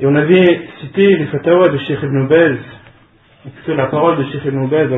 Et 0.00 0.06
on 0.06 0.14
avait 0.14 0.68
cité 0.80 1.16
les 1.16 1.26
fatwas 1.26 1.70
de 1.70 1.78
Sheikh 1.78 1.98
Ibn 2.00 2.28
Baz, 2.28 2.56
la 3.66 3.86
parole 3.86 4.18
de 4.18 4.24
Sheikh 4.30 4.44
Ibn 4.44 4.68
Baz, 4.68 4.88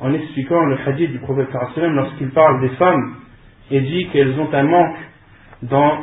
en 0.00 0.14
expliquant 0.14 0.64
le 0.64 0.78
hadith 0.86 1.12
du 1.12 1.18
prophète 1.18 1.48
lorsqu'il 1.76 2.30
parle 2.30 2.62
des 2.62 2.70
femmes 2.76 3.16
et 3.70 3.80
dit 3.82 4.08
qu'elles 4.08 4.40
ont 4.40 4.48
un 4.54 4.62
manque 4.62 4.96
dans 5.62 5.98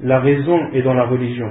la 0.00 0.20
raison 0.20 0.70
et 0.72 0.80
dans 0.80 0.94
la 0.94 1.04
religion. 1.04 1.50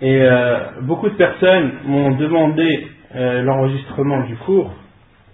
Et 0.00 0.20
euh, 0.20 0.58
beaucoup 0.82 1.08
de 1.08 1.14
personnes 1.14 1.72
m'ont 1.84 2.16
demandé 2.16 2.88
euh, 3.14 3.42
l'enregistrement 3.42 4.24
du 4.24 4.34
cours, 4.36 4.74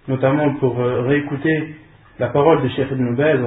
notamment 0.09 0.55
pour 0.57 0.79
euh, 0.79 1.00
réécouter 1.03 1.77
la 2.19 2.29
parole 2.29 2.62
de 2.62 2.69
Sheikh 2.69 2.91
Ibn 2.91 3.16
Baz, 3.16 3.41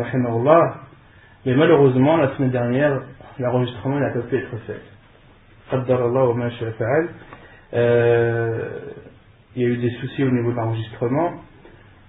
mais 1.45 1.53
malheureusement, 1.53 2.17
la 2.17 2.35
semaine 2.35 2.49
dernière, 2.49 3.01
l'enregistrement 3.37 3.99
n'a 3.99 4.09
pas 4.09 4.21
pu 4.21 4.37
être 4.37 4.57
fait. 4.65 4.94
Il 9.55 9.61
y 9.61 9.65
a 9.65 9.67
eu 9.67 9.77
des 9.77 9.91
soucis 9.91 10.23
au 10.23 10.31
niveau 10.31 10.51
de 10.51 10.57
l'enregistrement. 10.57 11.33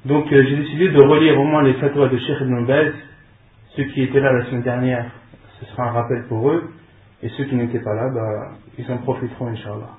Donc 0.05 0.27
j'ai 0.31 0.57
décidé 0.57 0.89
de 0.91 1.01
relire 1.01 1.39
au 1.41 1.45
moins 1.45 1.63
les 1.63 1.75
fatwas 1.75 2.09
de 2.09 2.19
Sheikh 2.19 2.41
Ibn 2.41 2.67
Baz. 2.67 2.93
Ceux 3.77 3.85
qui 3.85 4.03
étaient 4.03 4.21
là 4.21 4.33
la 4.33 4.45
semaine 4.47 4.63
dernière, 4.63 5.11
ce 5.61 5.67
sera 5.67 5.89
un 5.89 5.93
rappel 5.93 6.25
pour 6.29 6.51
eux. 6.51 6.71
Et 7.23 7.29
ceux 7.31 7.45
qui 7.45 7.55
n'étaient 7.57 7.81
pas 7.81 7.95
là, 7.95 8.11
bah, 8.15 8.53
ils 8.79 8.91
en 8.91 8.99
profiteront, 8.99 9.49
Inch'Allah. 9.49 9.97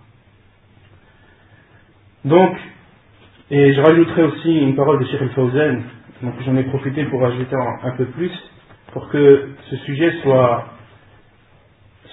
Donc, 2.25 2.55
et 3.49 3.73
je 3.73 3.81
rajouterai 3.81 4.23
aussi 4.23 4.59
une 4.59 4.75
parole 4.75 4.99
de 4.99 5.05
Sheikh 5.05 5.21
al 5.21 5.81
donc 6.23 6.33
j'en 6.45 6.55
ai 6.57 6.63
profité 6.63 7.05
pour 7.05 7.23
ajouter 7.23 7.55
un, 7.55 7.91
peu 7.91 8.05
plus, 8.05 8.31
pour 8.91 9.07
que 9.09 9.49
ce 9.69 9.75
sujet 9.77 10.11
soit, 10.23 10.65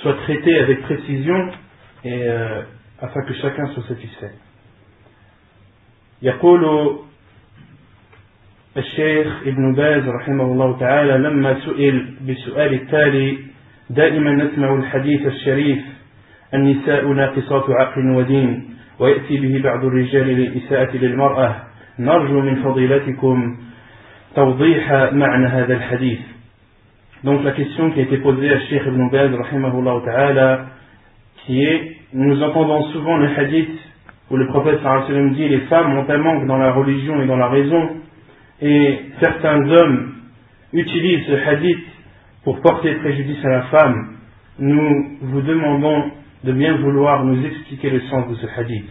soit 0.05 0.15
traité 0.25 0.59
avec 0.59 0.83
précision 0.83 1.51
et 2.05 2.29
euh, 2.29 2.61
afin 3.01 3.23
que 3.23 3.35
chacun 3.35 3.67
soit 3.73 3.89
satisfait. 3.89 4.33
يقول 6.23 6.65
الشيخ 8.77 9.27
ابن 9.47 9.75
باز 9.75 10.09
رحمه 10.09 10.45
الله 10.45 10.79
تعالى 10.79 11.19
لما 11.19 11.61
سئل 11.61 12.07
بسؤال 12.29 12.75
التالي 12.75 13.39
دائما 13.91 14.31
نسمع 14.31 14.75
الحديث 14.75 15.27
الشريف 15.27 15.83
النساء 16.55 17.07
ناقصات 17.07 17.65
عقل 17.71 18.11
ودين 18.11 18.65
ويأتي 18.99 19.37
به 19.37 19.63
بعض 19.63 19.85
الرجال 19.85 20.27
للإساءة 20.27 20.97
للمرأة 20.97 21.57
نرجو 21.99 22.41
من 22.41 22.63
فضيلتكم 22.63 23.57
توضيح 24.37 24.93
معنى 25.13 25.47
هذا 25.47 25.75
الحديث 25.75 26.34
Donc 27.24 27.44
la 27.44 27.52
question 27.52 27.92
qui 27.92 28.00
a 28.00 28.04
été 28.04 28.18
posée 28.18 28.50
à 28.50 28.60
Sheikh 28.62 28.82
Ibn 28.86 29.10
Baz, 29.10 29.32
rahimahullah 29.34 30.02
ta'ala, 30.06 30.66
qui 31.46 31.64
est, 31.64 31.98
nous 32.14 32.42
entendons 32.42 32.84
souvent 32.92 33.18
le 33.18 33.28
hadith 33.28 33.70
où 34.32 34.38
le 34.38 34.48
prophète 34.48 34.80
sallam 34.82 35.34
dit 35.34 35.50
les 35.50 35.62
femmes 35.62 35.98
ont 35.98 36.10
un 36.10 36.18
manque 36.18 36.48
dans 36.48 36.58
la 36.58 36.72
religion 36.72 37.22
et 37.22 37.26
dans 37.26 37.36
la 37.36 37.48
raison, 37.48 37.90
et 38.62 39.00
certains 39.20 39.68
hommes 39.70 40.14
utilisent 40.72 41.26
ce 41.28 41.50
hadith 41.50 41.84
pour 42.44 42.62
porter 42.62 42.96
préjudice 42.96 43.44
à 43.44 43.50
la 43.50 43.62
femme, 43.64 44.16
nous 44.60 45.18
vous 45.22 45.42
demandons 45.42 46.12
de 46.44 46.54
bien 46.54 46.78
vouloir 46.78 47.26
nous 47.26 47.46
expliquer 47.46 47.90
le 47.90 48.02
sens 48.02 48.30
de 48.30 48.36
ce 48.36 48.48
hadith. 48.60 48.90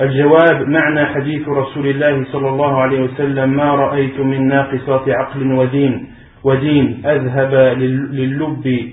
الجواب 0.00 0.68
معنى 0.68 1.06
حديث 1.06 1.48
رسول 1.48 1.86
الله 1.86 2.24
صلى 2.24 2.48
الله 2.48 2.82
عليه 2.82 3.00
وسلم 3.00 3.50
ما 3.50 3.74
رأيت 3.74 4.20
من 4.20 4.48
ناقصات 4.48 5.08
عقل 5.08 5.52
ودين 5.52 6.06
ودين 6.43 7.05
أذهب 7.05 7.53
للب 8.13 8.89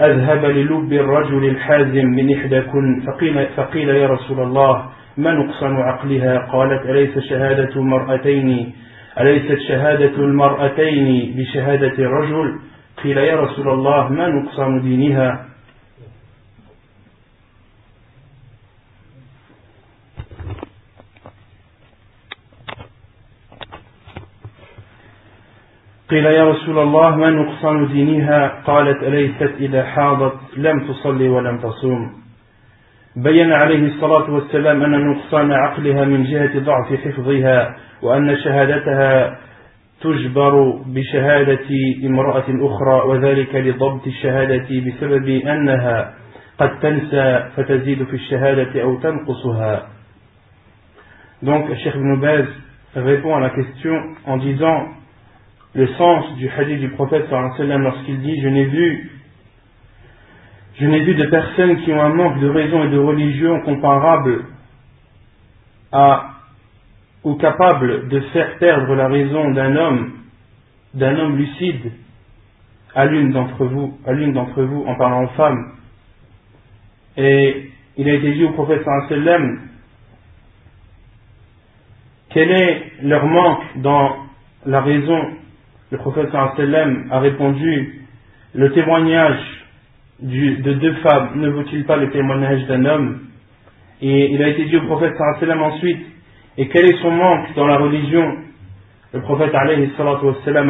أذهب 0.00 0.44
للب 0.44 0.92
الرجل 0.92 1.44
الحازم 1.44 2.06
من 2.06 2.34
إحداكن 2.34 3.00
فقيل, 3.06 3.46
فقيل 3.56 3.88
يا 3.88 4.06
رسول 4.06 4.40
الله 4.40 4.84
ما 5.16 5.32
نقصن 5.32 5.76
عقلها؟ 5.76 6.38
قالت 6.38 6.86
أليس 6.86 7.18
شهادة 7.18 7.82
مرأتين 7.82 8.72
أليست 9.20 9.58
شهادة 9.68 10.16
المرأتين 10.16 11.34
بشهادة 11.36 11.94
الرجل؟ 11.98 12.58
قيل 13.04 13.18
يا 13.18 13.36
رسول 13.40 13.68
الله 13.68 14.08
ما 14.08 14.28
نقصان 14.28 14.80
دينها؟ 14.82 15.49
قيل 26.10 26.26
يا 26.26 26.44
رسول 26.44 26.78
الله 26.78 27.16
ما 27.16 27.30
نقصان 27.30 27.86
دينها؟ 27.86 28.62
قالت 28.66 29.02
أليست 29.02 29.54
إذا 29.60 29.84
حاضت؟ 29.84 30.34
لم 30.56 30.88
تصلي 30.88 31.28
ولم 31.28 31.58
تصوم. 31.58 32.12
بين 33.16 33.52
عليه 33.52 33.86
الصلاة 33.86 34.30
والسلام 34.30 34.82
أن 34.82 35.10
نقصان 35.10 35.52
عقلها 35.52 36.04
من 36.04 36.24
جهة 36.24 36.58
ضعف 36.58 36.94
حفظها 37.04 37.76
وأن 38.02 38.36
شهادتها 38.36 39.38
تجبر 40.00 40.82
بشهادة 40.86 41.68
امرأة 42.04 42.44
أخرى 42.48 43.02
وذلك 43.08 43.54
لضبط 43.54 44.06
الشهادة 44.06 44.68
بسبب 44.86 45.28
أنها 45.28 46.14
قد 46.58 46.78
تنسى 46.78 47.44
فتزيد 47.56 48.04
في 48.04 48.14
الشهادة 48.14 48.82
أو 48.82 48.98
تنقصها. 48.98 49.86
Donc, 51.42 51.74
Cheikh 51.84 51.94
Ibn 51.94 52.20
Baz 52.20 52.46
répond 52.96 53.36
à 53.36 53.40
la 53.40 53.50
question 53.50 53.94
en 54.26 54.36
disant 54.36 54.99
le 55.74 55.86
sens 55.94 56.34
du 56.36 56.48
hadith 56.48 56.80
du 56.80 56.88
prophète 56.90 57.26
lorsqu'il 57.30 58.20
dit 58.20 58.40
Je 58.40 58.48
n'ai 58.48 58.64
vu 58.64 59.10
je 60.80 60.86
n'ai 60.86 61.00
vu 61.00 61.14
de 61.14 61.26
personnes 61.26 61.82
qui 61.82 61.92
ont 61.92 62.00
un 62.00 62.14
manque 62.14 62.40
de 62.40 62.48
raison 62.48 62.84
et 62.84 62.88
de 62.88 62.98
religion 62.98 63.60
comparable 63.62 64.46
à 65.92 66.30
ou 67.22 67.34
capable 67.34 68.08
de 68.08 68.20
faire 68.32 68.56
perdre 68.56 68.94
la 68.94 69.08
raison 69.08 69.50
d'un 69.50 69.76
homme, 69.76 70.12
d'un 70.94 71.18
homme 71.18 71.36
lucide, 71.36 71.92
à 72.94 73.04
l'une 73.04 73.30
d'entre 73.30 73.66
vous, 73.66 73.98
à 74.06 74.12
l'une 74.12 74.32
d'entre 74.32 74.62
vous 74.62 74.84
en 74.86 74.94
parlant 74.96 75.24
aux 75.24 75.34
femmes. 75.36 75.72
Et 77.18 77.70
il 77.98 78.08
a 78.08 78.14
été 78.14 78.32
dit 78.32 78.44
au 78.44 78.52
prophète 78.52 78.82
sallam 78.84 79.60
quel 82.30 82.50
est 82.50 82.92
leur 83.02 83.26
manque 83.26 83.64
dans 83.76 84.16
la 84.64 84.80
raison 84.80 85.39
Le 85.90 85.98
prophète 85.98 86.30
sallam 86.30 87.08
a 87.10 87.18
répondu 87.18 88.00
le 88.54 88.72
témoignage 88.72 89.40
de 90.20 90.72
deux 90.74 90.94
femmes 90.96 91.40
ne 91.40 91.48
vaut-il 91.48 91.84
pas 91.84 91.96
le 91.96 92.10
témoignage 92.10 92.64
d'un 92.66 92.84
homme? 92.84 93.20
Et 94.00 94.30
il 94.32 94.42
a 94.42 94.48
été 94.48 94.66
dit 94.66 94.76
au 94.76 94.82
prophète 94.82 95.14
sallam 95.40 95.62
ensuite 95.62 96.06
et 96.58 96.68
quel 96.68 96.84
est 96.84 97.02
son 97.02 97.10
manque 97.10 97.54
dans 97.56 97.66
la 97.66 97.76
religion? 97.78 98.36
Le 99.12 99.20
prophète 99.22 99.52
a 99.52 99.64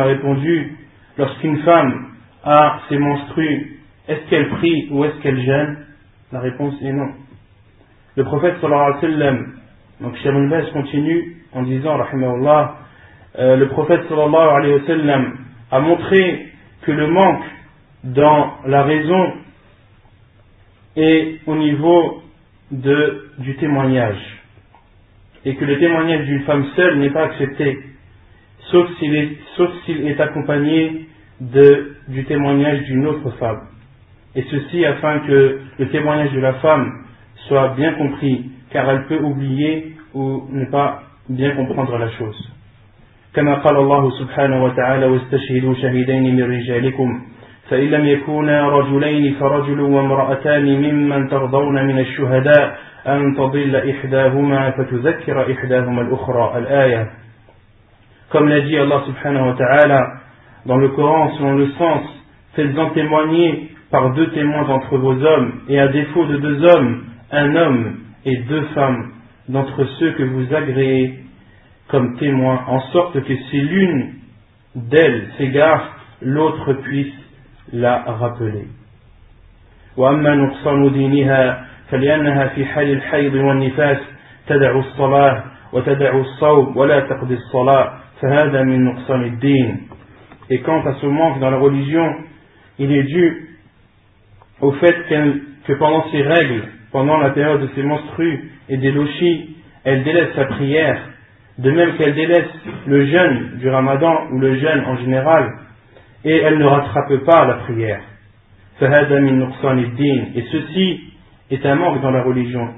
répondu 0.05 0.77
lorsqu'une 1.19 1.59
femme 1.59 2.07
a 2.43 2.81
ses 2.89 2.97
menstrues, 2.97 3.81
est-ce 4.09 4.31
qu'elle 4.31 4.49
prie 4.49 4.89
ou 4.91 5.05
est-ce 5.05 5.21
qu'elle 5.21 5.41
gêne 5.43 5.85
La 6.33 6.41
réponse 6.41 6.75
est 6.83 6.93
non. 6.93 7.11
Le 8.17 8.25
prophète 8.25 8.57
sallam, 8.63 9.53
donc 10.01 10.17
Cheikh 10.17 10.73
continue 10.73 11.37
en 11.53 11.63
disant, 11.63 11.99
rahimahullah, 11.99 12.77
euh, 13.39 13.57
le 13.57 13.69
prophète 13.69 14.03
sallallahu 14.09 14.49
alayhi 14.49 14.75
wa 14.75 14.87
sallam 14.87 15.39
a 15.71 15.81
montré 15.81 16.49
que 16.83 16.93
le 16.93 17.07
manque 17.07 17.45
dans 18.05 18.55
la 18.67 18.83
raison 18.83 19.33
est 20.97 21.41
au 21.47 21.55
niveau 21.55 22.23
de, 22.71 23.31
du 23.39 23.55
témoignage 23.57 24.41
et 25.45 25.55
que 25.55 25.65
le 25.65 25.79
témoignage 25.79 26.27
d'une 26.27 26.43
femme 26.43 26.67
seule 26.77 26.99
n'est 26.99 27.11
pas 27.11 27.25
accepté, 27.25 27.79
sauf 28.71 28.89
s'il 28.99 29.15
est, 29.15 29.39
est 30.07 30.21
accompagné 30.21 31.07
de, 31.41 31.97
du 32.09 32.25
témoignage 32.25 32.83
d'une 32.85 33.07
autre 33.07 33.31
femme. 33.39 33.69
Et 34.35 34.45
ceci 34.51 34.85
afin 34.85 35.21
que 35.21 35.61
le 35.79 35.89
témoignage 35.89 36.33
de 36.33 36.41
la 36.41 36.55
femme 36.55 37.05
soit 37.49 37.71
bien 37.71 37.95
compris, 37.95 38.51
car 38.71 38.89
elle 38.91 39.07
peut 39.07 39.19
oublier 39.19 39.97
ou 40.15 40.47
ne 40.51 40.67
pas 40.67 41.03
bien 41.29 41.55
comprendre 41.57 41.97
la 41.97 42.11
chose. 42.11 42.51
كما 43.35 43.55
قال 43.55 43.77
الله 43.77 44.11
سبحانه 44.11 44.65
وتعالى 44.65 45.07
واستشهدوا 45.07 45.75
شهيدين 45.75 46.37
من 46.37 46.43
رجالكم 46.43 47.23
فإن 47.71 47.91
لم 47.91 48.07
يكونا 48.07 48.69
رجلين 48.69 49.35
فرجل 49.35 49.81
وامرأتان 49.81 50.65
ممن 50.65 51.29
ترضون 51.29 51.87
من 51.87 51.99
الشهداء 51.99 52.79
أن 53.07 53.35
تضل 53.37 53.77
إحداهما 53.91 54.71
فتذكر 54.71 55.53
إحداهما 55.53 56.03
الأخرى. 56.03 56.59
الآية. 56.59 57.11
كما 58.33 58.55
قال 58.55 58.75
الله 58.75 59.07
سبحانه 59.07 59.49
وتعالى 59.49 60.01
dans 60.67 60.77
le 60.77 60.89
Coran 60.89 61.31
selon 61.39 61.55
le 61.57 61.69
sens 61.79 62.03
faites-en 62.55 62.91
témoigner 62.91 63.71
par 63.91 64.13
deux 64.13 64.31
témoins 64.31 64.65
d'entre 64.65 64.97
vos 64.99 65.15
hommes 65.25 65.53
et 65.69 65.81
à 65.81 65.89
défaut 65.89 66.27
de 66.27 66.37
deux 66.37 66.65
hommes 66.65 67.05
un 67.31 67.57
homme 67.57 67.97
et 68.27 68.37
deux 68.37 68.63
femmes 68.75 69.13
d'entre 69.49 69.85
ceux 69.99 70.13
que 70.13 70.23
vous 70.23 70.55
agréez. 70.55 71.15
comme 71.90 72.18
témoins, 72.18 72.64
en 72.68 72.80
sorte 72.92 73.22
que 73.22 73.36
si 73.50 73.62
l'une 73.62 74.14
d'elles 74.76 75.30
s'égare, 75.38 75.96
l'autre 76.22 76.74
puisse 76.74 77.14
la 77.74 78.04
rappeler. 78.04 78.68
وأما 79.98 80.36
نقصان 80.36 80.92
دينها 80.94 81.66
فلأنها 81.92 82.48
في 82.48 82.66
حال 82.66 82.92
الحيض 82.92 83.34
والنفاس 83.34 83.98
تدع 84.48 84.80
الصلاة 84.80 85.44
وتدع 85.74 86.18
الصوم 86.18 86.78
ولا 86.78 87.00
تقضي 87.00 87.34
الصلاة 87.34 87.94
فهذا 88.22 88.64
من 88.64 88.86
نقصان 88.86 89.24
الدين 89.24 89.78
Et 90.50 90.60
quant 90.60 90.86
à 90.86 90.94
ce 91.02 91.06
manque 91.06 91.40
dans 91.40 91.50
la 91.50 91.58
religion, 91.58 92.14
il 92.78 92.92
est 92.92 93.04
dû 93.04 93.50
au 94.62 94.72
fait 94.74 94.96
que 95.68 95.74
pendant 95.74 96.10
ses 96.12 96.22
règles, 96.22 96.64
pendant 96.92 97.18
la 97.18 97.32
période 97.32 97.62
de 97.62 97.70
ses 97.74 97.82
menstrues 97.82 98.52
et 98.70 98.78
des 98.78 98.92
lochis, 98.92 99.56
elle 99.84 100.04
délaisse 100.04 100.36
sa 100.36 100.46
prière, 100.46 101.00
de 101.61 101.71
même 101.71 101.97
qu'elle 101.97 102.15
délaisse 102.15 102.49
le 102.87 103.07
jeûne 103.07 103.59
du 103.59 103.69
ramadan 103.69 104.29
ou 104.33 104.39
le 104.39 104.59
jeûne 104.59 104.83
en 104.87 104.97
général, 104.97 105.53
et 106.25 106.37
elle 106.37 106.59
ne 106.59 106.65
rattrape 106.65 107.17
pas 107.27 107.45
la 107.47 107.55
prière. 107.55 108.01
Et 108.81 108.87
ceci 110.51 111.01
est 111.51 111.67
un 111.67 111.75
manque 111.75 112.01
dans 112.01 112.11
la 112.11 112.23
religion. 112.23 112.69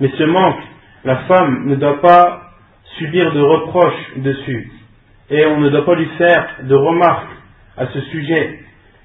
Mais 0.00 0.08
ce 0.16 0.24
manque, 0.24 0.60
la 1.04 1.16
femme 1.16 1.66
ne 1.66 1.74
doit 1.76 2.00
pas 2.00 2.42
subir 2.98 3.32
de 3.32 3.40
reproches 3.40 4.16
dessus. 4.16 4.70
Et 5.30 5.44
on 5.46 5.60
ne 5.60 5.68
doit 5.68 5.84
pas 5.84 5.94
lui 5.94 6.08
faire 6.16 6.46
de 6.62 6.74
remarques 6.74 7.36
à 7.76 7.86
ce 7.86 8.00
sujet, 8.00 8.60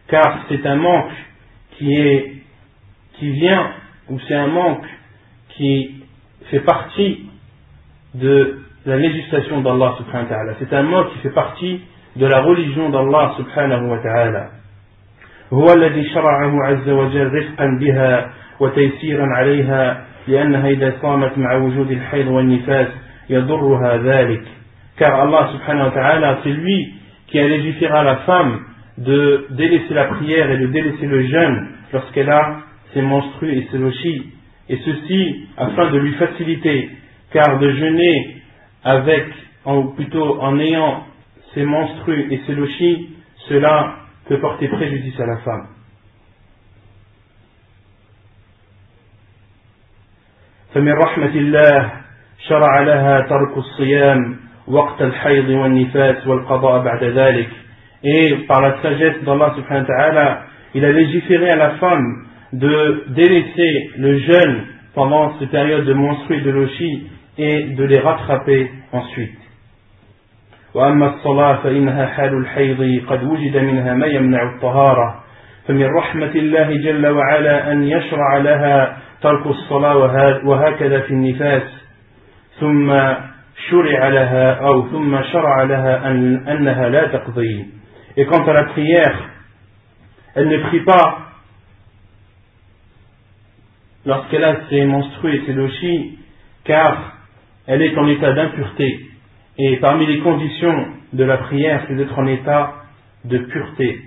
car 0.07 0.45
c'est 0.49 0.65
un 0.65 0.75
manque 0.75 1.11
qui 1.77 1.93
est, 1.93 2.34
qui 3.14 3.30
vient, 3.32 3.70
ou 4.08 4.18
c'est 4.26 4.34
un 4.34 4.48
manque 4.48 4.86
qui 5.50 6.04
fait 6.50 6.60
partie 6.60 7.26
de 8.14 8.60
la 8.86 8.96
législation 8.96 9.60
d'Allah 9.60 9.94
subhanahu 9.98 10.24
wa 10.24 10.28
ta'ala. 10.28 10.54
C'est 10.58 10.72
un 10.72 10.82
manque 10.82 11.12
qui 11.12 11.18
fait 11.18 11.34
partie 11.34 11.80
de 12.16 12.26
la 12.26 12.40
religion 12.40 12.88
d'Allah 12.90 13.34
subhanahu 13.36 13.88
wa 13.88 13.98
ta'ala. 13.98 14.50
هو 15.52 15.66
الذي 15.72 16.14
شرعه 16.14 16.64
عز 16.64 16.88
وجل 16.88 17.34
رفقا 17.34 17.66
بها 17.80 18.30
وتيسيرا 18.60 19.26
عليها 19.26 20.04
لأنها 20.28 20.68
إذا 20.68 20.94
صامت 21.02 21.38
مع 21.38 21.54
وجود 21.56 21.90
الحيض 21.90 22.28
والنفاس 22.28 22.88
يضرها 23.30 23.96
ذلك 23.96 24.42
car 24.96 25.14
Allah 25.14 25.50
subhanahu 25.52 25.88
wa 25.88 25.90
ta'ala 25.90 26.38
c'est 26.44 26.52
lui 26.52 26.94
qui 27.26 27.40
a 27.40 27.48
légiféré 27.48 27.98
à 27.98 28.02
la 28.02 28.16
femme 28.16 28.60
de 28.98 29.46
délaisser 29.50 29.94
la 29.94 30.04
prière 30.04 30.50
et 30.50 30.58
de 30.58 30.66
délaisser 30.66 31.06
le 31.06 31.26
jeûne 31.26 31.68
lorsqu'elle 31.92 32.30
a 32.30 32.58
ses 32.94 33.02
menstrues 33.02 33.52
et 33.52 33.68
ses 33.70 33.78
lochis 33.78 34.32
et 34.68 34.76
ceci 34.78 35.48
afin 35.56 35.90
de 35.90 35.98
lui 35.98 36.12
faciliter 36.14 36.90
car 37.32 37.58
de 37.58 37.72
jeûner 37.72 38.36
avec 38.84 39.26
ou 39.66 39.84
plutôt 39.94 40.40
en 40.40 40.58
ayant 40.58 41.04
ses 41.54 41.64
menstrues 41.64 42.28
et 42.30 42.40
ses 42.46 42.54
lochis 42.54 43.10
cela 43.48 43.96
peut 44.28 44.38
porter 44.38 44.68
préjudice 44.68 45.18
à 45.20 45.26
la 45.26 45.36
femme 45.38 45.66
فمن 50.74 50.92
رحمة 50.92 51.34
الله 51.34 51.90
شرع 52.48 52.80
لها 52.80 53.20
ترك 53.20 53.58
الصيام 53.58 54.36
وقت 54.66 55.02
الحيض 55.02 55.48
والنفاس 55.48 56.26
والقضاء 56.26 56.84
بعد 56.84 57.04
ذلك 57.04 57.48
et 58.02 58.46
par 58.48 58.62
la 58.62 58.80
sagesse 58.80 59.22
d'Allah 59.24 59.52
subhanahu 59.56 59.82
wa 59.82 59.96
ta'ala 59.96 60.42
il 60.74 60.84
a 60.84 60.92
légiféré 60.92 61.50
à 61.50 61.56
la 61.56 61.70
femme 61.70 62.26
de 62.54 63.04
délaisser 63.08 63.90
le 63.96 64.18
jeûne 64.18 64.64
pendant 64.94 65.38
ces 65.38 65.46
périodes 65.46 65.84
de 65.84 65.92
menstrues 65.92 66.38
et 66.38 66.40
de 66.40 66.50
lochi 66.50 67.06
et 67.38 67.62
de 67.74 67.84
les 67.84 67.98
rattraper 67.98 68.70
ensuite 68.92 69.40
وأما 70.74 71.06
الصلاة 71.06 71.56
فإنها 71.62 72.06
حال 72.06 72.34
الحيض 72.34 73.02
قد 73.06 73.24
وجد 73.24 73.56
منها 73.56 73.94
ما 73.94 74.06
يمنع 74.06 74.42
الطهارة 74.54 75.24
فمن 75.68 75.84
رحمة 75.84 76.30
الله 76.34 76.76
جل 76.76 77.06
وعلا 77.06 77.72
أن 77.72 77.82
يشرع 77.82 78.36
لها 78.36 78.96
ترك 79.22 79.46
الصلاة 79.46 79.96
وهكذا 80.44 81.00
في 81.00 81.10
النفاس 81.10 81.62
ثم 82.60 82.92
شرع 83.70 84.08
لها 84.08 84.52
أو 84.52 84.88
ثم 84.88 85.22
شرع 85.32 85.62
لها 85.62 86.10
أن 86.10 86.48
أنها 86.48 86.88
لا 86.88 87.06
تقضي 87.06 87.66
Et 88.16 88.26
quant 88.26 88.44
à 88.44 88.52
la 88.52 88.64
prière, 88.64 89.16
elle 90.34 90.48
ne 90.48 90.58
prie 90.58 90.80
pas 90.80 91.18
lorsqu'elle 94.06 94.44
a 94.44 94.68
ses 94.68 94.84
menstrues 94.84 95.36
et 95.36 95.42
ses 95.46 95.52
lochis, 95.52 96.18
car 96.64 97.14
elle 97.66 97.82
est 97.82 97.96
en 97.96 98.08
état 98.08 98.32
d'impureté. 98.32 99.00
Et 99.58 99.76
parmi 99.76 100.06
les 100.06 100.18
conditions 100.20 100.86
de 101.12 101.24
la 101.24 101.38
prière, 101.38 101.84
c'est 101.86 101.96
d'être 101.96 102.18
en 102.18 102.26
état 102.26 102.74
de 103.24 103.38
pureté. 103.38 104.00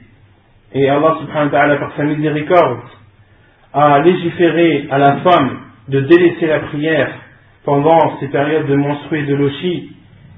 Et 0.74 0.90
Allah 0.90 1.18
subhanahu 1.20 1.46
wa 1.46 1.52
ta'ala, 1.52 1.76
par 1.78 1.96
sa 1.96 2.04
miséricorde, 2.04 2.80
a 3.74 4.00
légiféré 4.00 4.88
à 4.90 4.98
la 4.98 5.18
femme 5.18 5.60
de 5.88 6.00
délaisser 6.02 6.48
la 6.48 6.60
prière 6.60 7.12
pendant 7.66 8.20
ces 8.20 8.28
périodes 8.28 8.68
de 8.68 8.76
menstrues 8.76 9.20
et 9.20 9.26
de 9.26 9.36
lochi 9.36 9.92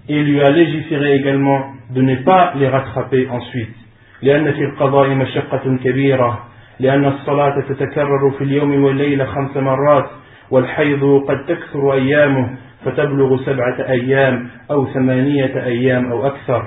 et 0.08 0.24
lui 0.24 0.42
a 0.42 0.50
légiféré 0.52 1.16
également 1.16 1.74
de 1.92 2.02
ne 2.02 2.16
pas 2.18 2.54
les 2.56 2.68
rattraper 2.68 3.28
ensuite 3.30 3.76
لأن 4.22 4.52
في 4.54 4.64
القضاء 4.64 5.10
مشقة 5.10 5.78
كبيرة 5.84 6.48
لأن 6.80 7.06
الصلاة 7.06 7.62
تتكرر 7.70 8.32
في 8.38 8.44
اليوم 8.44 8.84
والليلة 8.84 9.26
خمس 9.26 9.58
مرات 9.58 10.10
والحيض 10.52 11.24
قد 11.28 11.46
تكثر 11.46 11.94
أيامه 11.94 12.50
فتبلغ 12.86 13.46
سبعة 13.46 13.90
أيام 13.90 14.50
أو 14.72 14.86
ثمانية 14.86 15.66
أيام 15.66 16.12
أو 16.12 16.28
أكثر 16.28 16.64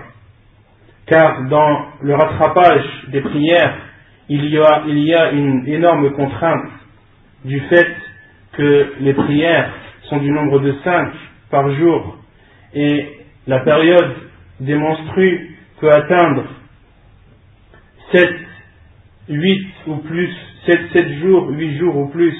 car 1.08 1.42
dans 1.48 1.86
le 2.02 2.14
rattrapage 2.14 2.84
des 3.08 3.22
prières 3.22 3.74
il 4.28 4.44
y 4.44 4.58
a, 4.58 4.82
il 4.86 4.98
y 4.98 5.14
a 5.14 5.30
une 5.30 5.66
énorme 5.66 6.10
contrainte 6.12 6.70
du 7.46 7.60
fait 7.60 7.88
que 8.52 8.92
les 9.00 9.14
prières 9.14 9.70
sont 10.02 10.18
du 10.18 10.30
nombre 10.30 10.58
de 10.60 10.74
cinq 10.84 11.12
par 11.50 11.72
jour 11.76 12.18
et 12.74 13.06
la 13.46 13.60
période 13.60 14.16
des 14.60 14.74
menstrues 14.74 15.56
peut 15.80 15.90
atteindre 15.90 16.44
7, 18.12 18.28
8 19.28 19.66
ou 19.86 19.96
plus, 19.96 20.34
7, 20.66 20.78
7 20.92 21.12
jours, 21.20 21.50
8 21.50 21.78
jours 21.78 21.96
ou 21.96 22.08
plus. 22.08 22.34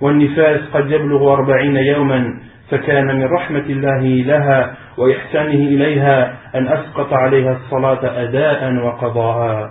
والنفاس 0.00 0.60
قد 0.72 0.90
يبلغ 0.90 1.32
أربعين 1.32 1.76
يوما 1.76 2.40
فكان 2.70 3.06
من 3.06 3.24
رحمة 3.24 3.64
الله 3.68 4.00
لها 4.00 4.76
وإحسانه 4.96 5.68
إليها 5.68 6.36
أن 6.54 6.68
أسقط 6.68 7.12
عليها 7.12 7.52
الصلاة 7.52 8.22
أداء 8.22 8.74
وقضاء 8.74 9.70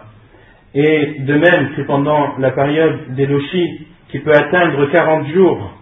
Et 0.76 1.16
de 1.22 1.34
même 1.34 1.74
que 1.76 1.82
pendant 1.82 2.38
la 2.38 2.52
période 2.52 3.16
des 3.16 3.26
lochis, 3.26 3.88
qui 4.10 4.20
peut 4.20 4.34
atteindre 4.34 4.86
40 4.92 5.28
jours, 5.30 5.74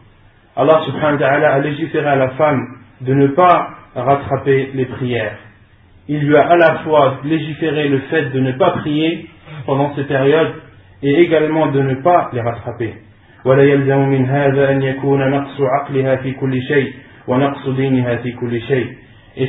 Allah 0.56 0.82
subhanahu 0.86 1.13
wa 1.13 1.20
ta'ala 1.20 1.54
a 1.54 1.60
légiféré 1.60 2.08
à 2.08 2.16
la 2.16 2.30
femme 2.30 2.66
de 3.01 3.13
ne 3.13 3.27
pas 3.27 3.70
rattraper 3.96 4.72
les 4.74 4.86
prières. 4.86 5.38
Il 6.08 6.25
lui 6.25 6.38
a 6.38 6.48
à 6.48 6.56
la 6.56 6.75
fois 6.80 7.20
légiféré 7.25 7.89
le 7.89 8.00
fait 8.10 8.30
de 8.32 8.39
ne 8.39 8.54
pas 8.54 8.72
prier 8.72 9.27
pendant 9.66 9.96
ces 9.96 10.04
périodes 10.04 10.54
et 11.04 11.22
également 11.22 11.68
de 11.68 11.82
ne 11.82 11.96
pas 11.96 12.30
les 12.34 12.42
rattraper. 12.42 12.94
Et 13.46 13.50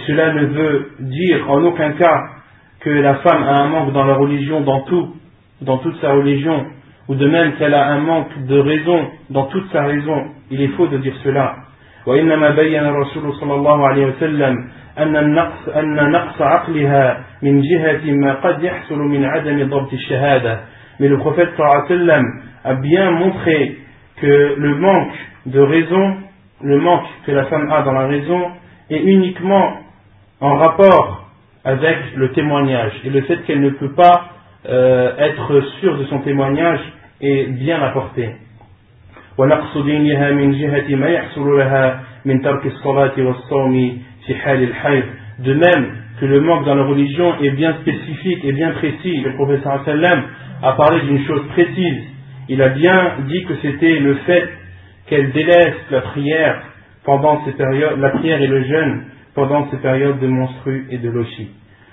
cela 0.07 0.33
ne 0.35 0.45
veut 0.47 0.91
dire 1.01 1.51
en 1.51 1.65
aucun 1.65 1.93
cas 1.93 2.25
que 2.81 2.91
la 2.91 3.15
femme 3.17 3.43
a 3.43 3.63
un 3.63 3.69
manque 3.69 3.93
dans 3.93 4.05
la 4.05 4.15
religion 4.15 4.61
dans 4.61 4.83
tout, 4.83 5.15
dans 5.63 5.79
toute 5.79 6.01
sa 6.01 6.13
religion, 6.13 6.67
ou 7.09 7.15
de 7.15 7.27
même 7.27 7.55
qu'elle 7.55 7.75
a 7.75 7.89
un 7.89 8.01
manque 8.01 8.47
de 8.47 8.59
raison 8.59 9.09
dans 9.31 9.47
toute 9.47 9.71
sa 9.73 9.85
raison. 9.85 10.27
Il 10.51 10.63
est 10.63 10.69
faux 10.69 10.87
de 10.87 10.99
dire 10.99 11.15
cela. 11.25 11.57
وإنما 12.07 12.51
بين 12.51 12.87
الرسول 12.87 13.35
صلى 13.35 13.55
الله 13.55 13.89
عليه 13.89 14.07
وسلم 14.07 14.69
أن 14.99 15.17
النقص 15.17 15.69
أن 15.69 16.11
نقص 16.11 16.43
عقلها 16.43 17.25
من 17.43 17.63
جهة 17.63 18.13
ما 18.13 18.35
قد 18.35 18.63
يحصل 18.63 18.99
من 18.99 19.25
عدم 19.25 19.69
ضبط 19.69 19.93
الشهادة. 19.93 20.61
Mais 21.01 21.09
le 21.09 21.19
prophète 21.19 21.49
صلى 21.57 21.67
الله 21.67 21.75
عليه 21.75 21.85
وسلم 21.85 22.25
a 22.65 22.75
bien 22.75 23.11
montré 23.13 23.77
que 24.21 24.55
le 24.59 24.75
manque 24.75 25.15
de 25.47 25.61
raison, 25.61 26.17
le 26.63 26.79
manque 26.81 27.07
que 27.25 27.33
la 27.33 27.45
femme 27.45 27.71
a 27.71 27.83
dans 27.83 27.93
la 27.93 28.07
raison, 28.07 28.51
est 28.91 29.01
uniquement 29.01 29.79
en 30.41 30.57
rapport 30.57 31.29
avec 31.65 31.99
le 32.17 32.33
témoignage 32.33 32.93
et 33.05 33.11
le 33.11 33.21
fait 33.23 33.39
qu'elle 33.45 33.61
ne 33.61 33.71
peut 33.71 33.93
pas 33.95 34.31
euh, 34.69 35.17
être 35.19 35.61
sûr 35.81 35.97
de 35.99 36.05
son 36.07 36.19
témoignage 36.21 36.81
et 37.21 37.47
bien 37.47 37.81
apporté. 37.83 38.31
ونقص 39.39 39.79
دينها 39.79 40.31
من 40.31 40.53
جهة 40.53 40.97
ما 40.97 41.09
يحصل 41.09 41.59
لها 41.59 42.01
من 42.25 42.43
ترك 42.43 42.67
الصلاة 42.67 43.13
والصوم 43.19 43.99
في 44.27 44.35
حال 44.35 44.63
الحيض 44.63 45.05
de 45.41 45.55
même 45.55 45.87
que 46.21 46.27
le 46.27 46.41
manque 46.41 46.65
dans 46.65 46.75
la 46.75 46.85
religion 46.85 47.41
est 47.41 47.51
bien 47.51 47.75
spécifique 47.81 48.45
et 48.45 48.53
bien 48.53 48.71
précis 48.73 49.21
le 49.21 49.35
professeur 49.35 49.85
sallam 49.85 50.23
a 50.63 50.73
parlé 50.73 51.01
d'une 51.07 51.25
chose 51.27 51.47
précise 51.49 52.03
il 52.49 52.61
a 52.63 52.69
bien 52.71 53.13
dit 53.29 53.45
que 53.45 53.55
c'était 53.63 53.99
le 54.01 54.15
fait 54.27 54.49
qu'elle 55.07 55.33
délaisse 55.33 55.77
la 55.91 56.01
prière 56.01 56.63
pendant 57.05 57.45
ces 57.45 57.53
périodes 57.53 57.99
la 58.01 58.11
prière 58.11 58.41
et 58.43 58.47
le 58.47 58.65
jeûne 58.65 59.03
pendant 59.35 59.71
ces 59.71 59.77
périodes 59.77 60.19
de 60.19 60.27
monstru 60.27 60.87
et 60.91 60.99
de 60.99 61.11
lochi. 61.11 61.49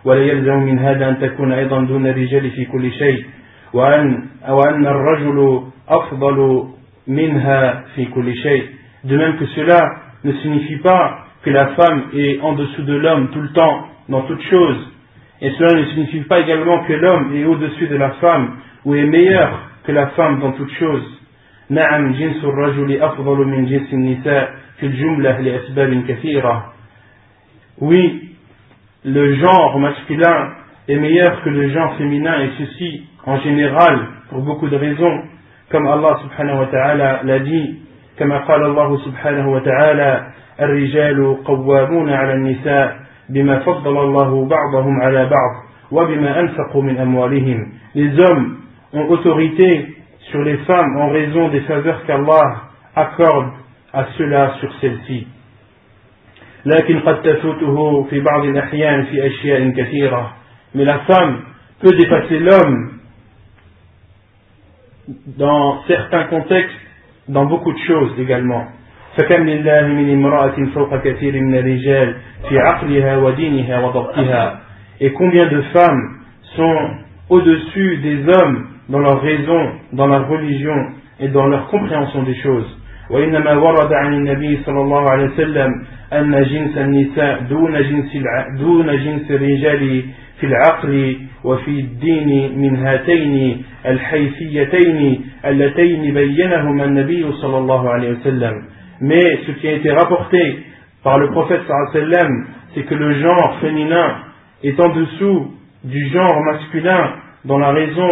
ولا 0.05 0.21
يلزم 0.21 0.59
من 0.63 0.79
هذا 0.79 1.09
أن 1.09 1.19
تكون 1.19 1.51
أيضا 1.51 1.81
دون 1.81 2.07
الرجال 2.07 2.51
في 2.51 2.65
كل 2.65 2.91
شيء 2.91 3.25
وأن, 3.74 4.25
أو 4.47 4.62
أن 4.62 4.88
الرجل 4.88 5.63
أفضل 5.89 6.67
منها 7.07 7.83
في 7.95 8.05
كل 8.05 8.35
شيء 8.35 8.63
de 9.03 9.17
même 9.17 9.38
que 9.38 9.45
cela 9.47 9.81
ne 10.24 10.31
signifie 10.33 10.77
pas 10.77 11.25
que 11.43 11.50
la 11.50 11.67
femme 11.75 12.03
est 12.13 12.39
en 12.41 12.53
dessous 12.53 12.83
de 12.83 12.95
l'homme 12.95 13.29
tout 13.29 13.41
le 13.41 13.50
temps 13.53 13.88
dans 14.09 14.21
toute 14.24 14.41
chose 14.43 14.91
et 15.41 15.51
cela 15.51 15.79
ne 15.79 15.85
signifie 15.85 16.21
pas 16.21 16.39
également 16.39 16.83
que 16.83 16.93
l'homme 16.93 17.35
est 17.35 17.45
au-dessus 17.45 17.88
de 17.88 17.97
la 17.97 18.12
femme 18.12 18.57
ou 18.85 18.95
est 18.95 19.05
meilleur 19.05 19.59
que 19.83 19.91
la 19.91 20.07
femme 20.07 20.39
dans 20.39 20.51
toute 20.53 20.71
chose 20.79 21.03
نعم 21.69 22.13
جنس 22.13 22.43
الرجل 22.43 23.01
أفضل 23.01 23.38
من 23.47 23.65
جنس 23.65 23.93
النساء 23.93 24.53
في 24.79 24.85
الجملة 24.85 25.39
لأسباب 25.39 26.03
كثيرة 26.07 26.74
oui 27.81 28.29
le 29.03 29.35
genre 29.35 29.79
masculin 29.79 30.51
est 30.88 30.95
meilleur 30.95 31.41
que 31.41 31.50
le 31.50 31.69
genre 31.69 31.95
féminin 31.97 32.39
et 32.41 32.50
ceci 32.59 33.03
en 33.25 33.39
général 33.39 34.00
pour 34.29 34.41
beaucoup 34.41 34.69
de 34.69 34.75
raisons 34.75 35.24
comme 35.71 35.88
Allah 35.88 36.19
subhanahu 36.21 36.59
wa 36.59 36.65
ta'ala 36.67 37.21
l'a 37.24 37.39
dit 37.39 37.79
كما 38.19 38.38
قال 38.38 38.63
الله 38.63 38.97
سبحانه 39.05 39.51
وتعالى 39.51 40.27
الرجال 40.62 41.43
قوامون 41.43 42.09
على 42.13 42.33
النساء 42.33 42.95
بما 43.29 43.59
فضل 43.59 43.97
الله 43.97 44.45
بعضهم 44.45 45.01
على 45.01 45.25
بعض 45.25 45.51
وبما 45.91 46.39
أنفقوا 46.39 46.83
من 46.83 46.97
أموالهم 46.97 47.71
les 47.95 48.19
hommes 48.19 48.57
ont 48.93 49.07
autorité 49.09 49.95
sur 50.31 50.41
les 50.43 50.57
femmes 50.57 50.97
en 50.97 51.09
raison 51.09 51.50
des 51.50 51.62
faveurs 51.62 52.03
qu'Allah 52.05 52.62
accorde 52.95 53.50
à 53.93 54.05
ceux-là 54.17 54.53
sur 54.59 54.74
celles-ci 54.81 55.27
لكن 56.65 57.00
قد 57.00 57.21
تفوته 57.21 58.03
في 58.09 58.19
بعض 58.19 58.45
الأحيان 58.45 59.05
في 59.05 59.27
أشياء 59.27 59.69
كثيرة 59.69 60.33
mais 60.75 60.83
la 60.85 61.00
femme 61.00 61.41
peut 61.81 61.95
dépasser 61.95 62.39
l'homme 62.39 62.91
dans 65.38 65.83
certains 65.88 66.24
contextes 66.25 66.75
dans 67.29 67.45
beaucoup 67.45 67.71
de 67.74 67.79
choses 67.88 68.12
également 68.19 68.65
فكم 69.16 69.42
لله 69.48 69.86
من 69.86 70.12
امرأة 70.12 70.56
فوق 70.74 71.02
كثير 71.02 71.40
من 71.40 71.54
الرجال 71.54 72.14
في 72.48 72.58
عقلها 72.58 73.16
ودينها 73.16 73.80
وضبطها. 73.80 74.60
Et 75.00 75.12
combien 75.12 75.46
de 75.46 75.60
femmes 75.72 76.02
sont 76.56 76.78
au-dessus 77.30 77.96
des 78.02 78.28
hommes 78.28 78.66
dans 78.88 78.98
leur 78.98 79.20
raison, 79.22 79.72
dans 79.92 80.06
leur 80.06 80.28
religion 80.28 80.76
et 81.20 81.28
dans 81.28 81.46
leur 81.46 81.68
compréhension 81.68 82.22
des 82.22 82.34
choses? 82.34 82.76
وإنما 83.10 83.52
ورد 83.52 83.92
عن 83.92 84.14
النبي 84.14 84.58
صلى 84.66 84.80
الله 84.80 85.10
عليه 85.10 85.24
وسلم 85.24 85.70
أن 86.12 86.42
جنس 86.42 86.78
النساء 86.78 87.40
دون 87.40 87.72
جنس 87.82 88.16
دون 88.58 88.86
جنس 88.86 89.30
الرجال 89.30 90.02
في 90.40 90.46
العقل 90.46 91.16
وفي 91.44 91.70
الدين 91.70 92.58
من 92.58 92.76
هاتين 92.76 93.62
الحيثيتين 93.86 95.24
اللتين 95.44 96.14
بينهما 96.14 96.84
النبي 96.84 97.32
صلى 97.32 97.58
الله 97.58 97.90
عليه 97.90 98.10
وسلم. 98.10 98.54
mais 99.01 99.39
ce 99.45 99.51
qui 99.51 99.67
a 99.67 99.74
été 99.74 99.91
rapporté 99.91 100.63
par 101.03 101.19
le 101.19 101.29
prophète 101.31 101.62
sallam 101.93 102.47
c'est 102.74 102.83
que 102.83 102.95
le 102.95 103.19
genre 103.21 103.57
féminin 103.62 104.17
est 104.63 104.79
en 104.79 104.89
dessous 104.89 105.51
du 105.83 106.09
genre 106.09 106.41
masculin 106.43 107.13
dans 107.45 107.59
la 107.59 107.71
raison 107.71 108.09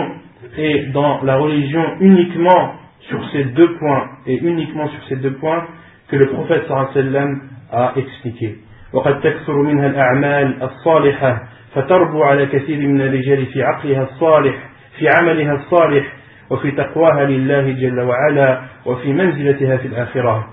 et 0.58 0.86
dans 0.94 1.22
la 1.24 1.38
religion 1.38 1.84
uniquement 2.00 2.74
sur 3.02 3.20
ces 3.32 3.46
deux 3.46 3.76
points 3.76 4.10
et 4.28 4.38
uniquement 4.38 4.88
sur 4.88 5.04
ces 5.10 5.16
deux 5.18 5.34
points 5.34 5.66
que 6.10 6.16
le 6.16 6.28
prophète 6.28 6.68
sallam 6.68 7.42
a 7.72 7.94
expliqué. 7.96 8.58
وقد 8.94 9.22
تكثر 9.22 9.54
منها 9.54 9.88
الأعمال 9.88 10.64
الصالحة 10.64 11.44
فتربو 11.76 12.24
على 12.24 12.46
كثير 12.46 12.88
من 12.88 13.02
الرجال 13.02 13.46
في 13.46 13.64
عقلها 13.64 14.04
الصالح 14.04 14.56
في 15.00 15.10
عملها 15.10 15.54
الصالح 15.54 16.06
وفي 16.50 16.72
تقواها 16.72 17.26
لله 17.26 17.72
جل 17.72 18.00
وعلا 18.00 18.62
وفي 18.86 19.14
منزلتها 19.14 19.78
في 19.78 19.88
الآخرة 19.88 20.48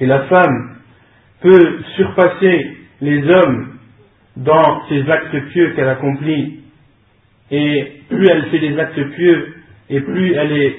et 0.00 0.06
la 0.06 0.22
femme 0.22 0.76
peut 1.40 1.78
surpasser 1.96 2.76
les 3.00 3.22
hommes 3.30 3.74
dans 4.36 4.86
ses 4.88 5.08
actes 5.10 5.40
pieux 5.50 5.72
qu'elle 5.74 5.88
accomplit. 5.88 6.60
Et 7.50 7.92
plus 8.08 8.26
elle 8.28 8.46
fait 8.46 8.58
des 8.58 8.78
actes 8.78 9.10
pieux 9.14 9.54
et 9.90 10.00
plus 10.00 10.32
elle 10.34 10.52
est 10.52 10.76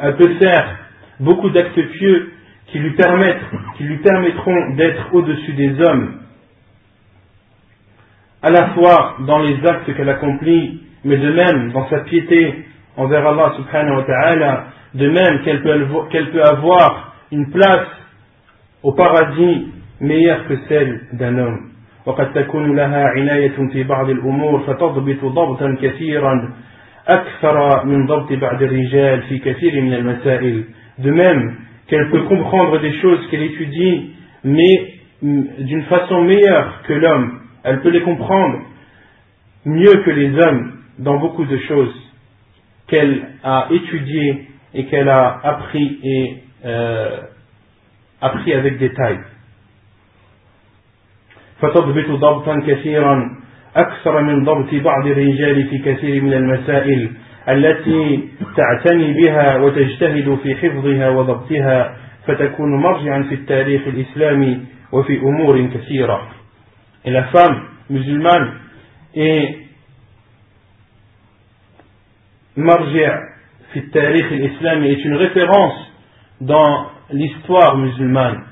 elle 0.00 0.16
peut 0.16 0.34
faire 0.38 0.78
beaucoup 1.20 1.50
d'actes 1.50 1.80
pieux 1.80 2.32
qui 2.66 2.78
lui 2.78 2.90
permettent, 2.92 3.42
qui 3.76 3.84
lui 3.84 3.98
permettront 3.98 4.74
d'être 4.74 5.14
au-dessus 5.14 5.52
des 5.54 5.80
hommes, 5.80 6.20
à 8.42 8.50
la 8.50 8.68
fois 8.70 9.16
dans 9.20 9.38
les 9.38 9.56
actes 9.66 9.94
qu'elle 9.94 10.08
accomplit, 10.08 10.82
mais 11.04 11.16
de 11.16 11.32
même 11.32 11.72
dans 11.72 11.88
sa 11.88 12.00
piété 12.00 12.66
envers 12.96 13.26
Allah 13.26 13.54
subhanahu 13.56 13.96
wa 13.96 14.04
ta'ala, 14.04 14.64
de 14.94 15.08
même 15.08 15.42
qu'elle 15.44 15.62
peut, 15.62 15.86
qu'elle 16.10 16.30
peut 16.30 16.44
avoir 16.44 17.14
une 17.32 17.50
place 17.50 17.88
au 18.83 18.93
paradis 18.93 19.67
meilleure 20.01 20.47
que 20.47 20.55
celle 20.67 21.01
d'un 21.13 21.37
homme. 21.37 21.69
وقد 22.05 22.33
تكون 22.33 22.75
لها 22.75 23.07
عناية 23.07 23.55
في 23.71 23.83
بعض 23.83 24.09
الأمور 24.09 24.59
فتضبط 24.59 25.25
ضبطا 25.25 25.77
كثيرا 25.81 26.53
أكثر 27.07 27.85
من 27.85 28.05
ضبط 28.05 28.33
بعض 28.33 28.63
الرجال 28.63 29.21
في 29.21 29.37
كثير 29.39 29.81
من 29.81 29.93
المسائل 29.93 30.63
de 30.99 31.11
même 31.11 31.55
qu'elle 31.87 32.09
peut 32.11 32.23
comprendre 32.23 32.79
des 32.81 32.93
choses 33.01 33.27
qu'elle 33.29 33.43
étudie 33.43 34.11
mais 34.43 34.93
d'une 35.59 35.83
façon 35.83 36.21
meilleure 36.23 36.81
que 36.87 36.93
l'homme 36.93 37.39
elle 37.63 37.79
peut 37.81 37.89
les 37.89 38.01
comprendre 38.01 38.59
mieux 39.65 40.03
que 40.05 40.11
les 40.11 40.37
hommes 40.37 40.73
dans 40.99 41.17
beaucoup 41.19 41.45
de 41.45 41.57
choses 41.57 41.95
qu'elle 42.87 43.21
a 43.43 43.67
étudiées 43.71 44.47
et 44.73 44.85
qu'elle 44.85 45.09
a 45.09 45.39
appris 45.43 45.99
et 46.03 46.37
euh, 46.65 47.21
appris 48.20 48.54
avec 48.54 48.78
détail 48.78 49.18
فتضبط 51.60 52.10
ضبطا 52.10 52.60
كثيرا 52.66 53.36
أكثر 53.76 54.22
من 54.22 54.44
ضبط 54.44 54.74
بعض 54.74 55.06
الرجال 55.06 55.68
في 55.68 55.78
كثير 55.78 56.22
من 56.22 56.32
المسائل 56.32 57.10
التي 57.48 58.28
تعتني 58.56 59.12
بها 59.12 59.56
وتجتهد 59.56 60.38
في 60.42 60.54
حفظها 60.54 61.08
وضبطها 61.08 61.96
فتكون 62.26 62.82
مرجعا 62.82 63.22
في 63.22 63.34
التاريخ 63.34 63.82
الإسلامي 63.86 64.60
وفي 64.92 65.18
أمور 65.18 65.66
كثيرة. 65.66 66.28
la 67.04 67.22
femme 67.32 67.62
musulmane 67.90 68.52
est 69.14 69.56
marji' 72.56 73.28
في 73.72 73.78
التاريخ 73.78 74.32
الإسلامي 74.32 74.96
est 74.96 75.04
une 75.04 75.16
référence 75.16 75.92
dans 76.40 76.97
l'histoire 77.11 77.77
musulmane. 77.77 78.43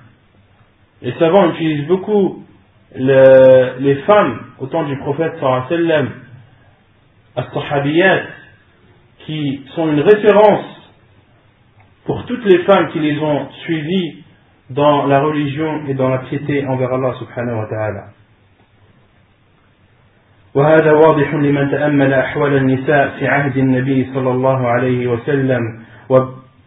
Les 1.02 1.14
savants 1.14 1.50
utilisent 1.52 1.88
beaucoup 1.88 2.44
le, 2.96 3.80
les 3.80 3.96
femmes 4.04 4.40
au 4.60 4.68
temps 4.68 4.84
du 4.84 4.98
prophète 4.98 5.34
sallam, 5.40 6.10
as-sahabiyat, 7.36 8.24
qui 9.26 9.64
sont 9.76 9.92
une 9.92 10.02
référence 10.02 10.66
pour 12.06 12.26
toutes 12.26 12.46
les 12.46 12.64
femmes 12.64 12.90
qui 12.92 13.00
les 13.00 13.18
ont 13.20 13.48
suivies 13.64 14.24
dans 14.70 15.06
la 15.06 15.22
religion 15.22 15.86
et 15.88 15.94
dans 15.94 16.10
la 16.10 16.20
piété 16.20 16.66
envers 16.68 16.94
Allah 16.94 17.14
subhanahu 17.20 17.58
wa 17.58 17.68
ta'ala. 17.68 18.04
وهذا 20.56 20.92
واضح 20.92 21.34
لمن 21.34 21.72
تأمل 21.72 22.14
أحوال 22.14 22.56
النساء 22.58 23.20
في 23.20 23.28
عهد 23.28 23.58
النبي 23.58 24.12
صلى 24.14 24.32
الله 24.32 24.68
عليه 24.68 25.08
وسلم 25.08 25.80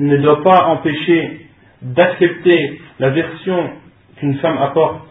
ne 0.00 0.16
doit 0.16 0.42
pas 0.42 0.66
empêcher 0.66 1.46
d'accepter 1.82 2.80
la 2.98 3.10
version 3.10 3.70
qu'une 4.16 4.36
femme 4.36 4.58
apporte 4.58 5.06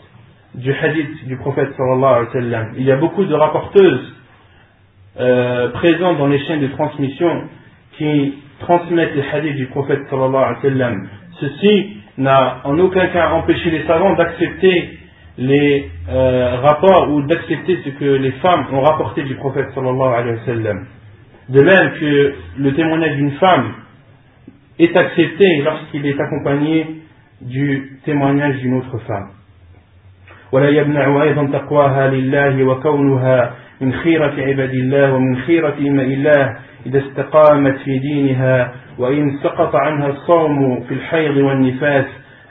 du 0.56 0.74
hadith 0.74 1.28
du 1.28 1.38
prophète 1.38 1.70
sallallahu 1.78 2.28
alayhi 2.34 2.52
wa. 2.52 2.66
Il 2.78 2.84
y 2.84 2.92
a 2.92 2.98
beaucoup 2.98 3.24
de 3.24 3.34
rapporteuses 3.34 4.16
euh, 5.20 5.70
présentes 5.70 6.18
dans 6.18 6.28
les 6.28 6.40
chaînes 6.46 6.62
de 6.62 6.68
transmission 6.68 7.44
qui 7.98 8.36
transmettent 8.60 9.16
les 9.16 9.30
hadiths 9.32 9.56
du 9.56 9.68
prophète 9.68 10.02
sallallahu 10.10 10.56
alayhi 10.64 10.80
wa. 10.80 10.92
Ceci 11.40 11.98
n'a 12.18 12.62
en 12.64 12.78
aucun 12.80 13.08
cas 13.08 13.32
empêché 13.32 13.70
les 13.72 13.86
savants 13.86 14.16
d'accepter 14.16 14.98
les 15.38 15.90
euh, 16.10 16.58
rapports 16.62 17.12
ou 17.12 17.22
d'accepter 17.22 17.80
ce 17.86 17.90
que 17.92 18.06
les 18.06 18.32
femmes 18.34 18.66
ont 18.74 18.82
rapporté 18.82 19.24
du 19.24 19.36
prophète 19.36 19.68
sallallahu 19.74 20.14
alayhi 20.14 20.64
wa. 20.64 20.74
De 21.50 21.62
même 21.62 21.94
que 22.00 22.34
le 22.58 22.74
témoignage 22.74 23.16
d'une 23.16 23.32
femme 23.34 23.74
est 24.79 24.97
accepté 24.97 25.63
lorsqu'il 25.63 26.07
est 26.07 26.21
accompagné 26.21 27.03
du 27.41 27.99
témoignage 28.05 28.57
d'une 28.59 28.75
autre 28.75 28.99
femme. 29.07 29.31
ولا 30.53 30.69
يمنع 30.69 31.23
أيضا 31.23 31.47
تقواها 31.59 32.09
لله 32.09 32.65
وكونها 32.65 33.53
من 33.81 33.93
خيرة 33.93 34.35
عباد 34.39 34.71
الله 34.71 35.13
ومن 35.15 35.37
خيرة 35.37 35.75
إماء 35.81 36.07
الله 36.07 36.57
إذا 36.87 36.99
استقامت 36.99 37.79
في 37.79 37.99
دينها 37.99 38.73
وإن 38.99 39.39
سقط 39.43 39.77
عنها 39.77 40.09
الصوم 40.09 40.81
في 40.81 40.95
الحيض 40.95 41.37
والنفاس 41.37 42.07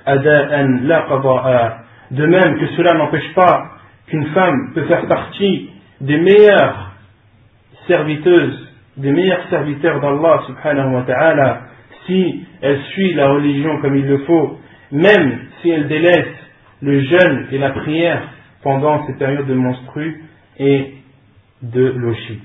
أداء 0.08 0.62
لا 0.62 1.00
قضاء 1.00 1.84
De 2.12 2.26
même 2.26 2.60
que 2.60 2.68
cela 2.76 2.94
n'empêche 2.94 3.34
pas 3.34 3.72
qu'une 4.08 4.26
femme 4.26 4.74
peut 4.76 4.84
faire 4.84 5.08
partie 5.08 5.70
des 6.02 6.18
meilleures 6.18 6.92
serviteuses, 7.88 8.70
des 8.98 9.12
meilleurs 9.12 9.48
serviteurs 9.50 10.00
d'Allah 10.00 10.44
subhanahu 10.46 10.94
wa 10.94 11.02
ta'ala, 11.04 11.62
si 12.09 12.45
elle 12.61 12.83
suit 12.93 13.13
la 13.15 13.31
religion 13.31 13.81
comme 13.81 13.97
il 13.97 14.07
le 14.07 14.19
faut, 14.25 14.59
même 14.91 15.39
si 15.63 15.71
elle 15.71 15.87
délaisse 15.87 16.35
le 16.83 17.01
jeûne 17.03 17.47
et 17.53 17.59
la 17.59 17.71
prière 17.71 18.23
pendant 18.63 19.07
ces 19.07 19.15
périodes 19.15 19.47
de 19.47 19.55
menstrues 19.55 20.25
et 20.59 20.95
de 21.63 21.93
lochi. 21.97 22.41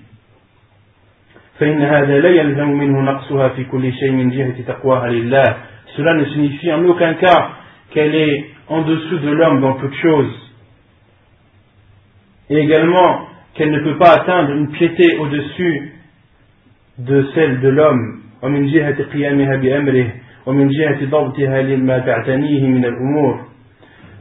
Cela 5.96 6.13
ne 6.15 6.25
signifie 6.25 6.72
en 6.74 6.86
aucun 6.86 7.13
cas 7.15 7.50
qu'elle 7.91 8.15
est 8.15 8.46
en 8.67 8.82
dessous 8.82 9.20
de 9.20 9.29
l'homme 9.29 9.62
dans 9.62 9.75
toute 9.75 9.93
chose. 9.96 10.51
Et 12.50 12.58
également 12.58 13.27
qu'elle 13.53 13.72
ne 13.72 13.79
peut 13.82 13.98
pas 13.98 14.13
atteindre 14.13 14.51
une 14.51 14.72
piété 14.72 15.17
au-dessus 15.17 15.93
de 16.98 17.27
celle 17.36 17.62
de 17.62 17.70
l'homme. 17.70 18.23
ومن 18.43 18.67
جهة 18.67 19.03
قيامها 19.12 19.57
بأمره 19.57 20.07
ومن 20.47 20.69
جهة 20.69 21.05
ضبطها 21.05 21.62
لما 21.62 21.99
تعتنيه 21.99 22.67
من 22.67 22.85
الأمور 22.85 23.41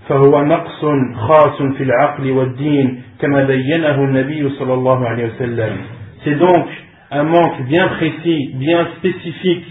فهو 0.10 0.44
نقص 0.46 0.86
خاص 1.16 1.62
في 1.78 1.84
العقل 1.84 2.32
والدين 2.32 3.02
كما 3.22 3.44
بينه 3.44 4.04
النبي 4.04 4.50
صلى 4.50 4.74
الله 4.74 5.08
عليه 5.08 5.26
وسلم 5.26 5.78
C'est 6.24 6.36
donc 6.36 6.66
un 7.12 7.24
manque 7.24 7.62
bien 7.68 7.88
précis, 7.88 8.52
bien 8.56 8.88
spécifique 8.98 9.66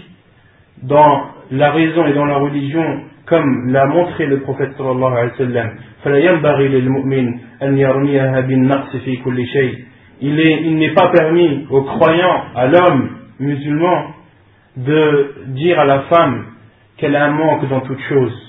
dans 0.83 1.21
la 1.51 1.71
raison 1.71 2.05
et 2.07 2.13
dans 2.13 2.25
la 2.25 2.37
religion 2.37 3.01
comme 3.25 3.71
l'a 3.71 3.85
montré 3.85 4.25
le 4.25 4.39
prophète 4.39 4.71
sallallahu 4.77 5.13
alayhi 5.13 5.31
wa 5.31 5.37
sallam. 5.37 5.69
فلا 6.03 6.17
ينبغي 6.17 6.67
للمؤمن 6.67 7.39
أن 7.63 7.77
يرميها 7.77 8.39
بالنقص 8.39 8.95
في 8.95 9.15
كل 9.17 9.45
شيء. 9.45 9.73
Il 10.21 10.39
est, 10.39 10.61
il 10.63 10.77
n'est 10.77 10.93
pas 10.93 11.09
permis 11.09 11.67
aux 11.69 11.83
croyants, 11.83 12.41
à 12.55 12.67
l'homme 12.67 13.09
musulman, 13.39 14.15
de 14.77 15.33
dire 15.47 15.79
à 15.79 15.85
la 15.85 16.01
femme 16.01 16.45
qu'elle 16.97 17.15
a 17.15 17.25
un 17.25 17.31
manque 17.31 17.67
dans 17.69 17.81
toute 17.81 18.01
chose. 18.09 18.43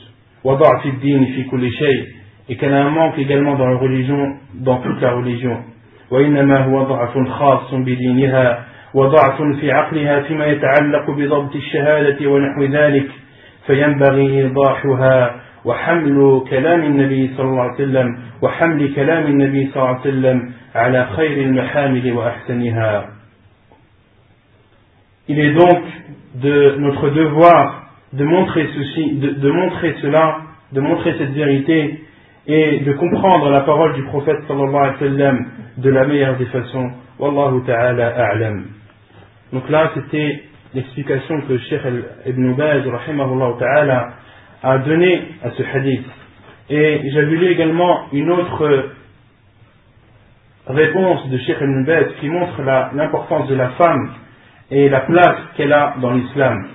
وضعف 0.45 0.87
الدين 0.87 1.25
في 1.25 1.45
كل 1.51 1.71
شيء. 1.71 2.07
Et 2.51 2.57
qu'elle 2.57 2.73
a 2.73 2.85
un 2.85 2.91
manque 2.91 3.19
également 3.19 3.57
dans 3.57 3.67
la 3.67 3.77
religion, 3.77 4.37
dans 4.55 4.79
toute 4.79 5.01
la 5.01 5.13
religion. 5.13 5.65
وإنما 6.11 6.65
هو 6.65 6.83
ضعف 6.83 7.29
خاص 7.29 7.75
بدينها 7.75 8.65
وضعف 8.95 9.43
في 9.61 9.73
عقلها 9.73 10.21
فيما 10.21 10.47
يتعلق 10.47 11.11
بضبط 11.11 11.57
الشهادة 11.57 12.31
ونحو 12.31 12.65
ذلك 12.65 13.11
فينبغي 13.67 14.43
إيضاحها 14.43 15.35
وحمل 15.65 16.45
كلام 16.51 16.85
النبي 16.85 17.31
صلى 17.37 17.47
الله 17.47 17.63
عليه 17.63 17.75
وسلم 17.75 18.19
وحمل 18.43 18.95
كلام 18.95 19.27
النبي 19.27 19.71
صلى 19.71 19.77
الله 19.77 19.89
عليه 19.89 20.01
وسلم 20.01 20.53
على 20.75 21.07
خير 21.17 21.43
المحامل 21.43 22.13
وأحسنها 22.13 23.07
Il 25.29 25.39
est 25.39 25.53
donc 25.53 25.83
de 26.36 26.76
notre 26.80 27.10
devoir 27.10 27.84
de 28.14 28.24
montrer 28.24 28.70
ceci, 28.76 29.16
de, 29.16 29.52
montrer 29.52 29.96
cela, 30.02 30.38
de 30.72 30.82
montrer 30.82 31.16
cette 31.18 31.32
vérité 31.32 32.00
et 32.46 32.80
de 32.82 32.94
comprendre 32.94 33.50
la 33.50 33.62
parole 33.62 33.94
du 33.96 34.04
prophète 34.04 34.38
sallallahu 34.48 34.76
alayhi 34.76 34.94
wa 34.94 35.00
sallam 35.00 35.46
de 35.78 35.90
la 35.90 36.06
meilleure 36.06 36.38
des 36.38 36.46
façons. 36.46 36.92
Wallahu 37.20 37.64
ta'ala 37.66 38.08
a'lam. 38.08 38.66
Donc 39.52 39.70
là, 39.70 39.92
c'était 39.96 40.44
l'explication 40.74 41.42
que 41.42 41.58
Cheikh 41.58 41.82
Ibn 42.26 42.54
Baz 42.54 42.84
ta'ala, 43.60 44.10
a 44.64 44.78
donné 44.80 45.22
à 45.44 45.52
ce 45.52 45.64
hadith. 45.64 46.06
Et 46.70 47.02
j'avais 47.12 47.36
lu 47.36 47.48
également 47.48 48.06
une 48.14 48.32
autre 48.32 48.90
réponse 50.68 51.30
de 51.30 51.38
Cheikh 51.40 51.58
Ibn 51.60 51.86
Baz 51.86 52.06
qui 52.20 52.30
montre 52.30 52.62
l'importance 52.94 53.48
de 53.50 53.56
la 53.56 53.70
femme 53.70 54.14
et 54.74 54.90
la 54.90 55.02
place 55.02 55.38
qu'elle 55.56 55.74
a 55.74 55.94
dans 56.02 56.12
l'islam. 56.12 56.66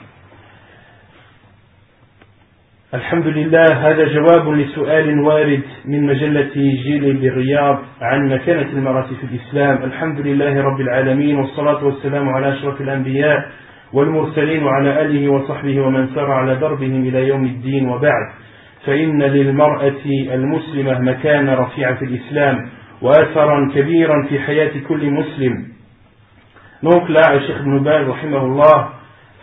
الحمد 2.95 3.27
لله 3.27 3.67
هذا 3.73 4.05
جواب 4.09 4.49
لسؤال 4.49 5.21
وارد 5.21 5.63
من 5.85 6.07
مجلة 6.07 6.51
جيل 6.57 7.17
بالرياض 7.17 7.79
عن 8.01 8.29
مكانة 8.29 8.73
المرأة 8.73 9.07
في 9.21 9.25
الإسلام 9.33 9.85
الحمد 9.85 10.21
لله 10.21 10.63
رب 10.63 10.81
العالمين 10.81 11.37
والصلاة 11.37 11.85
والسلام 11.85 12.29
على 12.29 12.53
أشرف 12.53 12.81
الأنبياء 12.81 13.51
والمرسلين 13.93 14.63
وعلى 14.63 15.03
آله 15.03 15.29
وصحبه 15.29 15.81
ومن 15.81 16.09
سار 16.15 16.31
على 16.33 16.57
دربهم 16.57 17.09
إلى 17.09 17.29
يوم 17.29 17.45
الدين 17.45 17.89
وبعد 17.89 18.27
فإن 18.87 19.23
للمرأة 19.23 20.05
المسلمة 20.33 20.99
مكان 20.99 21.49
رفيع 21.49 21.95
في 21.95 22.05
الإسلام 22.05 22.69
وأثرا 23.03 23.71
كبيرا 23.75 24.27
في 24.29 24.41
حياة 24.41 24.73
كل 24.89 25.11
مسلم 25.11 25.78
Donc 26.84 27.08
là, 27.10 27.34
le 27.34 27.40
Cheikh 27.42 27.56
Ibn 27.62 27.80
Baz, 27.80 28.06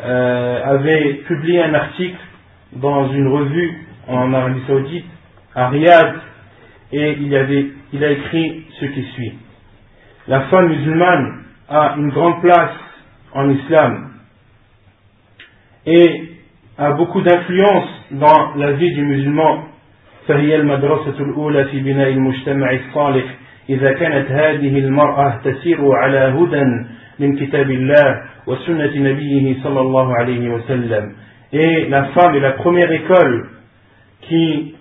euh, 0.02 0.64
avait 0.64 1.14
publié 1.26 1.62
un 1.62 1.74
article 1.74 2.18
dans 2.72 3.12
une 3.12 3.28
revue 3.28 3.78
en 4.08 4.32
Arabie 4.32 4.62
Saoudite, 4.66 5.04
à 5.54 5.68
Riyad, 5.68 6.14
et 6.92 7.16
il, 7.20 7.34
avait, 7.36 7.66
il 7.92 8.04
a 8.04 8.10
écrit 8.10 8.66
ce 8.80 8.86
qui 8.86 9.02
suit. 9.14 9.34
La 10.28 10.42
femme 10.42 10.68
musulmane 10.68 11.44
a 11.68 11.94
une 11.96 12.10
grande 12.10 12.40
place 12.40 12.72
en 13.34 13.48
islam 13.50 14.10
et 15.86 16.24
a 16.78 16.92
beaucoup 16.92 17.20
d'influence 17.20 17.88
dans 18.12 18.54
la 18.56 18.72
vie 18.72 18.92
du 18.94 19.02
musulman. 19.02 19.66
فهي 20.28 20.56
المدرسة 20.56 21.20
الأولى 21.20 21.64
في 21.64 21.80
بناء 21.80 22.08
المجتمع 22.08 22.70
الصالح 22.70 23.24
إذا 23.68 23.92
كانت 23.92 24.30
هذه 24.30 24.78
المرأة 24.78 25.40
تسير 25.44 25.92
على 25.92 26.18
هدى 26.18 26.64
من 27.18 27.36
كتاب 27.36 27.70
الله 27.70 28.22
وسنة 28.46 28.92
نبيه 28.96 29.56
صلى 29.62 29.80
الله 29.80 30.14
عليه 30.14 30.50
وسلم 30.50 31.12
et 31.52 31.86
la 31.88 32.04
femme 32.14 32.34
est 32.36 32.40
la 32.40 32.52
première 32.52 32.92
école 32.92 33.48
qui 34.22 34.74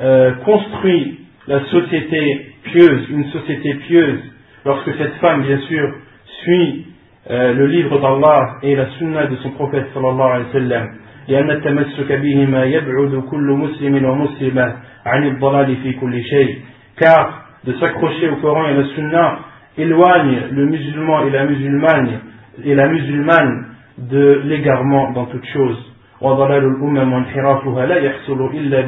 euh, 0.00 0.32
construit 0.44 1.20
la 1.46 1.60
société 1.66 2.46
pieuse, 2.64 3.10
une 3.10 3.26
société 3.26 3.74
pieuse, 3.74 4.18
lorsque 4.64 4.92
cette 4.98 5.14
femme, 5.14 5.42
bien 5.42 5.58
sûr, 5.68 5.94
suit 6.42 6.86
euh, 7.30 7.54
le 7.54 7.66
livre 7.66 8.00
d'Allah 8.00 8.56
et 8.62 8.74
la 8.74 8.86
sunna 8.98 9.26
de 9.26 9.36
son 9.36 9.50
prophète 9.50 9.86
sallallahu 9.94 10.32
alayhi 10.32 10.46
wa 10.46 10.52
sallam. 10.52 10.88
لأن 11.28 11.50
التمسك 11.50 12.12
بهما 12.12 12.64
يبعد 12.64 13.22
كل 13.30 13.48
مسلم 13.50 14.04
ومسلمة 14.04 14.76
عن 15.06 15.26
الضلال 15.26 15.76
في 15.76 15.92
كل 15.92 16.22
شيء 16.24 16.56
car 16.96 17.44
de 17.64 17.72
s'accrocher 17.74 18.28
au 18.30 18.36
Coran 18.36 18.66
et 18.66 18.70
à 18.70 18.74
la 18.74 18.84
sunna 18.94 19.38
éloigne 19.78 20.40
le 20.50 20.66
musulman 20.66 21.26
et 21.26 21.30
la 21.30 21.44
musulmane 21.44 22.20
et 22.64 22.74
la 22.74 22.88
musulmane 22.88 23.66
de 23.98 24.42
l'égarement 24.44 25.12
dans 25.12 25.26
toute 25.26 25.46
chose 25.46 25.90
وضلال 26.20 26.64
الأمم 26.64 27.12
وانحرافها 27.12 27.86
لا 27.86 27.96
يحصل 27.96 28.50
إلا 28.54 28.80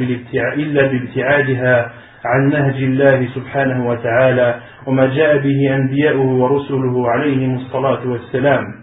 إلا 0.54 0.86
بابتعادها 0.86 1.92
عن 2.24 2.48
نهج 2.48 2.82
الله 2.82 3.28
سبحانه 3.34 3.88
وتعالى 3.88 4.60
وما 4.86 5.06
جاء 5.06 5.38
به 5.38 5.74
أنبياؤه 5.74 6.26
ورسله 6.26 7.10
عليهم 7.10 7.54
الصلاة 7.54 8.06
والسلام 8.06 8.82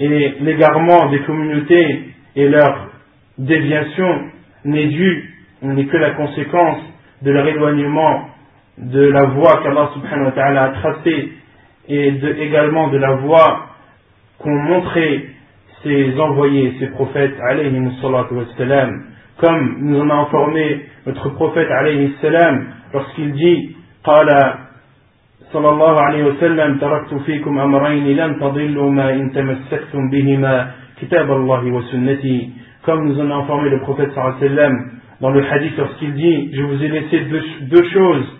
Et 0.00 0.34
l'égarement 0.40 1.10
des 1.10 1.20
communautés 1.20 2.04
et 2.34 2.48
leur 2.48 2.88
déviation 3.38 4.30
n'est 4.64 4.86
dû, 4.86 5.30
n'est 5.62 5.84
que 5.84 5.96
la 5.96 6.12
conséquence 6.12 6.78
de 7.22 7.30
leur 7.30 7.46
éloignement 7.46 8.24
de 8.78 9.02
la 9.02 9.24
voie 9.24 9.60
qu'Allah 9.62 9.90
subhanahu 9.94 10.26
wa 10.26 10.32
ta'ala 10.32 10.62
a 10.62 10.68
tracée 10.70 11.32
et 11.88 12.12
de, 12.12 12.28
également 12.34 12.88
de 12.88 12.98
la 12.98 13.12
voie 13.16 13.66
qu'ont 14.38 14.56
montré 14.56 15.28
ses 15.82 16.18
envoyés, 16.18 16.74
ses 16.78 16.88
prophètes, 16.88 17.34
alayhi 17.48 17.78
wassalam, 18.02 19.04
comme 19.38 19.76
nous 19.80 20.00
en 20.00 20.10
a 20.10 20.14
informé 20.14 20.86
notre 21.06 21.30
prophète, 21.30 21.68
alayhi 21.70 22.14
salam, 22.20 22.66
lorsqu'il 22.92 23.32
dit, 23.32 23.76
قال 24.04 24.28
صلى 25.52 25.68
الله 25.68 26.00
عليه 26.00 26.24
وسلم 26.24 26.78
تركت 26.78 27.14
فيكم 27.14 27.58
أمرين 27.58 28.16
لن 28.16 28.40
تضلوا 28.40 28.90
ما 28.90 29.12
إن 29.12 29.32
تمسكتم 29.32 30.10
بهما 30.10 30.70
كتاب 31.00 31.30
الله 31.30 31.64
وسنتي 31.64 32.50
comme 32.82 33.08
nous 33.08 33.20
en 33.20 33.30
a 33.30 33.34
informé 33.34 33.68
le 33.68 33.80
prophète 33.80 34.10
sallallahu 34.14 34.36
alayhi 34.38 34.54
wa 34.54 34.56
sallam 34.56 34.90
dans 35.20 35.30
le 35.30 35.44
hadith 35.44 35.76
lorsqu'il 35.76 36.14
dit 36.14 36.50
Je 36.54 36.62
vous 36.62 36.82
ai 36.82 36.88
laissé 36.88 37.20
deux, 37.68 37.84
choses. 37.92 38.38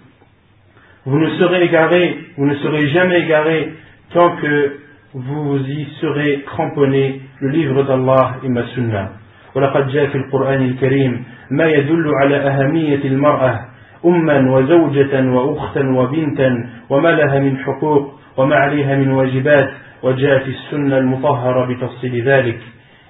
Vous 1.07 1.19
ne 1.19 1.31
serez 1.39 1.65
égarés, 1.65 2.19
vous 2.37 2.47
ne 2.47 2.55
serez 2.57 2.89
jamais 2.89 3.21
égarés 3.21 3.73
tant 4.13 4.37
que 4.37 4.77
vous 5.15 5.59
y 5.59 5.87
serez 6.01 6.43
cramponnés 6.47 7.21
le 7.41 7.49
livre 7.49 7.83
d'Allah 7.85 8.37
et 8.45 8.49
ma 8.49 8.67
sunna. 8.75 9.13
ولقد 9.55 9.89
جاء 9.89 10.07
في 10.07 10.19
القرآن 10.19 10.63
الكريم 10.63 11.25
ما 11.51 11.65
يدل 11.67 12.13
على 12.23 12.37
أهمية 12.37 13.05
المرأة 13.05 13.61
أما 14.05 14.51
وزوجة 14.51 15.31
وأختا 15.31 15.91
وبنتا 15.91 16.69
وما 16.91 17.09
لها 17.09 17.39
من 17.39 17.59
حقوق 17.59 18.15
وما 18.37 18.57
عليها 18.57 18.97
من 18.97 19.11
واجبات 19.11 19.71
وجاءت 20.03 20.47
السنة 20.49 20.99
المطهرة 20.99 21.67
بتفصيل 21.67 22.23
ذلك 22.29 22.59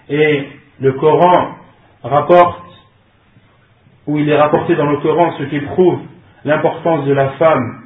et 0.09 0.49
le 0.81 0.92
Coran 0.92 1.57
rapporte 2.03 2.64
où 4.07 4.18
il 4.18 4.29
est 4.29 4.40
rapporté 4.40 4.75
dans 4.77 4.90
le 4.90 4.96
Coran 4.96 5.33
ce 5.38 5.44
qui 5.44 5.61
prouve 5.61 6.01
l'importance 6.44 7.05
de 7.05 7.12
la 7.12 7.29
femme 7.38 7.84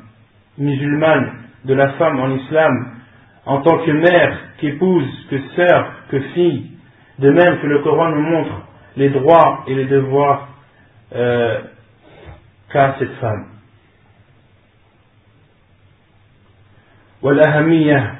musulmane, 0.59 1.33
de 1.65 1.75
la 1.75 1.93
femme 1.95 2.21
en 2.21 2.31
islam, 2.31 2.95
en 3.47 3.61
tant 3.63 3.79
que 3.79 3.91
mère, 3.91 4.39
qu'épouse, 4.59 5.27
que 5.31 5.39
sœur, 5.57 5.93
que 6.11 6.21
fille, 6.35 6.71
de 7.19 7.31
même 7.31 7.61
que 7.61 7.67
le 7.67 7.81
Coran 7.81 8.11
nous 8.11 8.23
montre 8.23 8.63
les 8.97 9.11
droits 9.11 9.65
et 9.67 9.75
les 9.75 9.87
devoirs 9.87 10.49
euh, 11.15 11.61
qu'a 12.71 12.97
cette 12.99 13.15
femme. 13.21 13.47
والأهمية 17.23 18.15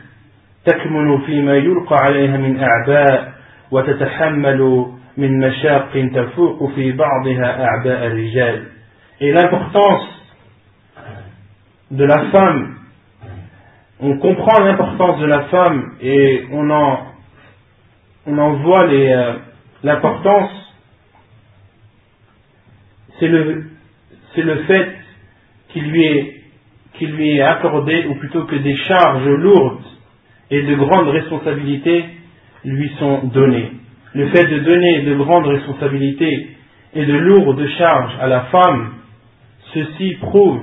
تكمن 0.65 1.19
فيما 1.19 1.57
يلقى 1.57 1.97
عليها 1.97 2.37
من 2.37 2.61
أعباء 2.61 3.33
وتتحمل 3.71 4.87
من 5.17 5.41
مشاق 5.41 6.11
تفوق 6.15 6.73
في 6.75 6.93
بعضها 6.93 7.65
أعباء 7.65 8.07
الرجال 8.07 8.65
et 9.21 9.31
l'importance 9.31 10.18
de 11.92 12.04
la 12.04 12.30
femme. 12.32 12.76
On 14.00 14.18
comprend 14.18 14.64
l'importance 14.64 15.20
de 15.20 15.26
la 15.26 15.44
femme 15.46 15.96
et 16.02 16.46
on 16.52 16.70
en 16.70 17.06
on 18.26 18.38
en 18.38 18.54
voit 18.58 18.88
euh, 18.88 19.34
l'importance. 19.84 20.52
C'est 23.20 23.28
le 23.28 23.66
le 24.38 24.56
fait 24.64 24.96
qu'il 25.70 25.90
lui 25.90 26.40
lui 27.02 27.38
est 27.38 27.42
accordé 27.42 28.06
ou 28.10 28.16
plutôt 28.16 28.44
que 28.44 28.56
des 28.56 28.76
charges 28.76 29.26
lourdes 29.26 29.84
et 30.52 30.62
de 30.62 30.76
grandes 30.76 31.08
responsabilités 31.08 32.06
lui 32.66 32.90
sont 33.00 33.28
données. 33.28 33.72
Le 34.14 34.28
fait 34.30 34.46
de 34.46 34.60
donner 34.60 35.02
de 35.04 35.16
grandes 35.16 35.48
responsabilités 35.48 36.50
et 36.94 37.06
de 37.06 37.14
lourdes 37.14 37.68
charges 37.78 38.14
à 38.20 38.28
la 38.28 38.42
femme, 38.46 38.94
ceci 39.74 40.18
prouve 40.20 40.62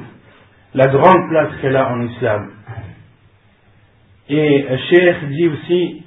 la 0.75 0.87
grande 0.87 1.29
place 1.29 1.51
qu'elle 1.61 1.75
a 1.75 1.91
en 1.91 2.01
islam. 2.01 2.51
Et 4.29 4.65
Cheikh 4.89 5.29
dit 5.29 5.47
aussi 5.47 6.03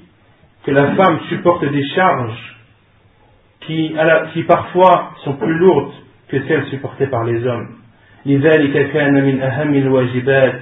que 0.64 0.70
la 0.70 0.94
femme 0.94 1.20
supporte 1.29 1.64
des 1.64 1.85
charges 1.94 2.57
qui, 3.61 3.94
qui 4.33 4.42
parfois 4.44 5.11
sont 5.25 5.35
plus 5.35 5.55
lourdes 5.59 5.92
que 6.29 6.40
celles 6.49 6.64
supportées 6.66 7.07
par 7.07 7.25
les 7.25 7.47
hommes. 7.47 7.68
لذلك 8.27 8.90
كان 8.92 9.14
من 9.25 9.42
أهم 9.42 9.75
الواجبات 9.75 10.61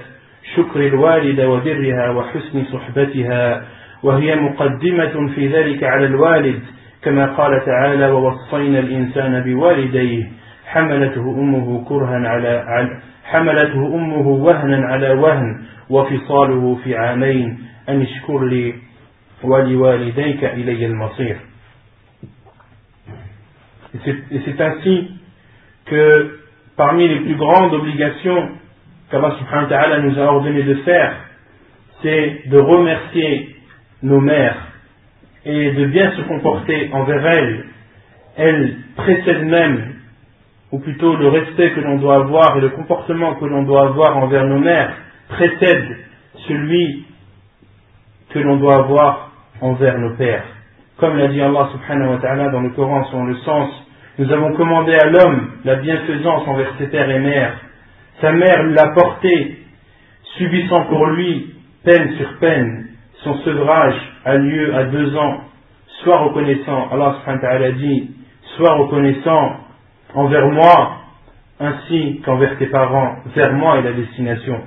شكر 0.55 0.87
الوالدة 0.87 1.49
وبرها 1.49 2.09
وحسن 2.09 2.65
صحبتها 2.65 3.65
وهي 4.03 4.35
مقدمة 4.35 5.33
في 5.35 5.47
ذلك 5.47 5.83
على 5.83 6.05
الوالد 6.05 6.59
كما 7.03 7.25
قال 7.25 7.65
تعالى 7.65 8.11
ووصينا 8.11 8.79
الإنسان 8.79 9.43
بوالديه 9.43 10.27
حملته 10.65 11.21
أمه 11.21 11.85
كرها 11.85 12.29
على 12.29 12.65
حملته 13.27 13.95
أمه 13.95 14.27
وهنا 14.27 14.87
على 14.87 15.09
وهن 15.09 15.63
وفصاله 15.89 16.79
في 16.83 16.95
عامين 16.97 17.59
أن 17.89 18.01
اشكر 18.01 18.45
لي 18.45 18.75
ولوالديك 19.43 20.43
إلي 20.43 20.85
المصير 20.85 21.37
Et 24.05 24.41
c'est 24.43 24.59
ainsi 24.59 25.11
que 25.85 26.39
parmi 26.75 27.07
les 27.07 27.19
plus 27.19 27.35
grandes 27.35 27.73
obligations 27.73 28.49
qu'Allah 29.11 29.35
subhanahu 29.37 29.65
wa 29.65 29.69
ta'ala 29.69 29.99
nous 29.99 30.19
a 30.19 30.23
ordonné 30.23 30.63
de 30.63 30.73
faire, 30.75 31.13
c'est 32.01 32.41
de 32.47 32.57
remercier 32.57 33.55
nos 34.01 34.19
mères 34.19 34.57
et 35.45 35.71
de 35.71 35.85
bien 35.85 36.11
se 36.15 36.21
comporter 36.21 36.89
envers 36.91 37.25
elles, 37.25 37.65
elles 38.37 38.75
précèdent 38.95 39.45
même, 39.45 39.93
ou 40.72 40.78
plutôt 40.80 41.16
le 41.16 41.28
respect 41.28 41.72
que 41.72 41.80
l'on 41.80 41.96
doit 41.96 42.16
avoir 42.16 42.56
et 42.56 42.60
le 42.60 42.70
comportement 42.70 43.34
que 43.36 43.44
l'on 43.44 43.62
doit 43.62 43.86
avoir 43.86 44.16
envers 44.18 44.44
nos 44.44 44.58
mères 44.58 44.94
précède 45.28 45.96
celui 46.46 47.04
que 48.30 48.38
l'on 48.38 48.56
doit 48.56 48.76
avoir 48.76 49.32
envers 49.60 49.98
nos 49.98 50.14
pères. 50.16 50.44
Comme 50.98 51.16
l'a 51.16 51.28
dit 51.28 51.40
Allah 51.40 51.68
subhanahu 51.72 52.10
wa 52.10 52.18
ta'ala 52.18 52.48
dans 52.50 52.60
le 52.60 52.70
Coran 52.70 53.04
sur 53.04 53.22
le 53.22 53.36
sens, 53.36 53.70
nous 54.18 54.30
avons 54.32 54.52
commandé 54.54 54.94
à 54.94 55.06
l'homme 55.06 55.52
la 55.64 55.76
bienfaisance 55.76 56.46
envers 56.48 56.72
ses 56.78 56.88
pères 56.88 57.08
et 57.08 57.20
mères. 57.20 57.54
Sa 58.20 58.32
mère 58.32 58.64
l'a 58.64 58.88
porté, 58.88 59.58
subissant 60.36 60.84
pour 60.86 61.06
lui 61.06 61.54
peine 61.84 62.16
sur 62.16 62.38
peine, 62.40 62.88
son 63.22 63.38
sevrage 63.38 63.94
a 64.24 64.36
lieu 64.36 64.74
à 64.74 64.84
deux 64.84 65.16
ans, 65.16 65.40
sois 66.02 66.18
reconnaissant, 66.18 66.88
Allah 66.90 67.16
subhanahu 67.20 67.42
wa 67.42 67.48
ta'ala 67.48 67.72
dit, 67.72 68.10
sois 68.56 68.74
reconnaissant 68.74 69.67
envers 70.13 70.47
moi, 70.47 70.97
ainsi 71.59 72.21
qu'envers 72.25 72.57
tes 72.57 72.67
parents, 72.67 73.15
vers 73.35 73.53
moi 73.53 73.79
est 73.79 73.83
la 73.83 73.93
destination. 73.93 74.61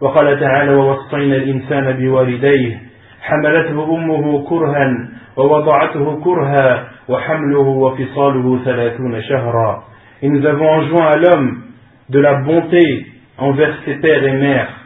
وقال 0.00 0.40
تعالى 0.40 0.74
ووصينا 0.74 1.36
الإنسان 1.36 1.92
بوالديه 1.92 2.80
حملته 3.22 3.94
أمه 3.94 4.44
كرها 4.48 5.08
ووضعته 5.36 6.20
كرها 6.24 6.88
وحمله 7.08 7.58
وفصاله 7.58 8.64
ثلاثون 8.64 9.22
شهرا 9.22 9.82
Et 10.22 10.28
nous 10.28 10.44
avons 10.46 10.68
enjoint 10.68 11.06
à 11.06 11.16
l'homme 11.16 11.62
de 12.08 12.18
la 12.18 12.34
bonté 12.34 13.06
envers 13.38 13.74
ses 13.84 13.94
pères 13.94 14.24
et 14.24 14.32
mères 14.32 14.82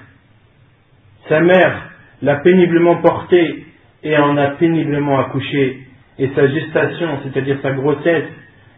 sa 1.29 1.41
mère 1.41 1.91
l'a 2.23 2.37
péniblement 2.37 2.97
porté 2.97 3.65
et 4.03 4.17
en 4.17 4.37
a 4.37 4.51
péniblement 4.51 5.19
accouché, 5.19 5.81
et 6.19 6.31
sa 6.35 6.47
gestation, 6.47 7.19
c'est-à-dire 7.25 7.59
sa 7.63 7.73
grossesse, 7.73 8.25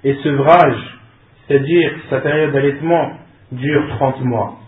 et 0.03 0.15
sevrage, 0.23 0.99
c'est-à-dire 1.47 1.91
sa 2.09 2.19
période 2.19 2.51
d'allaitement, 2.51 3.13
dure 3.51 3.87
30 3.97 4.21
mois. 4.21 4.59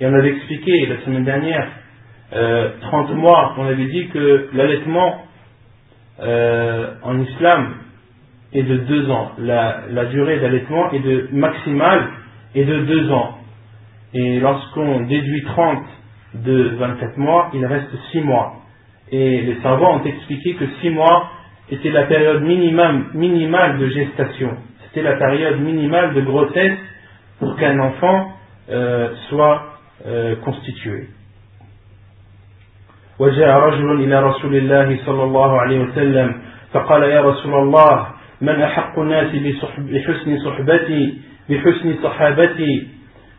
Et 0.00 0.06
on 0.06 0.14
avait 0.14 0.30
expliqué 0.30 0.86
la 0.86 1.00
semaine 1.04 1.24
dernière, 1.24 1.68
euh, 2.32 2.70
30 2.80 3.14
mois, 3.14 3.54
on 3.58 3.66
avait 3.66 3.86
dit 3.86 4.08
que 4.08 4.48
l'allaitement 4.52 5.20
euh, 6.20 6.94
en 7.02 7.20
islam 7.20 7.74
est 8.52 8.62
de 8.62 8.76
2 8.76 9.10
ans. 9.10 9.32
La, 9.38 10.04
durée 10.06 10.40
d'allaitement 10.40 10.90
est 10.92 11.00
de 11.00 11.28
maximale 11.32 12.08
est 12.54 12.64
de 12.64 12.80
2 12.80 13.10
ans. 13.12 13.38
Et 14.14 14.40
lorsqu'on 14.40 15.00
déduit 15.02 15.42
30 15.44 15.84
de 16.34 16.74
24 16.78 17.18
mois, 17.18 17.50
il 17.54 17.64
reste 17.66 17.90
6 18.12 18.20
mois. 18.20 18.54
Et 19.10 19.42
les 19.42 19.56
savants 19.60 20.00
ont 20.00 20.04
expliqué 20.04 20.54
que 20.54 20.64
6 20.80 20.90
mois 20.90 21.30
était 21.70 21.90
la 21.90 22.04
période 22.04 22.42
minimum, 22.42 23.10
minimale 23.14 23.78
de 23.78 23.88
gestation. 23.88 24.56
C'était 24.94 25.10
la 25.10 25.16
période 25.16 25.60
minimale 25.60 26.14
de 26.14 26.20
grossesse 26.20 26.78
pour 27.40 27.56
qu'un 27.56 27.80
enfant 27.80 28.30
euh, 28.70 29.08
soit 29.28 29.62
euh, 30.06 30.36
constitué. 30.36 31.08
وجاء 33.18 33.58
رجل 33.58 34.04
إلى 34.04 34.20
رسول 34.20 34.56
الله 34.56 34.98
صلى 35.06 35.22
الله 35.22 35.60
عليه 35.60 35.80
وسلم 35.80 36.34
فقال 36.72 37.02
يا 37.02 37.20
رسول 37.20 37.54
الله 37.54 38.06
من 38.40 38.62
أحق 38.62 38.98
الناس 38.98 39.30
بحسن 39.78 40.38
صحبتي 40.38 41.18
بحسن 41.48 41.94
صحابتي؟ 42.02 42.88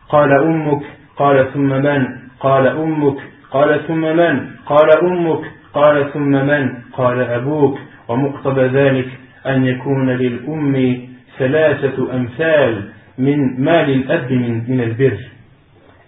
قال 0.08 0.32
أمك. 0.32 0.82
قال 1.16 1.52
ثم 1.52 1.68
من؟ 1.68 2.06
قال 2.40 2.66
أمك. 2.66 3.18
قال 3.50 3.86
ثم 3.88 4.00
من؟ 4.00 4.50
قال 4.66 4.90
أمك. 5.04 5.44
قال 5.74 6.12
ثم 6.12 6.30
من؟ 6.30 6.70
قال 6.92 7.20
أبوك. 7.20 7.78
ومقتضى 8.08 8.66
ذلك 8.66 9.08
أن 9.46 9.64
يكون 9.64 10.10
للأم 10.10 11.15
ثلاثة 11.37 12.13
أمثال 12.13 12.89
من 13.17 13.63
مال 13.63 13.89
الأب 13.89 14.31
من, 14.31 14.63
من 14.67 14.81
البر 14.81 15.17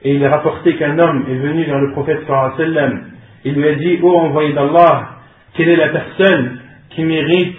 Et 0.05 0.15
il 0.15 0.25
a 0.25 0.29
rapporté 0.29 0.75
qu'un 0.75 0.99
homme 0.99 1.25
est 1.29 1.35
venu 1.35 1.65
dans 1.65 1.79
le 1.79 1.91
prophète 1.91 2.19
sallam. 2.27 3.05
Il 3.45 3.53
lui 3.53 3.67
a 3.69 3.75
dit, 3.75 3.99
ô 4.01 4.09
oh, 4.09 4.19
envoyé 4.19 4.51
d'Allah, 4.51 5.11
quelle 5.53 5.69
est 5.69 5.77
la 5.77 5.89
personne 5.89 6.59
qui 6.89 7.03
mérite 7.05 7.57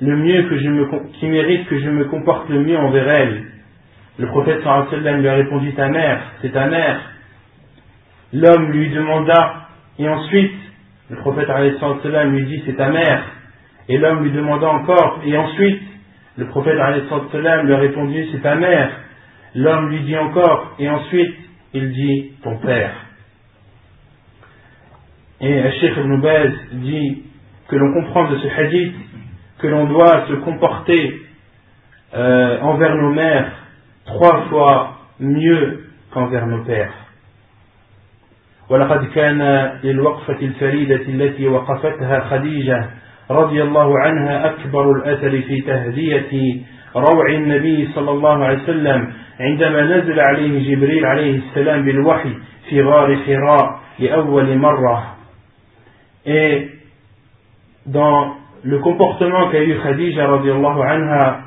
le 0.00 0.16
mieux 0.16 0.42
que 0.48 0.58
je 0.58 0.68
me, 0.68 0.88
qui 1.20 1.26
mérite 1.26 1.68
que 1.68 1.78
je 1.78 1.88
me 1.88 2.06
comporte 2.06 2.48
le 2.48 2.64
mieux 2.64 2.76
envers 2.76 3.08
elle? 3.08 3.44
Le 4.18 4.26
prophète 4.26 4.60
sallam 4.64 5.20
lui 5.20 5.28
a 5.28 5.34
répondu, 5.34 5.72
ta 5.74 5.88
mère, 5.88 6.20
c'est 6.40 6.52
ta 6.52 6.66
mère. 6.66 7.00
L'homme 8.32 8.72
lui 8.72 8.88
demanda, 8.90 9.68
et 10.00 10.08
ensuite, 10.08 10.54
le 11.10 11.16
prophète 11.16 11.48
lui 12.30 12.46
dit, 12.46 12.62
c'est 12.66 12.76
ta 12.76 12.88
mère. 12.88 13.22
Et 13.88 13.98
l'homme 13.98 14.24
lui 14.24 14.32
demanda 14.32 14.68
encore, 14.68 15.20
et 15.24 15.36
ensuite, 15.36 15.82
Le 16.36 16.46
prophète 16.46 16.74
lui 16.74 17.74
a 17.74 17.78
répondu 17.78 18.26
c'est 18.32 18.40
ta 18.40 18.54
mère. 18.54 18.90
L'homme 19.54 19.90
lui 19.90 20.00
dit 20.00 20.16
encore, 20.16 20.74
et 20.78 20.88
ensuite 20.88 21.36
il 21.74 21.92
dit 21.92 22.32
ton 22.42 22.58
père. 22.58 22.92
Et 25.40 25.70
Sheikh 25.80 25.96
Ibn 25.96 26.20
Baz 26.20 26.52
dit 26.72 27.22
que 27.68 27.76
l'on 27.76 27.92
comprend 27.92 28.30
de 28.30 28.38
ce 28.38 28.48
hadith 28.48 28.94
que 29.58 29.66
l'on 29.66 29.86
doit 29.86 30.26
se 30.28 30.34
comporter 30.34 31.20
euh, 32.14 32.60
envers 32.60 32.94
nos 32.96 33.12
mères 33.12 33.52
trois 34.04 34.42
fois 34.48 34.98
mieux 35.20 35.84
qu'envers 36.10 36.46
nos 36.46 36.64
pères. 36.64 36.92
ولقد 38.68 39.04
كان 39.04 39.70
للوقفة 39.84 40.40
الفريدة 40.42 41.02
التي 41.08 41.48
وقفتها 41.48 42.20
خديجة 42.20 42.90
رضي 43.31 43.63
الله 43.63 43.99
عنها 43.99 44.45
أكبر 44.45 44.91
الأثر 44.91 45.41
في 45.41 45.61
تهدية 45.61 46.61
روع 46.95 47.29
النبي 47.29 47.89
صلى 47.95 48.11
الله 48.11 48.45
عليه 48.45 48.63
وسلم 48.63 49.13
عندما 49.39 49.81
نزل 49.81 50.19
عليه 50.19 50.75
جبريل 50.75 51.05
عليه 51.05 51.37
السلام 51.37 51.85
بالوحي 51.85 52.33
في 52.69 52.81
غار 52.81 53.17
حراء 53.25 53.79
لأول 53.99 54.57
مرة 54.57 55.13
Et 56.25 56.67
dans 57.85 58.35
le 58.63 58.79
comportement 58.79 59.49
qu'a 59.49 59.63
eu 59.63 59.75
Khadija 59.81 60.27
radiallahu 60.27 60.81
anha 60.81 61.39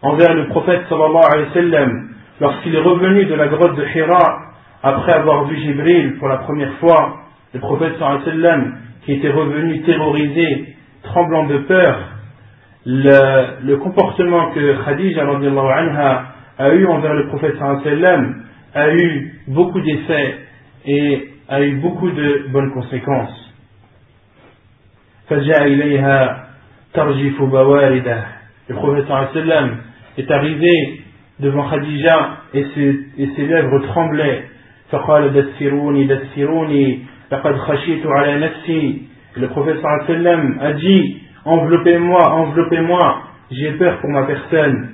envers 0.00 0.34
le 0.34 0.46
prophète 0.48 0.82
sallallahu 0.88 1.24
alayhi 1.30 1.48
wa 1.48 1.54
sallam 1.54 2.08
lorsqu'il 2.40 2.74
est 2.74 2.80
revenu 2.80 3.26
de 3.26 3.34
la 3.34 3.48
grotte 3.48 3.76
de 3.76 3.84
Hira 3.94 4.38
après 4.82 5.12
avoir 5.12 5.44
vu 5.44 5.56
Jibril 5.58 6.16
pour 6.18 6.28
la 6.28 6.38
première 6.38 6.72
fois, 6.74 7.20
le 7.52 7.60
prophète 7.60 7.98
sallallahu 7.98 8.22
alayhi 8.22 8.28
wa 8.28 8.32
sallam 8.32 8.78
qui 9.04 9.12
était 9.12 9.30
revenu 9.30 9.82
terrorisé, 9.82 10.74
tremblant 11.03 11.45
de 11.47 11.57
peur, 11.59 11.99
le, 12.85 13.65
le 13.65 13.77
comportement 13.77 14.51
que 14.51 14.83
Khadija 14.83 15.25
radiallahu 15.25 15.67
anha 15.67 16.25
a 16.57 16.69
eu 16.69 16.85
envers 16.87 17.13
le 17.13 17.27
prophète 17.27 17.57
sallallahu 17.57 17.81
alayhi 17.87 18.01
wa 18.01 18.07
sallam 18.07 18.43
a 18.73 18.89
eu 18.89 19.33
beaucoup 19.47 19.81
d'effets 19.81 20.35
et 20.85 21.29
a 21.47 21.61
eu 21.61 21.75
beaucoup 21.77 22.09
de 22.11 22.47
bonnes 22.51 22.73
conséquences. 22.73 23.35
فجاء 25.29 25.63
إليها 25.67 26.47
ترجف 26.93 27.41
بواردة 27.41 28.23
le 28.69 28.75
prophète 28.75 29.05
sallam 29.07 29.77
est 30.17 30.31
arrivé 30.31 31.01
devant 31.39 31.69
Khadija 31.69 32.37
et 32.53 32.65
ses, 32.73 32.99
et 33.17 33.27
ses 33.35 33.45
lèvres 33.45 33.79
tremblaient 33.87 34.49
فقال 34.91 35.33
دثروني 35.33 36.07
دثروني 36.07 36.99
لقد 37.31 37.55
خشيت 37.57 38.05
على 38.05 38.39
نفسي 38.39 39.01
le 39.35 39.47
prophète 39.47 39.77
sallam 40.07 40.57
a 40.61 40.73
dit 40.73 41.21
enveloppez-moi 41.45 42.29
enveloppez-moi 42.31 43.21
j'ai 43.51 43.71
peur 43.73 43.99
pour 44.01 44.09
ma 44.09 44.23
personne 44.23 44.89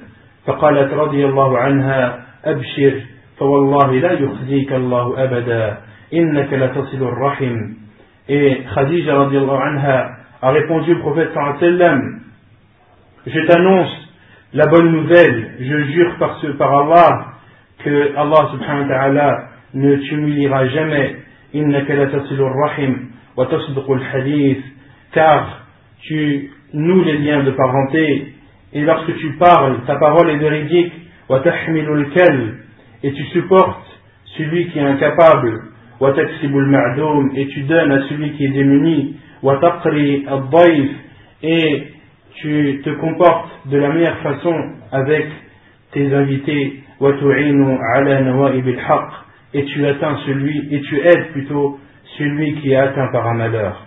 فقالت 0.46 0.94
رضي 0.94 1.26
الله 1.26 1.58
عنها 1.58 2.26
أبشر 2.46 2.94
فوالله 3.38 3.92
لا 4.00 4.12
يخزيك 4.12 4.74
الله 4.74 5.24
أبدا 5.24 5.78
إنك 6.14 6.54
لتصل 6.54 7.02
الرحم 7.04 7.56
et 8.28 8.64
Khadija 8.74 9.16
radiallahu 9.16 9.62
anha 9.62 10.10
a 10.42 10.52
répondu 10.52 10.94
le 10.96 11.00
prophète 11.00 11.30
sallam 11.34 12.22
je 13.28 13.40
t'annonce 13.46 13.92
la 14.54 14.66
bonne 14.68 14.92
nouvelle 14.92 15.52
je 15.60 15.84
jure 15.92 16.16
par, 16.18 16.40
ce, 16.40 16.48
par 16.48 16.74
Allah 16.74 17.26
que 17.84 18.16
Allah 18.18 18.50
subhanahu 18.52 18.82
wa 18.82 18.96
ta'ala 18.96 19.48
ne 19.76 19.96
t'humiliera 19.98 20.68
jamais 20.70 21.18
innaka 21.54 21.94
rahim 21.94 22.10
wa 22.58 22.70
hadith 22.70 23.10
car 25.13 25.67
tu 26.01 26.51
noues 26.73 27.05
les 27.05 27.19
liens 27.19 27.43
de 27.43 27.51
parenté 27.51 28.35
et 28.73 28.83
lorsque 28.83 29.17
tu 29.17 29.33
parles 29.33 29.79
ta 29.87 29.97
parole 29.97 30.31
est 30.31 30.37
véridique. 30.37 30.93
Et 33.03 33.13
tu 33.13 33.25
supportes 33.27 34.01
celui 34.37 34.67
qui 34.69 34.79
est 34.79 34.83
incapable. 34.83 35.61
Et 37.35 37.47
tu 37.47 37.61
donnes 37.63 37.93
à 37.93 38.09
celui 38.09 38.33
qui 38.33 38.47
est 38.47 38.49
démuni. 38.49 39.17
Et 41.43 41.83
tu 42.35 42.81
te 42.85 42.91
comportes 42.91 43.51
de 43.67 43.79
la 43.79 43.89
meilleure 43.91 44.19
façon 44.19 44.55
avec 44.93 45.27
tes 45.93 46.13
invités. 46.15 46.83
Et 49.53 49.65
tu 49.65 49.87
atteins 49.87 50.19
celui 50.27 50.75
et 50.75 50.81
tu 50.81 50.99
aides 51.01 51.33
plutôt 51.33 51.79
celui 52.19 52.55
qui 52.61 52.73
est 52.73 52.77
atteint 52.77 53.09
par 53.13 53.27
un 53.27 53.35
malheur 53.35 53.87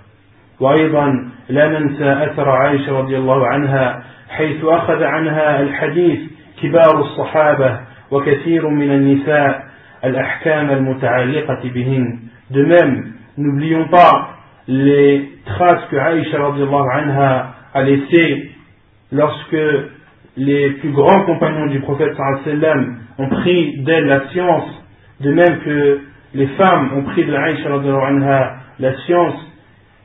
وأيضا 0.59 1.29
لا 1.49 1.79
ننسى 1.79 2.05
أثر 2.05 2.49
عائشة 2.49 2.99
رضي 2.99 3.17
الله 3.17 3.47
عنها 3.47 4.03
حيث 4.29 4.63
أخذ 4.63 5.03
عنها 5.03 5.61
الحديث 5.61 6.19
كبار 6.61 7.01
الصحابة 7.01 7.79
وكثير 8.11 8.69
من 8.69 8.91
النساء 8.91 9.63
الأحكام 10.05 10.71
المتعلقة 10.71 11.61
بهن 11.63 12.19
de 12.51 12.63
même 12.65 13.13
n'oublions 13.37 13.87
pas 13.87 14.29
les 14.67 15.29
traces 15.45 15.85
que 15.89 15.95
Aïcha 15.95 16.37
anha 16.37 17.53
a 17.73 17.83
laissées 17.83 18.51
lorsque 19.11 19.57
les 20.37 20.71
plus 20.71 20.91
grands 20.91 21.23
compagnons 21.25 21.67
du 21.67 21.79
prophète 21.79 22.15
sallam 22.43 22.97
ont 23.17 23.29
pris 23.29 23.79
d'elle 23.83 24.05
la 24.05 24.27
science, 24.29 24.69
de 25.21 25.31
même 25.31 25.59
que 25.59 25.99
les 26.34 26.46
femmes 26.48 26.90
ont 26.96 27.02
pris 27.04 27.24
de 27.24 27.34
Aïcha 27.34 27.70
anha 27.74 28.56
la 28.78 28.96
science 29.04 29.34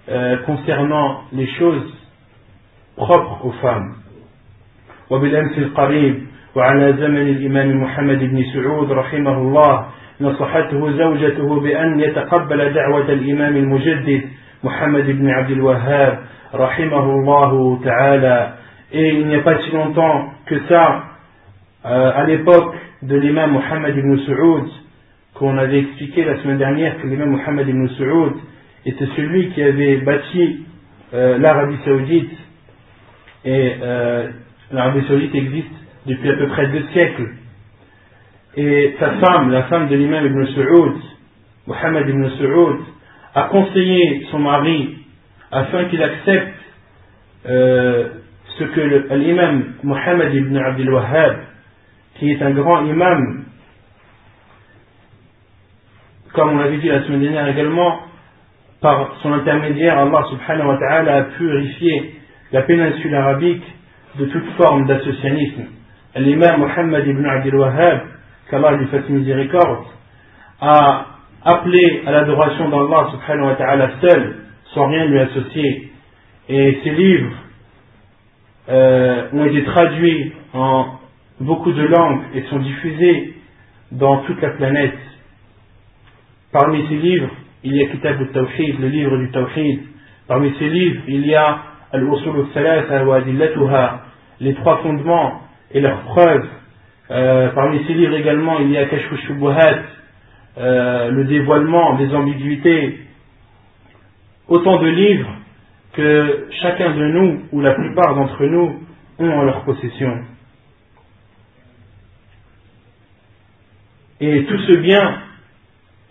euh, 0.10 0.38
concernant 0.46 1.22
les 1.34 1.48
choses 1.58 1.94
propres 2.96 3.46
aux 3.46 3.54
femmes. 3.62 3.96
وبالأمس 5.10 5.58
القريب 5.58 6.24
وعلى 6.56 6.94
زمن 6.94 7.28
الإمام 7.28 7.82
محمد 7.84 8.20
بن 8.20 8.44
سعود 8.54 8.92
رحمه 8.92 9.38
الله 9.38 9.86
نصحته 10.22 10.92
زوجته 10.92 11.60
بأن 11.60 12.00
يتقبل 12.00 12.74
دعوة 12.74 13.10
الإمام 13.10 13.56
المجدد 13.58 14.22
Muhammad 14.64 15.10
ibn 15.10 15.28
Abdul 15.28 15.60
Wahhab, 15.60 16.20
rahimahullah 16.54 17.84
ta'ala, 17.84 18.56
et 18.94 19.10
il 19.10 19.28
n'y 19.28 19.36
a 19.36 19.42
pas 19.42 19.62
si 19.62 19.72
longtemps 19.72 20.30
que 20.46 20.56
ça, 20.70 21.04
euh, 21.86 22.12
à 22.16 22.24
l'époque 22.24 22.74
de 23.02 23.18
l'imam 23.18 23.52
Muhammad 23.52 23.94
ibn 23.98 24.18
Saoud, 24.20 24.70
qu'on 25.39 25.57
avait 25.57 25.79
expliqué 25.79 26.25
la 26.25 26.43
semaine 26.43 26.59
dernière 26.59 27.01
que 27.01 27.07
l'imam 27.07 27.31
Muhammad 27.31 27.69
ibn 27.69 27.89
Saoud 27.97 28.35
était 28.85 29.07
celui 29.17 29.51
qui 29.51 29.63
avait 29.63 29.99
bâti 29.99 30.67
euh, 31.15 31.39
l'Arabie 31.39 31.79
Saoudite, 31.85 32.33
et 33.45 33.75
euh, 33.81 34.29
l'Arabie 34.73 35.07
Saoudite 35.07 35.35
existe 35.35 35.67
depuis 36.07 36.29
à 36.31 36.35
peu 36.35 36.49
près 36.49 36.67
deux 36.69 36.83
siècles. 36.93 37.29
Et 38.57 38.97
sa 38.99 39.13
femme, 39.19 39.51
la 39.51 39.65
femme 39.65 39.89
de 39.89 39.95
l'imam 39.95 40.27
ibn 40.27 40.47
Saoud, 40.47 40.95
Muhammad 41.69 42.09
ibn 42.09 42.29
Saoud, 42.31 42.79
a 43.35 43.43
conseillé 43.45 44.27
son 44.31 44.41
mari 44.41 44.97
afin 45.53 45.85
qu'il 45.85 46.03
accepte 46.03 46.55
euh, 47.47 48.09
ce 48.59 48.65
que 48.65 49.15
l'imam 49.15 49.75
Muhammad 49.85 50.35
ibn 50.35 50.57
Abdul 50.57 50.91
Wahhab, 50.91 51.37
qui 52.17 52.33
est 52.33 52.43
un 52.43 52.51
grand 52.51 52.85
imam, 52.85 53.38
comme 56.39 56.51
on 56.51 56.59
l'avait 56.59 56.77
dit 56.77 56.87
la 56.87 57.03
semaine 57.03 57.21
dernière 57.21 57.49
également, 57.49 57.99
par 58.81 59.17
son 59.23 59.33
intermédiaire, 59.33 59.99
Allah 59.99 60.25
subhanahu 60.31 60.69
wa 60.69 60.77
ta'ala 60.77 61.17
a 61.17 61.23
purifié 61.23 62.15
la 62.53 62.63
péninsule 62.63 63.13
arabique 63.13 63.65
de 64.21 64.27
toute 64.27 64.49
forme 64.53 64.87
d'associanisme. 64.87 65.65
L'imam 66.15 66.61
Muhammad 66.61 67.05
ibn 67.09 67.27
Abdul 67.27 67.57
Wahhab, 67.57 68.03
qu'Allah 68.49 68.73
lui 68.77 68.87
fasse 68.87 69.09
miséricorde, 69.09 69.87
a 70.61 71.07
appelé 71.45 72.03
à 72.07 72.13
l'adoration 72.13 72.69
d'Allah 72.69 73.11
subhanahu 73.11 73.47
wa 73.47 73.55
ta'ala 73.57 73.91
seul, 74.01 74.37
sans 74.75 74.87
rien 74.87 75.07
lui 75.07 75.19
associer. 75.19 75.91
Et 76.49 76.79
ces 76.85 76.91
livres 76.91 77.37
euh, 78.69 79.27
ont 79.33 79.45
été 79.45 79.65
traduits 79.65 80.33
en 80.55 80.87
beaucoup 81.41 81.73
de 81.73 81.83
langues 81.83 82.23
et 82.35 82.43
sont 82.43 82.61
diffusés 82.61 83.35
dans 83.91 84.19
toute 84.19 84.41
la 84.41 84.51
planète. 84.51 84.99
Parmi 86.53 86.87
ces 86.89 86.97
livres, 86.97 87.31
il 87.63 87.77
y 87.77 87.83
a 87.83 87.89
Kitab 87.89 88.21
al-Tawhid, 88.21 88.81
le 88.81 88.89
livre 88.89 89.19
du 89.19 89.31
Tawhid. 89.31 89.81
Parmi 90.27 90.53
ces 90.59 90.69
livres, 90.69 91.03
il 91.07 91.27
y 91.27 91.35
a 91.35 91.63
Al-Usul 91.93 92.47
al-Thalatha 92.55 94.03
les 94.41 94.55
trois 94.55 94.79
fondements 94.79 95.43
et 95.73 95.81
leurs 95.81 96.01
preuves. 96.03 96.49
Euh, 97.11 97.51
parmi 97.55 97.85
ces 97.87 97.95
livres 97.95 98.15
également, 98.15 98.61
il 98.61 98.71
y 98.71 98.79
a 98.79 98.87
Kashfu 98.87 99.17
Shubuhat, 99.27 99.79
euh, 100.59 101.11
le 101.11 101.25
dévoilement 101.25 101.97
des 101.97 102.15
ambiguïtés, 102.15 102.99
autant 104.47 104.81
de 104.81 104.89
livres 104.89 105.31
que 105.93 106.47
chacun 106.63 106.95
de 106.95 107.07
nous, 107.09 107.43
ou 107.53 107.61
la 107.61 107.75
plupart 107.75 108.15
d'entre 108.15 108.45
nous, 108.47 108.81
ont 109.19 109.31
en 109.31 109.43
leur 109.43 109.65
possession. 109.65 110.19
Et 114.21 114.45
tout 114.45 114.59
ce 114.59 114.73
bien, 114.77 115.28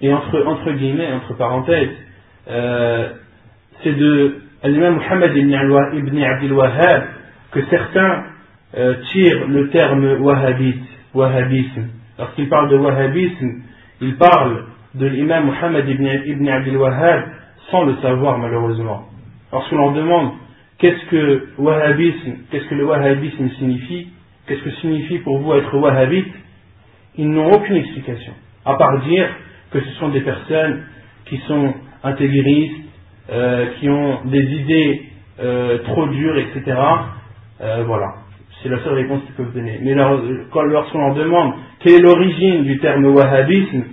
et 0.02 0.14
entre, 0.14 0.72
guillemets, 0.74 1.12
entre 1.12 1.34
parenthèses, 1.36 1.90
euh, 2.50 3.10
c'est 3.84 3.94
de 3.94 4.36
l'imam 4.64 4.96
Muhammad 4.96 5.36
ibn 5.36 6.24
Abdul 6.24 6.54
Wahhab 6.54 7.04
que 7.52 7.66
certains 7.70 8.24
euh, 8.78 8.96
tire 9.12 9.48
le 9.48 9.70
terme 9.70 10.22
wahhabite, 10.22 10.84
wahhabisme. 11.14 11.88
Lorsqu'il 12.20 12.50
parle 12.50 12.70
de 12.70 12.78
wahhabisme, 12.78 13.62
il 14.02 14.16
parle 14.18 14.66
de 14.96 15.06
l'imam 15.08 15.46
Muhammad 15.46 15.88
ibn, 15.88 16.06
ibn 16.26 16.48
Abdul 16.48 16.78
Wahhab 16.78 17.24
sans 17.72 17.84
le 17.86 17.96
savoir 18.02 18.38
malheureusement. 18.38 19.06
Lorsqu'on 19.52 19.78
leur 19.78 19.94
demande 19.94 20.32
qu'est-ce 20.80 21.06
que 21.10 21.48
wahhabisme, 21.58 22.38
qu'est-ce 22.52 22.68
que 22.68 22.76
le 22.76 22.86
wahhabisme 22.86 23.50
signifie, 23.58 24.10
qu'est-ce 24.48 24.64
que 24.64 24.72
signifie 24.82 25.20
pour 25.20 25.40
vous 25.40 25.54
être 25.54 25.76
wahhabite, 25.78 26.34
ils 27.18 27.30
n'ont 27.30 27.52
aucune 27.52 27.78
explication, 27.78 28.34
à 28.66 28.76
part 28.76 29.00
dire 29.04 29.28
que 29.72 29.80
ce 29.80 29.90
sont 30.00 30.10
des 30.10 30.22
personnes 30.22 30.84
qui 31.26 31.38
sont 31.48 31.74
intégristes, 32.04 32.88
euh, 33.30 33.68
qui 33.80 33.90
ont 33.90 34.26
des 34.26 34.42
idées 34.42 35.02
euh, 35.40 35.80
trop 35.80 36.08
dures, 36.08 36.38
etc. 36.38 36.78
Euh, 37.62 37.84
voilà. 37.86 38.14
C'est 38.62 38.70
la 38.70 38.80
seule 38.84 38.94
réponse 38.94 39.22
qu'ils 39.26 39.36
peuvent 39.36 39.54
donner. 39.54 39.80
Mais 39.82 39.94
lorsqu'on 39.94 40.64
leur 40.64 41.14
demande 41.14 41.54
quelle 41.80 41.94
est 41.94 42.02
l'origine 42.02 42.64
du 42.64 42.80
terme 42.80 43.06
wahhabisme, 43.06 43.84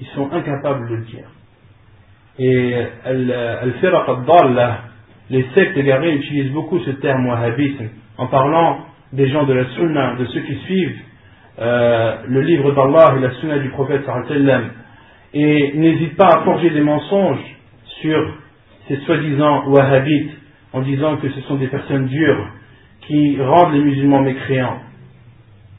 ils 0.00 0.06
sont 0.08 0.30
incapables 0.32 0.88
de 0.90 0.94
le 0.96 1.04
dire. 1.04 1.24
Et 2.38 2.74
al-firaq 3.04 4.08
al 4.08 4.78
les 5.30 5.46
sectes 5.54 5.76
égarées 5.76 6.14
utilisent 6.16 6.52
beaucoup 6.52 6.78
ce 6.80 6.90
terme 6.90 7.26
wahhabisme 7.26 7.88
en 8.18 8.26
parlant 8.26 8.80
des 9.12 9.28
gens 9.28 9.44
de 9.44 9.54
la 9.54 9.64
sunna, 9.76 10.16
de 10.16 10.26
ceux 10.26 10.40
qui 10.40 10.56
suivent 10.56 10.98
euh, 11.58 12.16
le 12.26 12.40
livre 12.40 12.72
d'Allah 12.72 13.14
et 13.16 13.20
la 13.20 13.30
sunna 13.34 13.58
du 13.58 13.68
prophète 13.70 14.04
sallam 14.04 14.70
et 15.32 15.72
n'hésitent 15.74 16.16
pas 16.16 16.28
à 16.28 16.44
forger 16.44 16.70
des 16.70 16.80
mensonges 16.80 17.44
sur 18.00 18.34
ces 18.88 18.96
soi-disant 18.98 19.68
wahhabites 19.68 20.32
en 20.72 20.80
disant 20.82 21.16
que 21.16 21.28
ce 21.30 21.40
sont 21.42 21.56
des 21.56 21.68
personnes 21.68 22.06
dures 22.06 22.48
qui 23.02 23.40
rendent 23.40 23.74
les 23.74 23.82
musulmans 23.82 24.20
mécréants. 24.20 24.80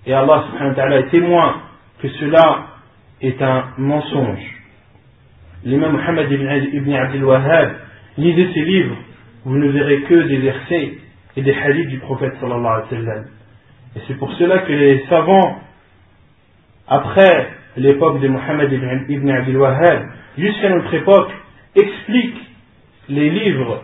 Et 0.06 0.14
Allah 0.14 0.46
subhanahu 0.48 0.70
wa 0.70 0.76
ta'ala 0.76 1.00
est 1.00 1.10
témoin 1.10 1.62
que 2.00 2.08
cela 2.08 2.68
est 3.22 3.42
un 3.42 3.66
mensonge. 3.78 4.56
L'imam 5.64 5.94
Muhammad 5.94 6.32
ibn 6.32 6.94
Abdul 6.94 7.24
Wahhab, 7.24 7.72
lisez 8.18 8.54
ses 8.54 8.62
livres, 8.62 8.96
vous 9.46 9.58
ne 9.58 9.70
verrez 9.70 10.02
que 10.02 10.16
des 10.16 10.38
versets 10.38 10.94
et 11.36 11.42
des 11.42 11.54
hadiths 11.54 11.90
du 11.90 11.98
prophète 12.00 12.34
sallallahu 12.40 12.66
alayhi 12.66 12.84
wa 12.84 12.90
sallam. 12.90 13.26
Et 13.96 14.00
c'est 14.08 14.18
pour 14.18 14.32
cela 14.34 14.60
que 14.60 14.72
les 14.72 15.06
savants, 15.10 15.60
après 16.88 17.50
l'époque 17.78 18.22
de 18.22 18.28
Muhammad 18.28 18.72
ibn 19.10 19.30
Abdul 19.30 19.58
Wahhab, 19.58 20.08
jusqu'à 20.38 20.70
notre 20.70 20.94
époque, 20.94 21.32
expliquent 21.76 22.42
les 23.10 23.30
livres 23.30 23.84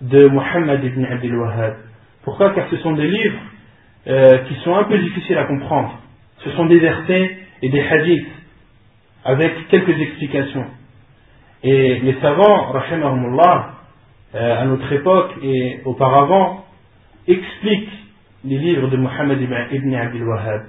de 0.00 0.28
Muhammad 0.28 0.82
ibn 0.84 1.04
Abdul 1.04 1.36
Wahhab. 1.36 1.74
Pourquoi? 2.24 2.50
Car 2.50 2.68
ce 2.70 2.76
sont 2.78 2.92
des 2.92 3.08
livres 3.08 3.40
euh, 4.06 4.38
qui 4.48 4.54
sont 4.64 4.74
un 4.74 4.84
peu 4.84 4.98
difficiles 4.98 5.38
à 5.38 5.44
comprendre. 5.44 5.98
Ce 6.38 6.50
sont 6.52 6.66
des 6.66 6.78
versets 6.78 7.36
et 7.62 7.68
des 7.68 7.82
hadiths 7.82 8.28
avec 9.24 9.68
quelques 9.68 10.00
explications. 10.00 10.66
Et 11.62 12.00
les 12.00 12.14
savants, 12.20 12.72
rahimahumullah, 12.72 13.74
euh, 14.34 14.62
à 14.62 14.64
notre 14.64 14.90
époque 14.92 15.32
et 15.42 15.80
auparavant, 15.84 16.64
expliquent 17.28 17.92
les 18.44 18.56
livres 18.56 18.88
de 18.88 18.96
Muhammad 18.96 19.38
ibn 19.72 19.94
Abdul 19.94 20.24
Wahhab. 20.24 20.62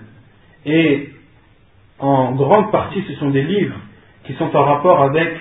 Et 0.65 1.09
en 2.00 2.32
grande 2.32 2.70
partie, 2.70 3.02
ce 3.08 3.14
sont 3.14 3.30
des 3.30 3.42
livres 3.42 3.76
qui 4.24 4.34
sont 4.34 4.54
en 4.54 4.64
rapport 4.64 5.02
avec 5.02 5.32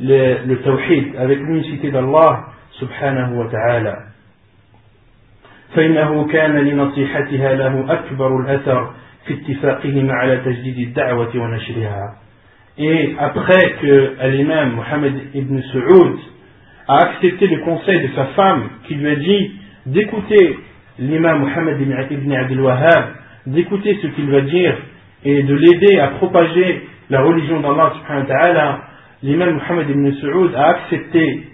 le, 0.00 0.44
le 0.46 0.62
tawhid, 0.62 1.16
avec 1.16 1.38
l'unicité 1.40 1.90
d'Allah 1.90 2.46
subhanahu 2.78 3.36
wa 3.36 3.48
ta'ala. 3.50 3.98
فإنه 5.74 6.26
كان 6.26 6.56
لنصيحتها 6.56 7.54
له 7.54 7.92
أكبر 7.92 8.40
الأثر 8.40 8.90
في 9.26 9.34
اتفاقهم 9.34 10.10
على 10.10 10.36
تجديد 10.36 10.78
الدعوة 10.78 11.36
ونشرها 11.36 12.14
et 12.78 13.16
après 13.18 13.74
que 13.80 14.16
l'imam 14.28 14.72
Mohammed 14.76 15.14
ibn 15.34 15.60
Saoud 15.72 16.18
a 16.88 16.96
accepté 16.98 17.46
le 17.46 17.58
conseil 17.64 18.08
de 18.08 18.14
sa 18.14 18.26
femme 18.26 18.68
qui 18.86 18.94
lui 18.94 19.08
a 19.08 19.16
dit 19.16 19.52
d'écouter 19.86 20.58
l'imam 20.98 21.40
Mohammed 21.40 21.80
ibn 21.80 22.32
Abdul 22.32 22.60
Wahhab, 22.60 23.04
d'écouter 23.46 23.98
ce 24.02 24.08
qu'il 24.08 24.30
va 24.30 24.42
dire 24.42 24.76
et 25.24 25.42
de 25.42 25.54
l'aider 25.54 25.98
à 25.98 26.08
propager 26.08 26.88
la 27.10 27.22
religion 27.22 27.60
d'Allah 27.60 27.92
subhanahu 27.96 28.28
wa 28.28 28.34
ta'ala, 28.34 28.80
l'imam 29.22 29.54
Mohammed 29.54 29.90
ibn 29.90 30.12
Saoud 30.20 30.54
a 30.54 30.68
accepté 30.68 31.44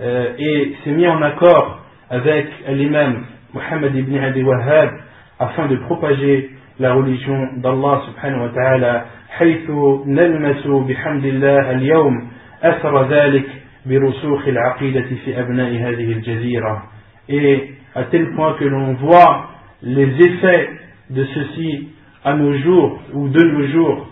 euh, 0.00 0.32
et 0.38 0.74
s'est 0.82 0.90
mis 0.90 1.06
en 1.06 1.20
accord 1.22 1.80
avec 2.10 2.46
l'imam 2.68 3.24
Mohammed 3.54 3.94
ibn 3.94 4.16
Abdul 4.16 4.44
Wahhab 4.44 4.90
afin 5.38 5.66
de 5.66 5.76
propager 5.76 6.50
la 6.78 6.94
religion 6.94 7.48
d'Allah 7.56 8.02
subhanahu 8.06 8.42
wa 8.42 8.48
ta'ala 8.48 9.04
حيث 9.36 9.70
نلمس 10.06 10.66
بحمد 10.66 11.24
الله 11.24 11.70
اليوم 11.70 12.28
أثر 12.62 13.08
ذلك 13.08 13.46
برسوخ 13.86 14.48
العقيدة 14.48 15.06
في 15.24 15.40
أبناء 15.40 15.70
هذه 15.70 16.12
الجزيرة 16.12 16.82
et 17.28 17.70
à 17.94 18.04
tel 18.04 18.34
point 18.34 18.54
que 18.54 18.64
l'on 18.64 18.94
voit 18.94 19.50
les 19.82 20.08
effets 20.24 20.70
de 21.10 21.24
ceci 21.24 21.88
à 22.24 22.34
nos 22.34 22.56
jours 22.58 23.00
ou 23.12 23.28
de 23.28 23.42
nos 23.42 23.66
jours 23.68 24.06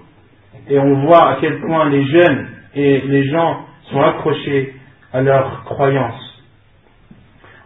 et 0.68 0.78
on 0.78 1.04
voit 1.07 1.30
à 1.30 1.37
quel 1.40 1.61
point 1.61 1.88
les 1.90 2.04
jeunes 2.04 2.46
et 2.74 3.00
les 3.07 3.24
gens 3.28 3.61
sont 3.90 4.00
accrochés 4.00 4.74
à 5.12 5.20
leurs 5.22 5.64
croyances 5.64 6.35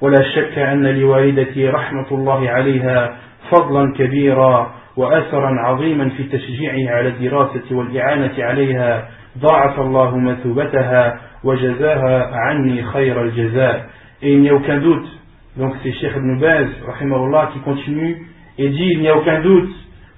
ولا 0.01 0.23
شك 0.23 0.59
أن 0.59 0.87
لوالدتي 0.87 1.69
رحمة 1.69 2.07
الله 2.11 2.51
عليها 2.51 3.17
فضلا 3.51 3.93
كبيرا 3.99 4.75
وأثرا 4.97 5.51
عظيما 5.61 6.09
في 6.09 6.25
تشجيعها 6.25 6.95
على 6.95 7.09
الدراسة 7.09 7.77
والإعانة 7.77 8.35
عليها 8.39 9.09
ضاعف 9.39 9.81
الله 9.81 10.17
مثوبتها 10.17 11.21
وجزاها 11.45 12.31
عني 12.35 12.83
خير 12.83 13.23
الجزاء 13.23 13.87
et 14.23 14.33
il 14.33 14.41
n'y 14.41 14.49
a 14.51 14.55
aucun 14.55 14.79
doute 14.79 15.09
donc 15.57 15.75
c'est 15.83 15.93
Cheikh 15.93 16.13
Ibn 16.17 16.41
Baz 16.41 16.67
rahimahullah 16.87 17.51
qui 17.53 17.61
continue 17.61 18.27
et 18.59 18.69
dit 18.69 18.89
il 18.93 19.01
n'y 19.01 19.09
a 19.09 19.17
aucun 19.17 19.41
doute 19.41 19.71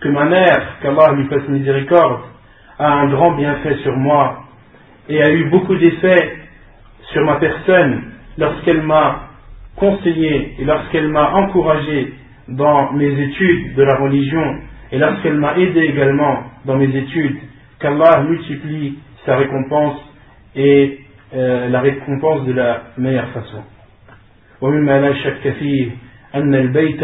que 0.04 0.08
ma 0.08 0.24
mère 0.24 0.78
qu'Allah 0.82 1.12
lui 1.12 1.26
fasse 1.26 1.48
miséricorde 1.48 2.22
a 2.78 2.92
un 2.92 3.08
grand 3.10 3.32
bienfait 3.32 3.76
sur 3.82 3.96
moi 3.96 4.44
et 5.08 5.22
a 5.22 5.30
eu 5.30 5.50
beaucoup 5.50 5.76
d'effets 5.76 6.36
sur 7.12 7.24
ma 7.24 7.36
personne 7.36 8.12
lorsqu'elle 8.38 8.82
m'a 8.82 9.28
conseillé 9.76 10.54
et 10.58 10.64
lorsqu'elle 10.64 11.08
m'a 11.08 11.30
encouragé 11.32 12.14
dans 12.48 12.92
mes 12.92 13.10
études 13.20 13.74
de 13.74 13.82
la 13.82 13.96
religion 13.96 14.58
et 14.92 14.98
lorsqu'elle 14.98 15.36
m'a 15.36 15.56
aidé 15.56 15.80
également 15.80 16.42
dans 16.64 16.76
mes 16.76 16.94
études, 16.96 17.36
qu'Allah 17.78 18.22
multiplie 18.22 18.98
sa 19.24 19.36
récompense 19.36 20.00
et 20.56 20.98
euh, 21.34 21.68
la 21.68 21.80
récompense 21.80 22.44
de 22.46 22.52
la 22.52 22.82
meilleure 22.96 23.28
façon. 23.30 23.62
ومما 24.60 25.00
لا 25.00 25.14
شك 25.14 25.52
فيه 25.58 25.88
أن 26.34 26.54
البيت 26.54 27.02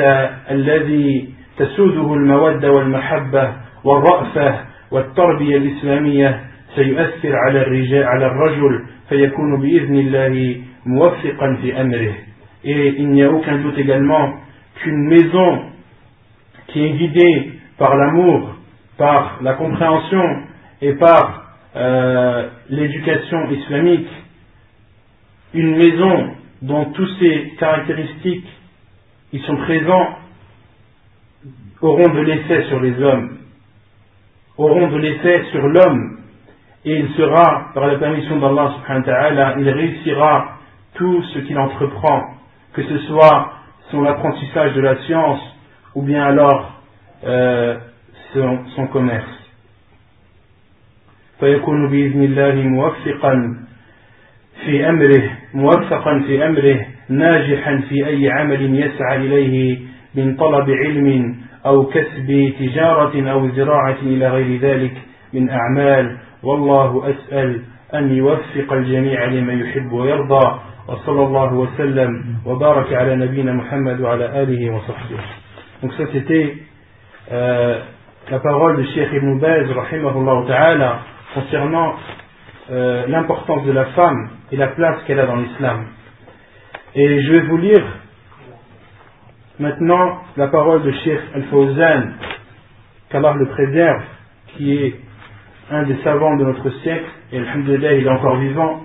الذي 0.51 1.29
تسوده 1.61 2.15
المودة 2.15 2.73
والمحبة 2.73 3.53
والرأفة 3.85 4.61
والتربية 4.91 5.57
الإسلامية 5.57 6.41
سيؤثر 6.75 7.37
على 7.37 7.61
الرجال 7.61 8.05
على 8.05 8.27
الرجل 8.27 8.85
فيكون 9.09 9.61
بإذن 9.61 9.95
الله 9.95 10.63
موفقا 10.87 11.59
في 11.63 11.81
أمره. 11.81 12.15
Et 12.65 12.95
il 12.99 13.09
n'y 13.11 13.23
a 13.23 13.31
aucun 13.31 13.59
doute 13.59 13.79
également 13.79 14.35
qu'une 14.83 15.09
maison 15.09 15.63
qui 16.69 16.85
est 16.85 16.91
guidée 16.91 17.53
par 17.79 17.97
l'amour, 17.97 18.57
par 18.99 19.39
la 19.43 19.55
compréhension 19.55 20.43
et 20.83 20.95
par 20.95 21.45
euh, 21.77 22.49
l'éducation 22.71 23.51
islamique, 23.51 24.09
une 25.55 25.77
maison 25.77 26.31
dont 26.63 26.87
toutes 26.87 27.19
ces 27.21 27.53
caractéristiques 27.59 28.47
ils 29.33 29.43
sont 29.43 29.57
présents 29.57 30.09
auront 31.81 32.09
de 32.09 32.21
l'effet 32.21 32.65
sur 32.65 32.81
les 32.81 33.01
hommes, 33.03 33.39
auront 34.57 34.89
de 34.89 34.99
l'effet 34.99 35.45
sur 35.51 35.67
l'homme, 35.69 36.19
et 36.85 36.99
il 37.01 37.09
sera, 37.15 37.71
par 37.75 37.87
la 37.87 37.99
permission 37.99 38.39
d'Allah 38.39 38.75
subhanahu 38.77 39.07
wa 39.07 39.13
ta'ala, 39.13 39.55
il 39.59 39.69
réussira 39.69 40.59
tout 40.95 41.23
ce 41.35 41.41
qu'il 41.41 41.59
entreprend, 41.59 42.23
que 42.73 42.83
ce 42.83 42.99
soit 42.99 43.53
son 43.91 44.05
apprentissage 44.05 44.75
de 44.75 44.81
la 44.81 44.97
science, 45.05 45.41
ou 45.95 46.03
bien 46.03 46.25
alors 46.25 46.81
euh, 47.25 47.77
son, 48.33 48.59
son 48.75 48.87
commerce. 48.89 49.37
فيكون 51.41 51.89
بإذن 51.89 52.23
الله 52.23 52.55
موفقا 52.55 53.57
في 54.65 54.89
أمره 54.89 55.23
موفقا 55.55 56.23
في 56.27 56.47
أمره 56.47 56.87
ناجحا 57.09 57.81
في 57.89 58.07
أي 58.07 58.31
عمل 58.31 58.81
يسعى 58.81 59.17
إليه 59.17 59.79
من 60.15 60.37
طلب 60.37 60.71
علم 60.71 61.37
أو 61.66 61.86
كسب 61.86 62.54
تجارة 62.60 63.32
أو 63.32 63.50
زراعة 63.50 63.98
إلى 64.02 64.30
غير 64.30 64.60
ذلك 64.62 64.94
من 65.34 65.50
أعمال 65.50 66.18
والله 66.44 67.10
أسأل 67.10 67.62
أن 67.94 68.12
يوفق 68.12 68.74
الجميع 68.74 69.26
لما 69.26 69.54
يحب 69.54 69.92
ويرضى 69.92 70.60
وصلى 70.88 71.24
الله 71.24 71.54
وسلم 71.54 72.36
وبارك 72.46 72.94
على 72.94 73.16
نبينا 73.16 73.54
محمد 73.54 74.02
وعلى 74.02 74.44
آله 74.44 74.76
وصحبه 74.76 75.20
Donc 75.82 75.94
ça 75.94 76.04
c'était 76.14 76.58
euh, 77.32 77.80
la 78.30 78.40
parole 78.40 78.78
de 78.78 78.84
Cheikh 78.84 79.10
Ibn 79.14 79.40
Baz, 79.40 79.68
ta'ala, 80.48 81.00
concernant 81.34 81.96
euh, 82.70 83.08
l'importance 83.08 83.66
de 83.66 83.72
la 83.72 83.86
femme 83.86 84.30
et 84.52 84.58
la 84.58 84.68
place 84.68 85.02
qu'elle 85.08 85.20
a 85.20 85.26
dans 85.26 85.38
l'islam. 85.38 85.88
Et 86.94 87.24
je 87.24 87.32
vais 87.32 87.42
vous 87.42 87.58
lire 87.58 87.84
maintenant 89.62 90.22
la 90.38 90.48
parole 90.48 90.84
de 90.84 90.92
Cheikh 90.92 91.20
Al-Fawzan, 91.36 92.14
qu'Allah 93.10 93.36
le 93.36 93.46
préserve, 93.48 94.04
qui 94.48 94.74
est 94.74 94.96
un 95.70 95.84
des 95.84 95.96
savants 96.04 96.36
de 96.36 96.46
notre 96.46 96.70
siècle, 96.82 97.06
et 97.32 97.38
Alhamdulillah, 97.38 97.94
il 97.94 98.06
est 98.06 98.10
encore 98.10 98.38
vivant. 98.38 98.82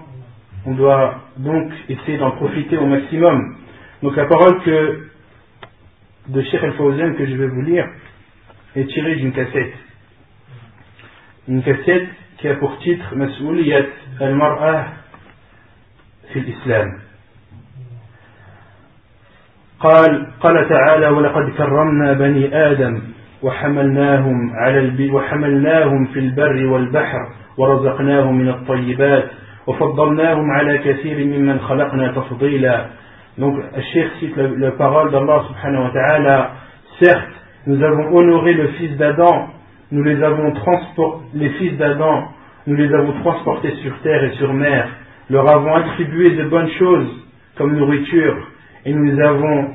On 0.67 0.75
doit 0.75 1.23
donc 1.39 1.73
essayer 1.89 2.19
d'en 2.19 2.33
profiter 2.33 2.77
au 2.77 2.87
maximum. 2.87 3.57
Donc 4.03 4.15
la 4.17 4.27
parole 4.27 4.63
que, 4.63 5.09
de 6.29 6.43
Cheikh 6.43 6.63
Al-Fawzan 6.63 7.15
que 7.15 7.27
je 7.27 7.35
vais 7.35 7.49
vous 7.49 7.63
lire 7.63 7.89
est 8.77 8.85
tirée 8.85 9.17
d'une 9.17 9.33
cassette. 9.33 9.75
Une 11.49 11.63
cassette 11.63 12.09
qui 12.39 12.49
a 12.49 12.57
pour 12.57 12.79
titre 12.79 13.15
Mas'ouliyat 13.15 13.87
al-mar'ah 14.21 14.87
fi 16.33 16.41
l'islam. 16.41 17.06
قال 19.81 20.27
قال 20.41 20.69
تعالى 20.69 21.09
ولقد 21.09 21.51
كرمنا 21.59 22.13
بني 22.13 22.71
آدم 22.71 23.03
وحملناهم 23.43 24.51
على 24.57 24.79
الب... 24.79 25.15
وحملناهم 25.15 26.07
في 26.07 26.19
البر 26.19 26.67
والبحر 26.67 27.29
ورزقناهم 27.59 28.39
من 28.39 28.49
الطيبات 28.49 29.25
وفضلناهم 29.67 30.51
على 30.51 30.79
كثير 30.79 31.25
ممن 31.27 31.61
خلقنا 31.61 32.13
تفضيلا 32.13 32.87
Donc, 33.39 33.55
Cheikh 33.93 34.09
cite 34.19 34.37
la, 34.37 34.49
la 34.57 34.71
parole 34.73 35.11
d'Allah 35.11 35.45
subhanahu 35.49 35.83
wa 35.83 35.91
ta'ala. 35.91 36.51
Certes, 36.99 37.37
nous 37.67 37.83
avons 37.83 38.17
honoré 38.17 38.55
le 38.55 38.69
fils 38.69 38.97
d'Adam, 38.97 39.49
nous 39.93 40.03
les 40.03 40.23
avons 40.23 40.53
transportés, 40.53 41.27
les 41.35 41.51
fils 41.51 41.77
d'Adam, 41.77 42.29
nous 42.67 42.77
les 42.77 42.91
avons 42.95 43.13
transportés 43.21 43.73
sur 43.83 43.93
terre 44.01 44.25
et 44.25 44.31
sur 44.37 44.55
mer, 44.55 44.89
leur 45.29 45.47
avons 45.51 45.75
attribué 45.75 46.31
de 46.31 46.45
bonnes 46.45 46.71
choses 46.79 47.11
comme 47.59 47.77
nourriture, 47.77 48.37
et 48.86 48.94
nous 48.94 49.04
les 49.04 49.22
avons 49.22 49.70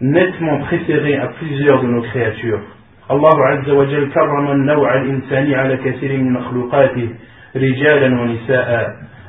nettement 0.00 0.58
préférés 0.60 1.16
à 1.16 1.28
plusieurs 1.28 1.82
de 1.82 1.86
nos 1.88 2.02
créatures. 2.02 2.60
Allah 3.08 3.30
Azza 3.50 3.74
wa 3.74 3.86
Jal 3.86 4.10
karrama 4.10 4.52
an-naw'a 4.52 4.90
al-insani 4.92 5.54
ala 5.54 5.76
kathirin 5.78 6.18
min 6.18 6.30
makhluqatih, 6.32 7.10
rijalan 7.54 8.18
wa 8.18 8.26
nisa'a. 8.26 8.86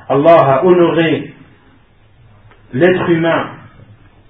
Allah 0.09 0.37
a 0.39 0.65
honoré 0.65 1.33
l'être 2.73 3.09
humain 3.09 3.45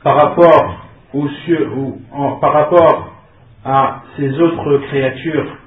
par 0.04 0.16
rapport 0.16 0.88
aux 1.14 1.30
cieux, 1.46 1.70
ou 1.76 2.02
en, 2.12 2.32
par 2.38 2.54
rapport 2.54 3.14
à 3.64 4.02
ses 4.18 4.40
autres 4.40 4.78
créatures. 4.90 5.58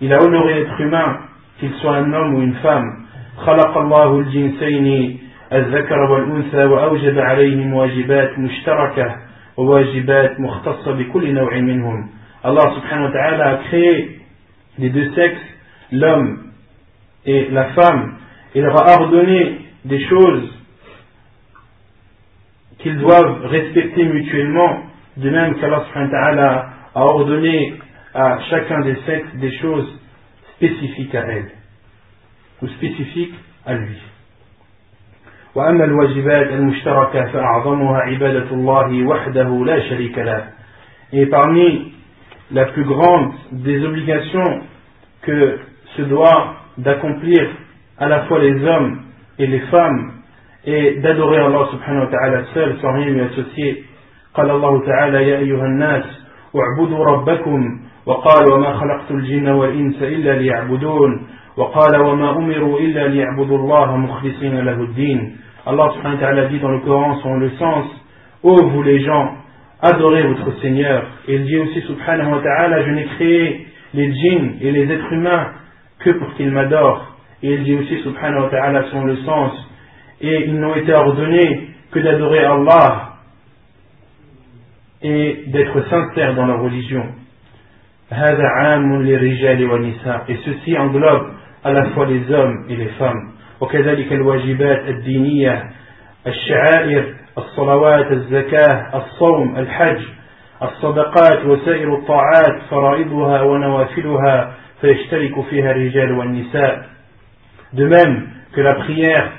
Il 0.00 0.12
a 0.12 0.22
honoré 0.22 0.54
l'être 0.54 0.80
humain, 0.80 1.18
qu'il 1.58 1.72
soit 1.74 1.96
un 1.96 2.12
homme 2.12 2.34
ou 2.34 2.42
une 2.42 2.54
femme. 2.54 3.00
خلق 3.46 3.76
الله 3.76 4.18
الجنسين 4.18 5.18
الذكر 5.54 5.98
والأنثى 5.98 6.64
وأوجب 6.64 7.18
عليهم 7.18 7.74
واجبات 7.74 8.38
مشتركة 8.38 9.16
وواجبات 9.56 10.40
مختصة 10.40 10.92
بكل 10.92 11.34
نوع 11.34 11.58
منهم 11.58 12.10
Allah 12.42 12.72
subhanahu 12.72 13.04
wa 13.04 13.12
ta'ala 13.12 13.50
a 13.50 13.56
créé 13.68 14.20
les 14.78 14.88
deux 14.88 15.12
sexes, 15.14 15.44
l'homme 15.92 16.52
et 17.26 17.48
la 17.50 17.64
femme, 17.74 18.16
il 18.54 18.62
leur 18.62 18.80
a 18.80 18.98
ordonné 18.98 19.58
des 19.84 20.02
choses 20.08 20.50
qu'ils 22.78 22.98
doivent 22.98 23.44
respecter 23.44 24.04
mutuellement, 24.04 24.84
de 25.18 25.28
même 25.28 25.60
qu'Allah 25.60 25.84
subhanahu 25.88 26.10
wa 26.10 26.18
ta'ala 26.18 26.68
a 26.94 27.00
ordonné 27.04 27.74
à 28.14 28.38
chacun 28.48 28.80
des 28.80 28.96
sexes 29.04 29.34
des 29.34 29.58
choses 29.58 30.00
spécifiques 30.56 31.14
à 31.14 31.26
elle, 31.26 31.50
ou 32.62 32.68
spécifiques 32.68 33.34
à 33.66 33.74
lui. 33.74 33.98
وأما 35.55 35.83
الواجبات 35.83 36.47
المشتركة 36.47 37.25
فأعظمها 37.25 37.97
عبادة 37.97 38.51
الله 38.51 39.03
وحده 39.03 39.65
لا 39.65 39.79
شريك 39.89 40.17
له. 40.17 40.43
Et 41.13 41.25
parmi 41.27 41.93
la 42.51 42.65
plus 42.65 42.83
grande 42.83 43.31
des 43.51 43.83
obligations 43.85 44.61
que 45.21 45.59
se 45.95 46.01
doit 46.03 46.55
d'accomplir 46.77 47.47
à 47.97 48.07
la 48.07 48.21
fois 48.25 48.39
les 48.39 48.65
hommes 48.65 48.99
et 49.39 49.47
les 49.47 49.61
femmes 49.71 50.11
et 50.65 50.99
d'adorer 50.99 51.37
Allah 51.37 51.67
subhanahu 51.71 52.05
wa 52.05 52.11
ta'ala 52.11 52.43
seul 52.53 52.77
sans 52.81 52.91
rien 52.93 53.05
lui 53.05 53.21
associer. 53.21 53.83
قال 54.35 54.49
الله 54.49 54.85
تعالى 54.85 55.29
يا 55.29 55.37
أيها 55.37 55.65
الناس 55.65 56.03
اعبدوا 56.55 57.05
ربكم 57.05 57.79
وقال 58.05 58.53
وما 58.53 58.73
خلقت 58.73 59.11
الجن 59.11 59.47
والإنس 59.49 59.95
إلا 60.01 60.31
ليعبدون 60.31 61.27
وقال 61.57 62.01
وما 62.01 62.37
أمروا 62.37 62.79
إلا 62.79 63.07
ليعبدوا 63.07 63.57
الله 63.57 63.97
مخلصين 63.97 64.59
له 64.59 64.81
الدين 64.81 65.37
Allah 65.65 65.91
subhanahu 65.95 66.15
wa 66.15 66.27
ta'ala 66.27 66.45
dit 66.45 66.59
dans 66.59 66.69
le 66.69 66.79
Coran 66.79 67.19
selon 67.21 67.37
le 67.37 67.49
sens 67.51 67.85
Ô 68.43 68.67
vous 68.67 68.83
les 68.83 69.01
gens, 69.01 69.35
adorez 69.81 70.23
votre 70.23 70.59
Seigneur. 70.61 71.03
Et 71.27 71.35
il 71.35 71.45
dit 71.45 71.57
aussi 71.57 71.81
subhanahu 71.81 72.31
wa 72.31 72.41
ta'ala 72.41 72.85
Je 72.85 72.91
n'ai 72.91 73.05
créé 73.05 73.67
les 73.93 74.13
djinns 74.13 74.57
et 74.61 74.71
les 74.71 74.91
êtres 74.91 75.11
humains 75.11 75.53
que 75.99 76.11
pour 76.11 76.33
qu'ils 76.35 76.51
m'adorent. 76.51 77.15
Et 77.41 77.53
il 77.53 77.63
dit 77.63 77.75
aussi 77.75 77.99
subhanahu 78.03 78.43
wa 78.43 78.49
ta'ala 78.49 78.83
selon 78.91 79.05
le 79.05 79.17
sens 79.17 79.51
Et 80.21 80.45
ils 80.45 80.59
n'ont 80.59 80.75
été 80.75 80.93
ordonnés 80.93 81.69
que 81.91 81.99
d'adorer 81.99 82.45
Allah 82.45 83.13
et 85.01 85.43
d'être 85.47 85.87
sincères 85.89 86.35
dans 86.35 86.45
leur 86.45 86.61
religion. 86.61 87.05
Et 90.27 90.37
ceci 90.45 90.77
englobe 90.77 91.31
à 91.63 91.71
la 91.71 91.85
fois 91.91 92.05
les 92.05 92.31
hommes 92.31 92.65
et 92.69 92.75
les 92.75 92.89
femmes. 92.99 93.31
وكذلك 93.65 94.13
الواجبات 94.13 94.89
الدينية 94.89 95.63
الشعائر 96.27 97.13
الصلوات 97.37 98.11
الزكاة 98.11 98.97
الصوم 98.97 99.57
الحج 99.57 100.01
الصدقات 100.63 101.45
وسائر 101.45 101.95
الطاعات 101.95 102.61
فرائضها 102.69 103.41
ونوافلها 103.41 104.53
فيشترك 104.81 105.41
فيها 105.49 105.71
الرجال 105.71 106.11
والنساء 106.11 106.85
De 107.73 107.87
même 107.87 108.27
que 108.53 108.61
la 108.61 108.75
prière, 108.75 109.31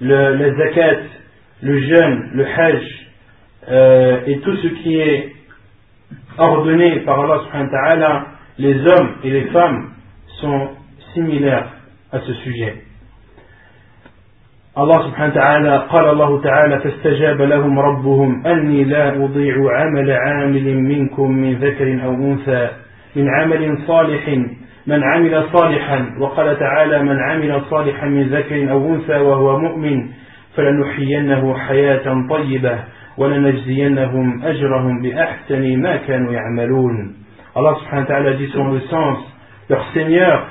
le, 0.00 0.36
le 0.36 0.56
zakat, 0.56 1.00
le 1.62 1.80
jeûne, 1.80 2.30
le 2.34 2.46
hajj 2.46 2.82
euh, 3.68 4.20
et 4.26 4.38
tout 4.38 4.56
ce 4.56 4.68
qui 4.68 4.96
est 4.96 5.32
ordonné 6.38 7.00
par 7.00 7.20
Allah 7.20 7.42
subhanahu 7.44 7.70
wa 7.70 7.88
ta'ala, 7.88 8.26
les 8.58 8.76
hommes 8.86 9.16
et 9.24 9.30
les 9.30 9.44
femmes 9.50 9.90
sont 10.40 10.68
similaires 11.12 11.68
à 12.12 12.20
ce 12.20 12.32
sujet. 12.32 12.84
الله 14.78 15.08
سبحانه 15.08 15.32
وتعالى 15.32 15.86
قال 15.90 16.08
الله 16.08 16.42
تعالى 16.42 16.80
فاستجاب 16.80 17.42
لهم 17.42 17.78
ربهم 17.78 18.46
أني 18.46 18.84
لا 18.84 19.24
أضيع 19.24 19.54
عمل 19.70 20.10
عامل 20.10 20.76
منكم 20.76 21.30
من 21.30 21.54
ذكر 21.54 22.04
أو 22.04 22.14
أنثى 22.14 22.68
من 23.16 23.28
عمل 23.28 23.78
صالح 23.86 24.28
من 24.86 25.04
عمل 25.04 25.44
صالحا 25.52 26.14
وقال 26.18 26.58
تعالى 26.58 27.02
من 27.02 27.18
عمل 27.20 27.62
صالحا 27.70 28.06
من 28.06 28.28
ذكر 28.28 28.70
أو 28.70 28.94
أنثى 28.94 29.16
وهو 29.16 29.58
مؤمن 29.58 30.08
فلنحيينه 30.56 31.54
حياة 31.54 32.26
طيبة 32.30 32.78
ولنجزينهم 33.18 34.44
أجرهم 34.44 35.02
بأحسن 35.02 35.80
ما 35.80 35.96
كانوا 35.96 36.32
يعملون. 36.32 37.14
Allah 37.54 37.76
subhanahu 37.76 38.08
wa 38.08 38.08
ta'ala 38.08 38.32
dit 38.32 38.48
le 38.56 38.80
sens, 38.88 39.18
leur 39.68 39.84
Seigneur 39.92 40.46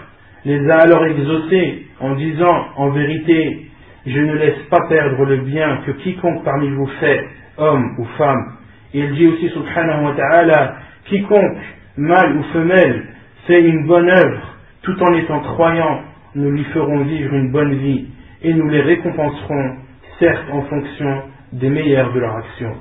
les 0.45 0.69
a 0.69 0.78
alors 0.82 1.05
exaucés 1.05 1.88
en 1.99 2.13
disant 2.13 2.65
en 2.78 2.89
vérité 2.89 3.70
je 4.07 4.20
ne 4.20 4.35
laisse 4.35 4.62
pas 4.70 4.87
perdre 4.89 5.24
le 5.24 5.39
bien 5.39 5.79
que 5.85 5.91
quiconque 5.93 6.45
parmi 6.45 6.70
vous 6.70 6.87
fait, 7.01 7.27
homme 7.57 7.97
ou 7.99 8.05
femme. 8.16 8.53
Et 8.95 9.01
il 9.01 9.12
dit 9.14 9.27
aussi, 9.27 9.49
subhanahu 9.51 10.05
wa 10.05 10.14
ta'ala, 10.14 10.77
quiconque, 11.07 11.59
mâle 11.97 12.37
ou 12.37 12.43
femelle, 12.53 13.05
fait 13.47 13.62
une 13.62 13.87
bonne 13.87 14.09
œuvre, 14.09 14.55
tout 14.83 14.97
en 15.03 15.14
étant 15.14 15.41
croyant, 15.41 16.03
nous 16.35 16.51
lui 16.51 16.64
ferons 16.64 17.03
vivre 17.05 17.35
une 17.35 17.51
bonne 17.51 17.74
vie, 17.74 18.07
et 18.43 18.55
nous 18.55 18.68
les 18.68 18.83
récompenserons, 18.83 19.77
certes 20.18 20.47
en 20.53 20.62
fonction 20.62 21.22
des 21.53 21.68
meilleurs 21.68 22.12
de 22.12 22.20
leur 22.20 22.37
action. 22.37 22.77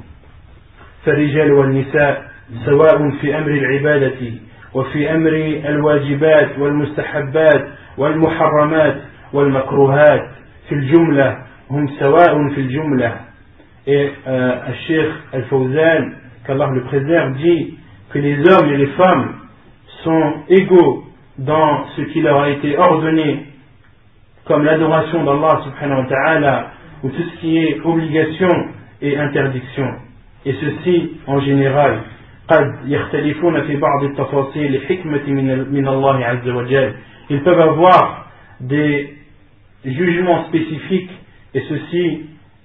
فالرجال 1.05 1.51
والنساء 1.51 2.23
سواء 2.65 3.09
في 3.09 3.37
أمر 3.37 3.47
العبادة 3.51 4.21
وفي 4.73 5.15
أمر 5.15 5.33
الواجبات 5.69 6.59
والمستحبات 6.59 7.67
والمحرمات 7.97 8.95
والمكروهات 9.33 10.29
في 10.69 10.75
الجملة 10.75 11.37
هم 11.69 11.87
سواء 11.99 12.49
في 12.55 12.61
الجملة 12.61 13.11
et 13.87 14.11
euh, 14.27 14.51
Cheikh 14.87 15.11
Al-Fawzan 15.33 16.11
qu'Allah 16.45 16.69
le 16.73 16.81
préserve 16.83 17.33
dit 17.35 17.77
que 18.09 18.19
les 18.19 18.37
hommes 18.49 18.69
et 18.73 18.77
les 18.77 18.87
femmes 18.97 19.33
sont 20.03 20.33
égaux 20.49 21.03
dans 21.37 21.85
ce 21.95 22.01
qui 22.01 22.21
leur 22.21 22.41
a 22.41 22.49
été 22.49 22.77
ordonné 22.77 23.45
comme 24.45 24.63
l'adoration 24.63 25.23
d'Allah 25.23 25.61
subhanahu 25.65 25.99
wa 25.99 26.05
ta'ala 26.09 26.67
ou 27.03 27.09
tout 27.09 27.21
ce 27.21 27.39
qui 27.41 27.57
est 27.57 27.79
obligation 27.83 28.51
et 29.01 29.17
interdiction 29.17 29.87
et 30.45 30.53
ceci 30.53 31.11
en 31.27 31.39
général 31.41 31.99
قد 32.47 32.75
يختلفون 32.85 33.61
في 33.61 33.75
بعض 33.75 34.03
التفاصيل 34.03 34.75
لحكمة 34.77 35.27
من 35.71 35.87
الله 35.87 36.25
عز 36.25 36.49
وجل 36.49 36.93
ils 37.29 37.41
peuvent 37.41 37.59
avoir 37.59 38.27
des 38.61 39.15
jugements 39.85 40.45
spécifiques 40.47 41.11
et 41.53 41.61
ceci 41.69 42.21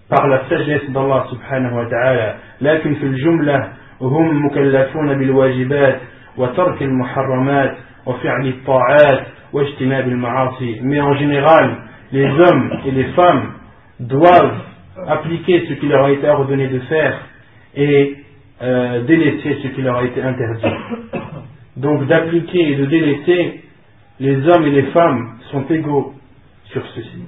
par 0.08 0.26
la 0.26 0.48
sagesse 0.48 0.90
d'Allah 0.90 1.26
subhanahu 1.30 1.74
wa 1.74 1.86
ta'ala 1.86 2.36
لكن 2.60 2.94
في 2.94 3.02
الجملة 3.06 3.68
هم 4.00 4.46
مكلفون 4.46 5.18
بالواجبات 5.18 6.00
وترك 6.36 6.82
المحرمات 6.82 7.76
وفعل 8.06 8.46
الطاعات 8.48 9.26
واجتناب 9.52 10.08
المعاصي 10.08 10.80
mais 10.82 11.00
en 11.00 11.14
général 11.14 11.76
les 12.12 12.26
hommes 12.26 12.70
et 12.86 12.90
les 12.90 13.04
femmes 13.04 13.52
doivent 14.00 14.60
appliquer 15.08 15.66
ce 15.68 15.74
qui 15.74 15.86
leur 15.86 16.04
a 16.04 16.10
été 16.10 16.28
ordonné 16.28 16.68
de 16.68 16.78
faire 16.80 17.18
et 17.76 18.16
euh, 18.62 19.04
délaisser 19.04 19.58
ce 19.62 19.68
qui 19.68 19.82
leur 19.82 19.96
a 19.96 20.04
été 20.04 20.22
interdit. 20.22 20.66
Donc 21.76 22.06
d'appliquer 22.06 22.72
et 22.72 22.76
de 22.76 22.86
délaisser, 22.86 23.60
les 24.18 24.48
hommes 24.48 24.66
et 24.66 24.70
les 24.70 24.82
femmes 24.84 25.38
sont 25.50 25.64
égaux 25.70 26.14
sur 26.75 26.83
ceci. 26.95 27.23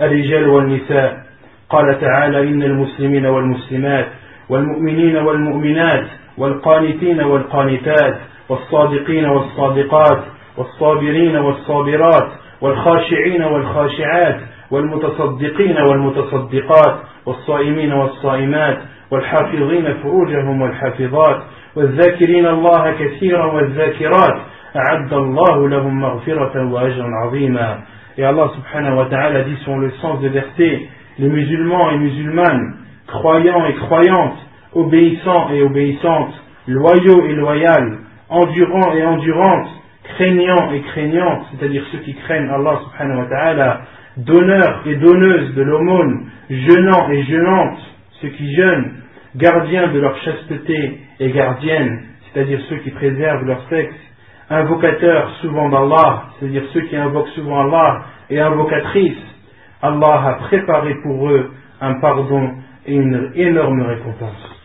الرجال 0.00 0.48
والنساء 0.48 1.24
قال 1.70 2.00
تعالى 2.00 2.40
إن 2.48 2.62
المسلمين 2.62 3.26
والمسلمات 3.26 4.06
والمؤمنين 4.48 5.16
والمؤمنات 5.16 6.06
والقانتين 6.38 7.20
والقانتات 7.20 8.16
والصادقين 8.48 9.24
والصادقات 9.24 10.24
والصابرين 10.56 11.36
والصابرات 11.36 12.28
والخاشعين 12.60 13.42
والخاشعات 13.42 14.40
والمتصدقين 14.70 15.76
والمتصدقات 15.76 16.96
والصائمين 17.26 17.92
والصائمات 17.92 18.78
والحافظين 19.10 19.94
فروجهم 20.02 20.62
والحافظات 20.62 21.42
والذاكرين 21.76 22.46
الله 22.46 22.92
كثيرا 23.00 23.44
والذاكرات 23.52 24.36
أعد 24.76 25.12
الله 25.12 25.68
لهم 25.68 26.00
مغفرة 26.00 26.72
وأجرا 26.72 27.08
عظيما 27.24 27.78
Et 28.18 28.24
Allah 28.24 28.50
subhanahu 28.54 28.96
wa 28.96 29.06
ta'ala 29.06 29.42
dit 29.42 29.56
sur 29.62 29.76
le 29.76 29.90
sens 30.02 30.20
de 30.20 30.28
verset, 30.28 30.88
les 31.18 31.28
musulmans 31.28 31.90
et 31.90 31.98
musulmanes, 31.98 32.76
croyants 33.06 33.66
et 33.66 33.74
croyantes, 33.74 34.38
obéissants 34.74 35.50
et 35.50 35.62
obéissantes, 35.62 36.34
loyaux 36.66 37.26
et 37.26 37.34
loyales, 37.34 37.98
endurants 38.28 38.94
et 38.94 39.04
endurantes, 39.04 39.68
craignants 40.04 40.72
et 40.72 40.80
craignantes, 40.80 41.46
c'est-à-dire 41.52 41.84
ceux 41.92 41.98
qui 41.98 42.14
craignent 42.14 42.48
Allah 42.48 42.80
subhanahu 42.84 43.18
wa 43.18 43.26
ta'ala, 43.26 43.80
donneurs 44.16 44.82
et 44.86 44.96
donneuses 44.96 45.54
de 45.54 45.62
l'aumône, 45.62 46.26
jeûnants 46.48 47.10
et 47.10 47.22
jeûnantes, 47.24 47.78
ceux 48.22 48.28
qui 48.28 48.54
jeûnent, 48.54 48.92
gardiens 49.36 49.88
de 49.88 50.00
leur 50.00 50.16
chasteté 50.22 51.00
et 51.20 51.30
gardiennes, 51.30 52.02
c'est-à-dire 52.32 52.60
ceux 52.68 52.76
qui 52.76 52.90
préservent 52.90 53.44
leur 53.44 53.62
sexe, 53.68 53.94
invocateurs 54.49 55.31
souvent 55.41 55.69
d'Allah, 55.69 56.23
c'est-à-dire 56.39 56.63
ceux 56.73 56.81
qui 56.81 56.95
invoquent 56.95 57.29
souvent 57.29 57.61
Allah, 57.61 58.01
et 58.29 58.39
invocatrices, 58.39 59.17
Allah 59.81 60.23
a 60.25 60.33
préparé 60.47 60.95
pour 61.03 61.29
eux 61.29 61.51
un 61.79 61.99
pardon 61.99 62.51
et 62.85 62.95
une 62.95 63.31
énorme 63.35 63.81
récompense. 63.81 64.61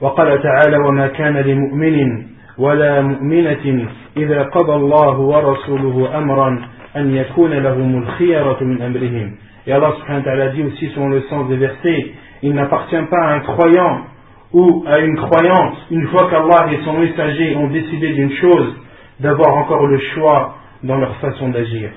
وقال 0.00 0.42
تعالى 0.42 0.78
وما 0.78 1.06
كان 1.06 1.36
لمؤمن 1.36 2.26
ولا 2.58 3.02
مؤمنة 3.02 3.88
إذا 4.16 4.42
قضى 4.42 4.74
الله 4.74 5.18
ورسوله 5.18 6.18
أمرا 6.18 6.68
أن 6.96 7.14
يكون 7.16 7.50
لهم 7.50 8.02
الخيرة 8.02 8.58
من 8.62 8.82
أمرهم 8.82 9.36
Et 9.66 9.72
Allah 9.72 9.92
subhanahu 9.98 10.20
wa 10.20 10.24
ta'ala 10.24 10.48
dit 10.48 10.62
aussi 10.62 10.88
selon 10.94 11.10
le 11.10 11.20
sens 11.28 11.46
des 11.48 11.56
versets, 11.56 12.14
il 12.42 12.54
n'appartient 12.54 13.04
pas 13.10 13.22
à 13.22 13.34
un 13.34 13.40
croyant 13.40 14.06
ou 14.52 14.84
à 14.86 14.98
une 14.98 15.16
croyante, 15.16 15.76
une 15.90 16.08
fois 16.08 16.30
qu'Allah 16.30 16.72
et 16.72 16.82
son 16.84 16.94
messager 16.94 17.56
ont 17.56 17.68
décidé 17.68 18.12
d'une 18.14 18.32
chose, 18.36 18.74
d'avoir 19.20 19.54
encore 19.56 19.86
le 19.86 19.98
choix 20.14 20.56
dans 20.82 20.96
leur 20.96 21.16
façon 21.16 21.50
d'agir. 21.50 21.90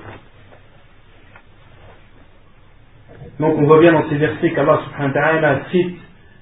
Donc 3.40 3.56
on 3.56 3.64
voit 3.64 3.80
bien 3.80 3.92
dans 3.92 4.08
ces 4.08 4.16
versets 4.16 4.50
qu'Allah 4.50 4.80
subhanahu 4.84 5.14
wa 5.14 5.22
ta'ala 5.22 5.60
cite 5.70 5.98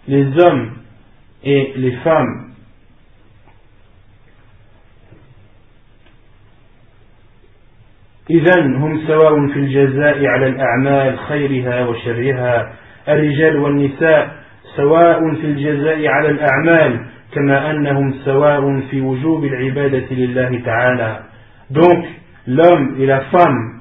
les 0.09 0.27
hommes 0.39 0.73
et 1.45 1.73
les 1.77 1.93
femmes 2.05 2.51
إذا 8.31 8.61
هم 8.63 9.07
سواء 9.07 9.47
في 9.47 9.59
الجزاء 9.59 10.27
على 10.27 10.47
الأعمال 10.47 11.19
خيرها 11.19 11.87
وشرها 11.87 12.73
الرجال 13.09 13.57
والنساء 13.57 14.41
سواء 14.77 15.35
في 15.35 15.47
الجزاء 15.47 16.07
على 16.07 16.29
الأعمال 16.31 17.01
كما 17.33 17.71
أنهم 17.71 18.15
سواء 18.25 18.81
في 18.91 19.01
وجوب 19.01 19.45
العبادة 19.45 20.07
لله 20.11 20.61
تعالى 20.65 21.21
donc 21.71 22.05
l'homme 22.47 22.97
et 22.99 23.07
la 23.07 23.21
femme 23.33 23.81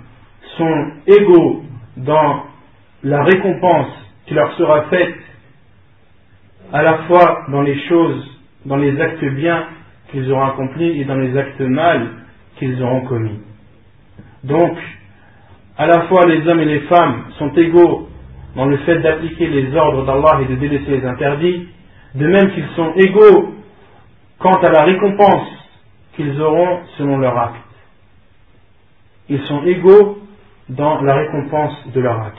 sont 0.57 0.91
égaux 1.07 1.63
dans 1.97 2.43
la 3.03 3.23
récompense 3.23 3.91
qui 4.25 4.33
leur 4.35 4.53
sera 4.57 4.83
faite 4.83 5.15
à 6.71 6.83
la 6.83 6.99
fois 7.07 7.45
dans 7.49 7.63
les 7.63 7.79
choses, 7.87 8.39
dans 8.65 8.75
les 8.75 8.99
actes 9.01 9.25
bien 9.25 9.65
qu'ils 10.11 10.31
auront 10.31 10.45
accomplis 10.45 11.01
et 11.01 11.05
dans 11.05 11.15
les 11.15 11.35
actes 11.37 11.61
mal 11.61 12.07
qu'ils 12.57 12.81
auront 12.83 13.01
commis. 13.01 13.39
Donc, 14.43 14.77
à 15.77 15.87
la 15.87 16.01
fois 16.03 16.25
les 16.27 16.47
hommes 16.47 16.59
et 16.59 16.65
les 16.65 16.81
femmes 16.81 17.23
sont 17.39 17.49
égaux 17.55 18.09
dans 18.56 18.66
le 18.66 18.76
fait 18.78 18.98
d'appliquer 19.00 19.48
les 19.48 19.74
ordres 19.76 20.04
d'Allah 20.04 20.40
et 20.42 20.46
de 20.46 20.54
délaisser 20.56 20.98
les 20.98 21.06
interdits, 21.06 21.68
de 22.14 22.26
même 22.26 22.50
qu'ils 22.52 22.68
sont 22.76 22.92
égaux 22.96 23.54
quant 24.38 24.56
à 24.60 24.70
la 24.70 24.84
récompense 24.84 25.48
qu'ils 26.14 26.40
auront 26.40 26.80
selon 26.96 27.18
leur 27.18 27.36
acte. 27.38 27.56
Ils 29.28 29.42
sont 29.42 29.64
égaux 29.64 30.18
dans 30.68 31.00
la 31.02 31.14
récompense 31.14 31.88
de 31.92 32.00
leur 32.00 32.20
acte. 32.20 32.38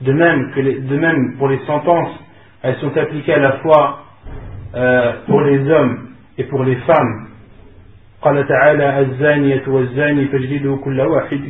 de 0.00 0.12
même 0.12 0.50
que 0.52 0.60
de 0.60 0.96
même 0.96 1.36
pour 1.38 1.48
les 1.48 1.58
sentences 1.66 2.18
elles 2.62 2.76
sont 2.76 2.96
appliquées 2.96 3.34
à 3.34 3.38
la 3.38 3.52
fois 3.58 4.04
euh, 4.74 5.12
pour 5.26 5.40
les 5.42 5.70
hommes 5.70 6.08
et 6.38 6.44
pour 6.44 6.64
les 6.64 6.76
femmes. 6.76 7.28
قال 8.24 8.48
تعالى 8.48 9.00
الزانية 9.00 9.62
والزاني 9.68 10.24
فاجلدوا 10.28 10.76
كل 10.84 11.00
واحد 11.00 11.40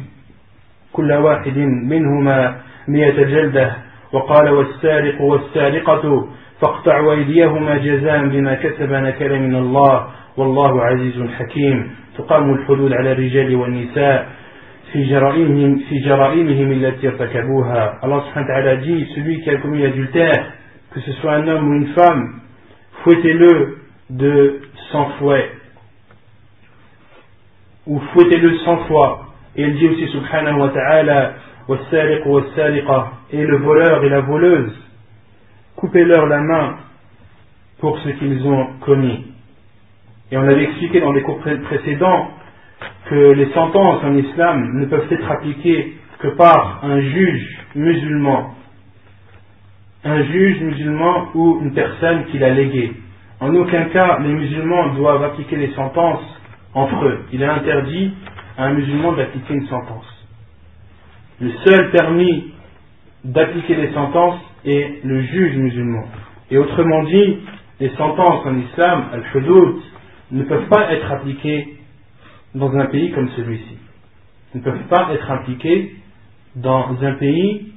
كل 0.92 1.12
واحد 1.12 1.58
منهما 1.88 2.56
مئة 2.88 3.22
جلدة. 3.22 3.76
وقال 4.12 4.48
والسارق 4.48 5.20
والسارقة 5.20 6.28
فاقطعوا 6.60 7.12
أيديهما 7.12 7.76
جزاء 7.76 8.26
بما 8.26 8.54
كسب 8.54 8.92
نكلا 8.92 9.38
من 9.38 9.54
الله 9.54 10.06
والله 10.36 10.82
عزيز 10.82 11.22
حكيم. 11.38 11.90
تقام 12.18 12.54
الحدود 12.54 12.92
على 12.92 13.12
الرجال 13.12 13.56
والنساء 13.56 14.28
في 14.92 15.04
جرائمهم 15.04 15.80
في 15.88 15.98
جرائمهم 15.98 16.72
التي 16.72 17.08
ارتكبوها. 17.08 18.00
الله 18.04 18.20
سبحانه 18.20 18.46
وتعالى 18.46 18.80
dit 18.82 19.06
celui 19.14 19.40
qui 19.42 19.50
a 19.50 19.56
commis 19.56 19.82
l'adultère 19.82 20.42
que 20.94 21.00
ce 21.00 21.12
soit 21.12 21.34
un 21.34 21.48
homme 21.48 21.68
ou 21.68 21.74
une 21.74 21.86
femme 21.94 22.40
fouettez-le 23.02 23.78
de 24.10 24.60
cent 24.92 25.08
fouets, 25.18 25.48
ou 27.86 28.00
fouettez-le 28.12 28.56
cent 28.58 28.78
fois. 28.86 29.26
Et 29.56 29.62
il 29.62 29.74
dit 29.76 29.88
aussi, 29.88 30.08
subhanahu 30.08 30.60
wa 30.60 30.68
ta'ala, 30.70 31.34
et 33.30 33.46
le 33.46 33.56
voleur 33.56 34.04
et 34.04 34.08
la 34.08 34.20
voleuse, 34.20 34.72
coupez-leur 35.76 36.26
la 36.26 36.40
main 36.40 36.76
pour 37.78 37.98
ce 38.00 38.08
qu'ils 38.10 38.46
ont 38.46 38.66
commis. 38.80 39.24
Et 40.30 40.36
on 40.36 40.42
avait 40.42 40.64
expliqué 40.64 41.00
dans 41.00 41.12
les 41.12 41.22
cours 41.22 41.38
précédents 41.38 42.30
que 43.06 43.32
les 43.32 43.50
sentences 43.52 44.04
en 44.04 44.14
islam 44.14 44.80
ne 44.80 44.86
peuvent 44.86 45.10
être 45.10 45.30
appliquées 45.30 45.94
que 46.18 46.28
par 46.28 46.84
un 46.84 47.00
juge 47.00 47.58
musulman 47.74 48.54
un 50.04 50.22
juge 50.22 50.60
musulman 50.60 51.28
ou 51.34 51.60
une 51.62 51.72
personne 51.72 52.26
qui 52.26 52.38
l'a 52.38 52.50
légué. 52.50 52.92
En 53.40 53.54
aucun 53.54 53.84
cas, 53.84 54.18
les 54.20 54.34
musulmans 54.34 54.94
doivent 54.94 55.24
appliquer 55.24 55.56
les 55.56 55.72
sentences 55.72 56.22
entre 56.74 57.04
eux. 57.06 57.24
Il 57.32 57.42
est 57.42 57.46
interdit 57.46 58.12
à 58.56 58.66
un 58.66 58.74
musulman 58.74 59.12
d'appliquer 59.12 59.54
une 59.54 59.66
sentence. 59.66 60.06
Le 61.40 61.50
seul 61.64 61.90
permis 61.90 62.52
d'appliquer 63.24 63.76
les 63.76 63.92
sentences 63.92 64.40
est 64.64 65.04
le 65.04 65.22
juge 65.22 65.56
musulman. 65.56 66.04
Et 66.50 66.58
autrement 66.58 67.04
dit, 67.04 67.38
les 67.80 67.90
sentences 67.90 68.46
en 68.46 68.56
islam, 68.58 69.04
al-hudud, 69.12 69.80
ne 70.30 70.42
peuvent 70.44 70.68
pas 70.68 70.92
être 70.92 71.10
appliquées 71.10 71.78
dans 72.54 72.72
un 72.76 72.86
pays 72.86 73.10
comme 73.12 73.28
celui-ci. 73.30 73.78
Ne 74.54 74.60
peuvent 74.60 74.86
pas 74.88 75.10
être 75.12 75.30
appliquées 75.30 75.96
dans 76.54 76.96
un 77.02 77.14
pays 77.14 77.72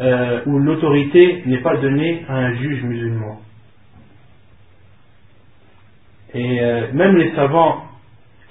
euh, 0.00 0.40
où 0.46 0.58
l'autorité 0.58 1.42
n'est 1.46 1.62
pas 1.62 1.76
donnée 1.76 2.24
à 2.28 2.34
un 2.34 2.54
juge 2.54 2.82
musulman. 2.82 3.40
Et 6.34 6.60
euh, 6.60 6.92
même 6.92 7.16
les 7.16 7.32
savants 7.34 7.84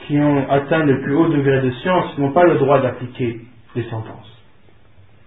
qui 0.10 0.20
ont 0.20 0.50
atteint 0.50 0.84
le 0.86 1.02
plus 1.02 1.14
haut 1.14 1.28
degré 1.28 1.62
de 1.62 1.70
science 1.70 2.18
n'ont 2.18 2.32
pas 2.32 2.44
le 2.44 2.56
droit 2.56 2.82
d'appliquer 2.82 3.42
les 3.76 3.84
sentences. 3.84 4.44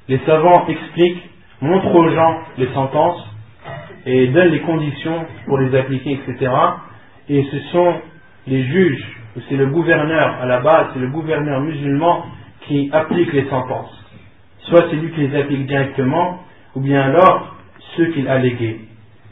Les 0.08 0.18
savants 0.26 0.66
expliquent, 0.66 1.22
montrent 1.60 1.94
aux 1.94 2.08
gens 2.08 2.40
les 2.58 2.66
sentences 2.74 3.24
et 4.06 4.26
donnent 4.26 4.50
les 4.50 4.62
conditions 4.62 5.24
pour 5.46 5.58
les 5.58 5.78
appliquer, 5.78 6.14
etc. 6.14 6.52
Et 7.28 7.44
ce 7.44 7.58
sont 7.70 7.94
les 8.48 8.64
juges, 8.64 9.06
c'est 9.48 9.54
le 9.56 9.66
gouverneur 9.66 10.40
à 10.40 10.46
la 10.46 10.58
base, 10.58 10.88
c'est 10.94 10.98
le 11.00 11.10
gouverneur 11.10 11.60
musulman 11.60 12.24
qui 12.62 12.90
applique 12.92 13.32
les 13.32 13.48
sentences. 13.48 13.96
Soit 14.64 14.86
c'est 14.90 14.96
lui 14.96 15.12
qui 15.12 15.28
les 15.28 15.40
applique 15.40 15.64
directement, 15.68 16.40
ou 16.74 16.80
bien 16.80 17.02
alors 17.02 17.54
ceux 17.96 18.06
qu'il 18.06 18.26
a 18.26 18.38
légués. 18.38 18.80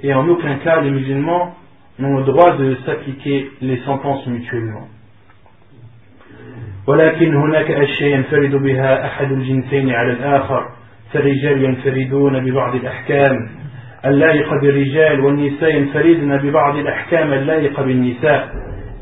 Et 0.04 0.14
en 0.14 0.28
aucun 0.28 0.58
cas 0.58 0.80
les 0.80 0.92
musulmans 0.92 1.56
n'ont 1.98 2.18
le 2.18 2.24
droit 2.24 2.56
de 2.56 2.76
s'appliquer 2.86 3.50
les 3.60 3.78
sentences 3.78 4.24
mutuellement. 4.28 4.86
ولكن 6.86 7.34
هناك 7.36 7.70
أشياء 7.70 8.10
ينفرد 8.10 8.54
بها 8.54 9.06
أحد 9.06 9.32
الجنسين 9.32 9.90
على 9.90 10.12
الآخر 10.12 10.64
فالرجال 11.12 11.64
ينفردون 11.64 12.44
ببعض 12.44 12.74
الأحكام. 12.74 13.36
اللائقة 14.06 14.60
بالرجال 14.60 15.20
والنساء 15.20 15.74
ينفردن 15.76 16.36
ببعض 16.36 16.76
الأحكام 16.76 17.32
اللائقة 17.32 17.82
بالنساء. 17.82 18.48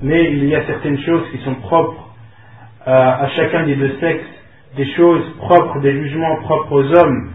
Mais 0.03 0.25
il 0.31 0.45
y 0.49 0.55
a 0.55 0.63
certaines 0.67 0.99
choses 0.99 1.25
qui 1.33 1.39
sont 1.39 1.55
propres 1.55 2.09
à, 2.87 3.25
à 3.25 3.29
chacun 3.31 3.67
des 3.67 3.75
deux 3.77 3.93
sexes 4.01 4.35
des 4.77 4.87
choses 4.97 5.25
propres 5.39 5.81
des 5.81 5.93
jugements 5.93 6.37
propres 6.43 6.73
aux 6.73 6.95
hommes 6.99 7.31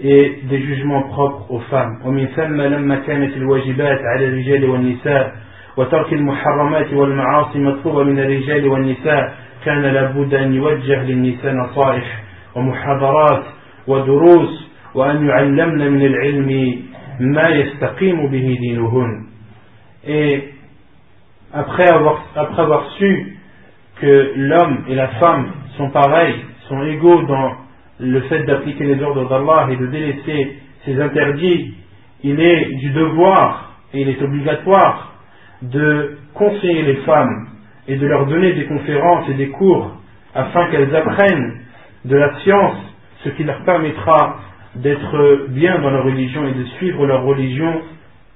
et 0.00 0.38
des 0.50 0.60
jugements 0.62 1.02
propres 1.02 1.50
aux 1.50 1.60
femmes. 1.70 1.98
ومن 2.04 2.26
ثم 2.36 2.60
لما 2.60 2.94
كانت 3.06 3.36
الواجبات 3.36 3.98
على 4.04 4.24
الرجال 4.28 4.64
والنساء 4.70 5.32
وترك 5.76 6.12
المحرمات 6.12 6.92
والمعاصي 6.92 7.58
مطلوبة 7.58 8.02
من 8.04 8.18
الرجال 8.18 8.68
والنساء 8.68 9.34
كان 9.67 9.81
لابد 9.81 10.33
أن 10.33 10.53
يوجه 10.53 11.03
للنساء 11.03 11.53
نصائح 11.53 12.23
ومحاضرات 12.55 13.43
ودروس 13.87 14.67
وأن 14.95 15.27
يعلمن 15.27 15.91
من 15.91 16.05
العلم 16.05 16.81
ما 17.19 17.49
يستقيم 17.49 18.27
به 18.27 18.57
دينهن 18.61 19.23
Et 20.05 20.49
après 21.53 21.87
avoir, 21.87 22.25
après 22.35 22.61
avoir 22.61 22.91
su 22.97 23.37
que 24.01 24.33
l'homme 24.35 24.83
et 24.89 24.95
la 24.95 25.07
femme 25.19 25.51
sont 25.77 25.89
pareils, 25.91 26.35
sont 26.67 26.83
égaux 26.83 27.21
dans 27.23 27.53
le 27.99 28.19
fait 28.21 28.43
d'appliquer 28.43 28.83
les 28.83 29.01
ordres 29.01 29.29
d'Allah 29.29 29.69
et 29.71 29.77
de 29.77 29.87
délaisser 29.87 30.57
ses 30.83 31.01
interdits, 31.01 31.73
il 32.23 32.39
est 32.41 32.65
du 32.75 32.89
devoir 32.89 33.77
et 33.93 34.01
il 34.01 34.09
est 34.09 34.21
obligatoire 34.21 35.13
de 35.61 36.17
conseiller 36.33 36.81
les 36.81 36.95
femmes 36.97 37.47
et 37.87 37.95
de 37.95 38.07
leur 38.07 38.25
donner 38.27 38.53
des 38.53 38.65
conférences 38.65 39.29
et 39.29 39.33
des 39.33 39.49
cours 39.49 39.91
afin 40.33 40.69
qu'elles 40.69 40.95
apprennent 40.95 41.59
de 42.05 42.15
la 42.15 42.39
science 42.39 42.77
ce 43.23 43.29
qui 43.29 43.43
leur 43.43 43.63
permettra 43.63 44.39
d'être 44.75 45.47
bien 45.49 45.79
dans 45.79 45.89
leur 45.89 46.05
religion 46.05 46.47
et 46.47 46.53
de 46.53 46.63
suivre 46.77 47.05
leur 47.05 47.23
religion 47.23 47.81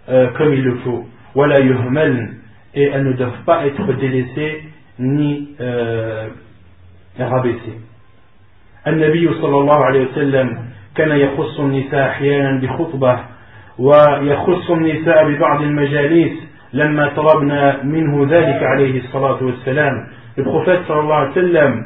euh, 0.10 0.28
comme 0.38 0.54
il 0.54 0.64
le 0.64 0.76
faut. 0.78 1.06
Voilà 1.34 1.60
et 1.60 2.84
elles 2.84 3.04
ne 3.04 3.14
doivent 3.14 3.44
pas 3.46 3.66
être 3.66 3.94
délaissées 3.94 4.64
ni 5.00 5.50
euh, 5.60 6.28
rabaissées. 7.20 7.80
النبي 8.88 9.34
صلى 9.34 9.58
الله 9.58 9.86
عليه 9.86 10.08
وسلم 10.08 10.58
كان 10.96 11.12
يخص 11.12 11.60
النساء 11.60 12.08
أحيانا 12.10 12.62
بخطبة 12.62 13.20
ويخص 13.80 14.72
النساء 14.72 15.30
ببعض 15.30 15.62
المجالس 15.62 16.32
لما 16.74 17.10
طلبنا 17.16 17.84
منه 17.84 18.28
ذلك 18.30 18.64
عليه 18.64 19.00
الصلاة 19.00 19.44
والسلام 19.44 20.08
le 20.38 20.44
prophète 20.44 20.82
sallallahu 20.88 21.12
alayhi 21.12 21.30
wa 21.30 21.34
sallam 21.34 21.86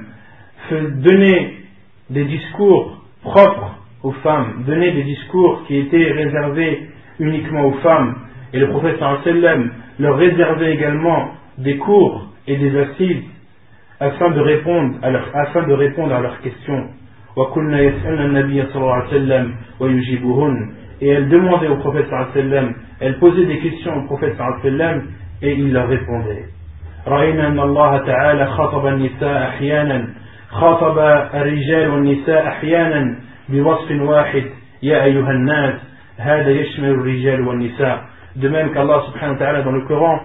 donnait 1.02 1.54
des 2.10 2.26
discours 2.26 2.98
propres 3.22 3.78
aux 4.04 4.12
femmes, 4.12 4.64
donnait 4.68 4.92
des 4.92 5.04
discours 5.04 5.64
qui 5.68 5.78
étaient 5.78 6.12
réservés 6.12 6.90
uniquement 7.20 7.66
aux 7.66 7.80
femmes. 7.80 8.16
Et 8.52 8.60
le 8.60 8.68
prophète 8.68 9.00
sallallahu 9.00 9.22
alayhi 9.22 9.38
wa 9.38 9.42
sallam 9.42 9.72
leur 10.00 10.18
réservait 10.18 10.74
également 10.74 11.30
des 11.60 11.78
cours 11.78 12.28
et 12.48 12.58
des 12.58 12.78
assises 12.78 13.24
afin 14.02 14.32
de 14.32 14.42
répondre 14.42 14.96
à, 15.02 15.12
leur, 15.12 15.30
afin 15.34 15.64
de 15.68 15.74
répondre 15.74 16.14
à 16.14 16.20
leurs 16.20 16.42
questions. 16.42 16.90
Et 21.02 21.10
elle 21.10 21.30
demandait 21.30 21.68
au 21.68 21.78
prophète 21.78 22.06
sallallahu 22.10 22.32
alayhi 22.32 22.50
wa 22.50 22.56
sallam, 22.56 22.74
elle 23.00 23.20
posait 23.20 23.46
des 23.46 23.60
questions 23.60 23.96
au 23.98 24.06
prophète 24.06 24.36
sallallahu 24.38 24.60
alayhi 24.60 24.78
wa 24.78 24.86
sallam 24.86 25.08
et 25.42 25.54
il 25.54 25.74
leur 25.74 25.88
répondait. 25.88 26.46
رأينا 27.08 27.48
أن 27.48 27.60
الله 27.60 27.98
تعالى 27.98 28.46
خاطب 28.46 28.88
النساء 28.88 29.48
أحيانا 29.48 30.08
خاطب 30.50 31.00
الرجال 31.34 31.90
والنساء 31.90 32.48
أحيانا 32.48 33.16
بوصف 33.50 33.92
واحد 33.92 34.44
يا 34.84 35.04
أيها 35.04 35.32
الناس 35.32 35.74
هذا 36.18 36.50
يشمل 36.50 36.90
الرجال 36.90 37.48
والنساء 37.48 38.12
De 38.36 38.48
même 38.48 38.72
qu'Allah 38.72 39.04
subhanahu 39.08 39.34
wa 39.34 39.40
ta'ala 39.40 39.62
dans 39.64 39.72
le 39.72 39.82
Coran 39.88 40.20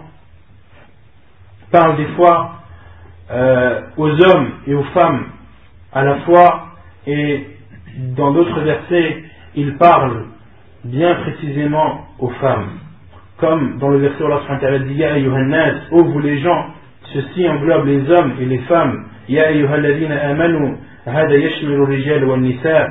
parle 1.72 1.97
des 1.97 2.07
fois 2.14 2.53
euh, 3.31 3.81
aux 3.97 4.11
hommes 4.11 4.51
et 4.66 4.74
aux 4.74 4.85
femmes 4.95 5.24
à 5.93 6.05
la 6.05 6.16
fois 6.20 6.66
et 7.07 7.47
dans 8.16 8.33
d'autres 8.33 8.61
versets 8.61 9.24
il 9.57 9.77
parle 9.77 10.27
bien 10.85 11.14
précisément 11.14 12.07
aux 12.18 12.31
femmes 12.31 12.68
comme 13.39 13.79
dans 13.79 13.89
le 13.89 13.99
verset 13.99 14.22
où 14.22 14.27
Allah 14.27 14.41
subhanahu 14.41 14.62
wa 14.62 14.68
ta'ala 14.68 14.79
dit 14.81 14.95
Ya 14.95 15.12
ayyuhannas, 15.12 15.74
ô 15.91 16.05
vous 16.05 16.18
les 16.20 16.39
gens 16.39 16.66
ceci 17.12 17.49
englobe 17.49 17.87
les 17.87 18.11
hommes 18.11 18.33
et 18.41 18.45
les 18.45 18.59
femmes 18.61 19.07
Ya 19.29 19.49
ayyuhalladhina 19.49 20.29
amanu 20.31 20.77
hada 21.07 21.37
yashmilu 21.37 21.85
rijal 21.85 22.24
wal 22.24 22.41
nisa 22.41 22.89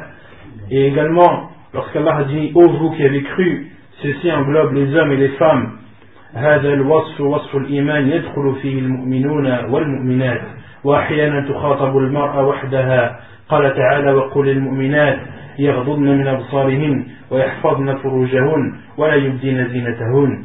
et 0.69 0.87
également 0.87 1.49
lorsqu'Allah 1.73 2.23
dit 2.25 2.51
ô 2.53 2.67
vous 2.67 2.91
qui 2.91 3.03
avez 3.03 3.23
cru 3.23 3.67
ceci 4.01 4.31
englobe 4.31 4.73
les 4.73 4.95
hommes 4.95 5.11
et 5.11 5.17
les 5.17 5.29
femmes 5.29 5.71
هذا 6.35 6.73
الوصف 6.73 7.21
وصف 7.21 7.55
الإيمان 7.55 8.09
يدخل 8.09 8.55
فيه 8.61 8.79
المؤمنون 8.79 9.65
والمؤمنات 9.69 10.41
وأحيانا 10.83 11.49
تخاطب 11.49 11.97
المرأة 11.97 12.47
وحدها 12.47 13.19
قال 13.49 13.75
تعالى 13.75 14.13
وقل 14.13 14.45
للمؤمنات 14.45 15.19
يغضضن 15.59 16.17
من 16.17 16.27
أبصارهن 16.27 17.05
ويحفظن 17.31 17.95
فروجهن 17.95 18.73
ولا 18.97 19.15
يبدين 19.15 19.67
زينتهن 19.67 20.43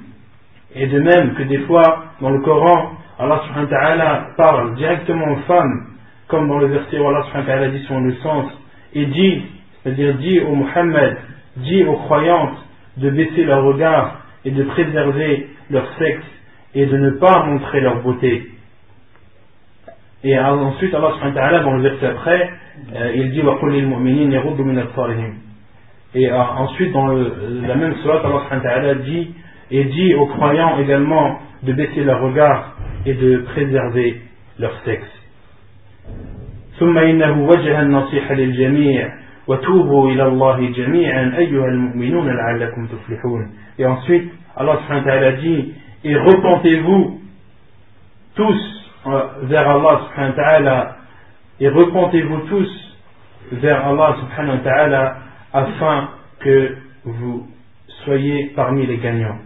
Et 0.77 0.87
de 0.87 1.01
même 1.01 1.35
que 1.35 1.43
des 1.43 1.59
fois, 1.61 2.05
dans 2.21 2.31
le 2.31 2.41
Coran, 2.43 2.93
Allah 3.19 3.43
subhanahu 3.45 3.71
wa 3.73 3.79
ta'ala 3.79 4.27
parle 4.37 4.77
directement 4.77 5.33
aux 5.33 5.41
femmes, 5.49 5.87
comme 6.29 6.47
dans 6.49 6.59
le 6.59 6.67
verset 6.69 6.97
où 6.97 7.09
Allah 7.09 7.25
subhanahu 7.25 7.49
wa 7.49 7.55
ta'ala 7.55 7.69
dit 7.71 7.85
son 7.89 8.01
le 8.03 8.15
sens, 8.23 8.47
et 8.95 9.07
dit, 9.07 9.43
c'est-à-dire 9.83 10.15
dit 10.19 10.39
au 10.41 10.55
Muhammad, 10.55 11.17
dit 11.57 11.83
aux 11.85 11.97
croyantes 11.97 12.57
de 12.99 13.11
baisser 13.11 13.45
leur 13.45 13.65
regard 13.65 14.21
et 14.45 14.53
de 14.53 14.63
préserver 14.63 15.49
leur 15.71 15.87
sexe 15.99 16.25
et 16.75 16.87
de 16.87 16.97
ne 16.97 17.11
pas 17.19 17.45
montrer 17.47 17.81
leur 17.81 18.01
beauté. 18.03 18.47
Et 20.25 20.39
ensuite, 20.39 20.95
Allah 20.95 21.13
subhanahu 21.15 21.35
wa 21.35 21.41
ta'ala, 21.41 21.61
dans 21.61 21.73
le 21.73 21.83
verset 21.83 22.07
après, 22.07 22.51
euh, 22.95 23.13
il 23.15 23.31
dit 23.31 23.41
Et 26.15 26.31
euh, 26.31 26.39
ensuite, 26.39 26.93
dans 26.93 27.07
le, 27.07 27.63
la 27.67 27.75
même 27.75 27.95
surat, 28.03 28.21
Allah 28.25 28.43
subhanahu 28.45 28.65
wa 28.65 28.71
ta'ala 28.71 28.95
dit 28.97 29.35
et 29.71 29.85
dit 29.85 30.15
aux 30.15 30.27
croyants 30.27 30.79
également 30.79 31.39
de 31.63 31.73
baisser 31.73 32.03
leur 32.05 32.21
regard 32.21 32.77
et 33.07 33.15
de 33.15 33.39
préserver 33.39 34.21
leur 34.59 34.73
sexe. 34.85 35.21
ثم 36.81 36.99
إنه 36.99 37.45
وجه 37.45 37.83
النصيحة 37.83 38.35
للجميع 38.35 39.13
وتوبوا 39.47 40.11
إلى 40.11 40.23
الله 40.27 40.71
جميعا 40.71 41.35
أيها 41.39 41.67
المؤمنون 41.67 42.27
لعلكم 42.37 42.87
تفلحون 42.87 43.51
Et 43.79 43.87
ensuite, 43.87 44.31
Allah 44.57 44.79
subhanahu 44.81 45.05
wa 45.05 45.13
ta'ala 45.13 45.33
dit 45.33 45.75
et 46.05 46.17
repentez-vous 46.17 47.21
tous 48.35 48.45
euh, 48.45 48.84
vers 49.43 49.69
Allah 49.69 50.01
subhanahu 50.07 50.37
wa 50.37 50.45
ta'ala 50.45 50.97
et 51.61 51.69
repentez-vous 51.69 52.39
tous 52.49 52.99
vers 53.53 53.87
Allah 53.87 54.17
subhanahu 54.21 54.59
wa 54.59 54.65
ta'ala 54.65 55.17
afin 55.53 56.09
que 56.41 56.77
vous 57.05 57.49
soyez 58.05 58.53
parmi 58.57 58.87
les 58.87 58.99
gagnants. 58.99 59.39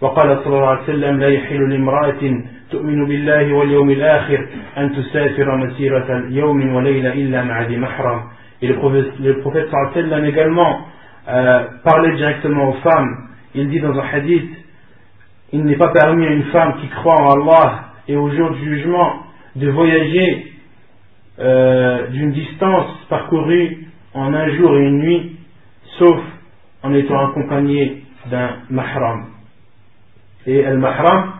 وقال 0.00 0.38
صلى 0.44 0.56
الله 0.56 0.68
عليه 0.68 0.82
وسلم 0.82 1.20
لا 1.20 1.28
يحل 1.28 1.70
لامرأة 1.70 2.22
تؤمن 2.70 3.06
بالله 3.06 3.52
واليوم 3.52 3.90
الآخر 3.90 4.46
أن 4.76 4.92
تسافر 4.92 5.56
مسيرة 5.56 6.24
يوم 6.28 6.74
وليلة 6.74 7.12
إلا 7.12 7.42
مع 7.42 7.62
ذي 7.62 7.76
محرم 7.76 8.20
Et 8.62 8.68
le 8.68 8.76
prophète, 8.76 9.12
le 9.20 9.40
prophète 9.40 9.68
sallam 9.70 10.24
également 10.24 10.80
euh, 11.28 11.64
parlait 11.84 12.16
directement 12.16 12.70
aux 12.70 12.80
femmes. 12.80 13.28
Il 13.54 13.68
dit 13.68 13.80
dans 13.80 13.98
un 13.98 14.04
hadith, 14.12 14.50
il 15.52 15.64
n'est 15.64 15.76
pas 15.76 15.88
permis 15.88 16.26
à 16.26 16.30
une 16.30 16.44
femme 16.44 16.74
qui 16.80 16.88
croit 16.88 17.16
en 17.16 17.32
Allah 17.32 17.84
et 18.11 18.17
au 18.17 18.29
jour 18.29 18.51
du 18.51 18.59
jugement 18.65 19.23
de 19.55 19.69
voyager 19.69 20.51
euh, 21.39 22.07
d'une 22.07 22.31
distance 22.31 22.91
parcourue 23.07 23.87
en 24.13 24.33
un 24.33 24.49
jour 24.49 24.75
et 24.75 24.81
une 24.81 24.97
nuit, 24.99 25.37
sauf 25.97 26.19
en 26.83 26.93
étant 26.93 27.29
accompagné 27.29 28.03
d'un 28.29 28.49
mahram. 28.69 29.27
Et 30.45 30.61
le 30.61 30.77
mahram, 30.77 31.33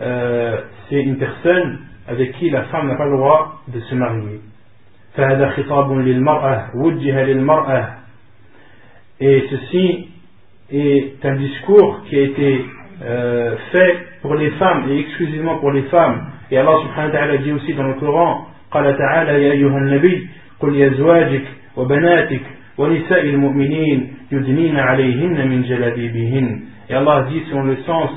euh, 0.00 0.60
c'est 0.88 1.00
une 1.00 1.16
personne 1.16 1.78
avec 2.06 2.32
qui 2.32 2.50
la 2.50 2.64
femme 2.64 2.88
n'a 2.88 2.96
pas 2.96 3.06
le 3.06 3.16
droit 3.16 3.62
de 3.68 3.80
se 3.80 3.94
marier. 3.94 4.40
Et 9.20 9.46
ceci 9.50 10.08
est 10.70 11.24
un 11.24 11.36
discours 11.36 12.02
qui 12.04 12.16
a 12.18 12.22
été 12.22 12.64
euh, 13.03 13.55
fait 13.71 13.97
pour 14.21 14.35
les 14.35 14.51
femmes 14.51 14.85
et 14.89 14.99
exclusivement 14.99 15.57
pour 15.57 15.71
les 15.71 15.83
femmes 15.83 16.27
et 16.51 16.57
Allah 16.57 16.75
subhanahu 16.81 17.11
wa 17.11 17.17
ta'ala 17.17 17.37
dit 17.37 17.51
aussi 17.51 17.73
dans 17.73 17.87
le 17.87 17.95
Coran 17.95 18.47
قال 18.73 18.97
تعالى 18.97 19.43
يا 19.43 19.51
أيها 19.51 19.77
النبي 19.77 20.27
قل 20.59 20.79
لأزواجك 20.79 21.43
وبناتك 21.77 22.41
ونساء 22.77 23.25
المؤمنين 23.25 24.13
يدنين 24.31 24.79
عليهن 24.79 25.47
من 25.47 25.61
جلابيبهن 25.61 26.61
et 26.89 26.93
Allah 26.95 27.27
dit 27.29 27.43
selon 27.49 27.63
le 27.63 27.77
sens 27.85 28.09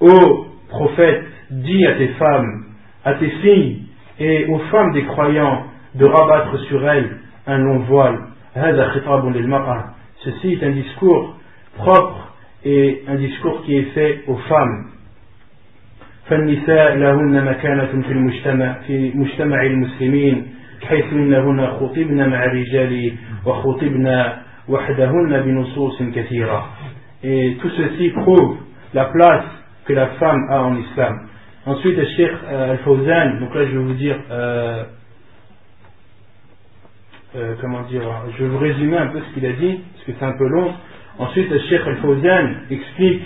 ô 0.00 0.46
prophète 0.68 1.24
dis 1.50 1.86
à 1.86 1.94
tes 1.94 2.08
femmes 2.08 2.64
à 3.04 3.14
tes 3.14 3.30
filles 3.42 3.84
et 4.20 4.46
aux 4.46 4.58
femmes 4.70 4.92
des 4.92 5.04
croyants 5.04 5.64
de 5.94 6.04
rabattre 6.04 6.58
sur 6.68 6.86
elles 6.86 7.18
un 7.46 7.58
long 7.58 7.78
voile. 7.80 8.18
Ceci 10.24 10.52
est 10.52 10.62
un 10.66 10.70
discours 10.70 11.36
propre 11.76 12.31
et 12.64 13.02
un 13.08 13.16
discours 13.16 13.62
qui 13.64 13.76
est 13.76 13.90
fait 13.94 14.22
aux 14.26 14.36
femmes. 14.36 14.84
فالنساء 16.28 16.96
لهن 16.96 17.44
مكانة 17.44 18.02
في 18.02 18.12
المجتمع 18.12 18.72
في 18.86 19.12
مجتمع 19.14 19.62
المسلمين 19.62 20.46
حيث 20.88 21.12
إنهن 21.12 21.66
خطبن 21.66 22.28
مع 22.28 22.44
الرجال 22.44 23.12
وخطبن 23.46 24.24
وحدهن 24.68 25.40
بنصوص 25.40 26.02
كثيرة. 26.02 26.68
Et 27.24 27.56
tout 27.60 27.70
ceci 27.70 28.10
prouve 28.10 28.58
la 28.94 29.06
place 29.06 29.44
que 29.86 29.92
la 29.94 30.06
femme 30.20 30.46
a 30.50 30.62
en 30.62 30.76
islam. 30.76 31.28
Ensuite, 31.66 31.96
le 31.96 32.04
Cheikh 32.16 32.32
euh, 32.44 32.70
Al-Fawzan, 32.72 33.40
donc 33.40 33.54
là 33.54 33.64
je 33.66 33.70
vais 33.72 33.84
vous 33.84 33.94
dire 33.94 34.16
euh, 34.30 34.84
euh, 37.36 37.54
comment 37.60 37.82
dire, 37.82 38.02
je 38.38 38.44
vais 38.44 38.50
vous 38.50 38.58
résumer 38.58 38.96
un 38.96 39.08
peu 39.08 39.20
ce 39.20 39.34
qu'il 39.34 39.46
a 39.46 39.52
dit, 39.52 39.80
parce 39.94 40.04
que 40.06 40.12
c'est 40.18 40.24
un 40.24 40.36
peu 40.38 40.46
long. 40.48 40.72
Ensuite, 41.19 41.49
le 41.49 41.59
Cheikh 41.59 41.81
Al-Fawzan 41.85 42.49
explique 42.71 43.21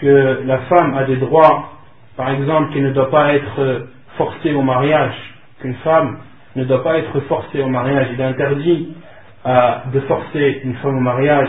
que 0.00 0.42
la 0.46 0.58
femme 0.58 0.94
a 0.94 1.04
des 1.04 1.16
droits, 1.16 1.70
par 2.16 2.30
exemple, 2.30 2.72
qu'elle 2.72 2.84
ne 2.84 2.92
doit 2.92 3.10
pas 3.10 3.34
être 3.34 3.86
forcée 4.16 4.52
au 4.52 4.62
mariage, 4.62 5.14
qu'une 5.60 5.74
femme 5.76 6.18
ne 6.56 6.64
doit 6.64 6.82
pas 6.82 6.98
être 6.98 7.20
forcée 7.20 7.62
au 7.62 7.68
mariage. 7.68 8.08
Il 8.12 8.20
est 8.20 8.24
interdit 8.24 8.88
de 9.92 10.00
forcer 10.00 10.60
une 10.64 10.74
femme 10.76 10.96
au 10.96 11.00
mariage. 11.00 11.48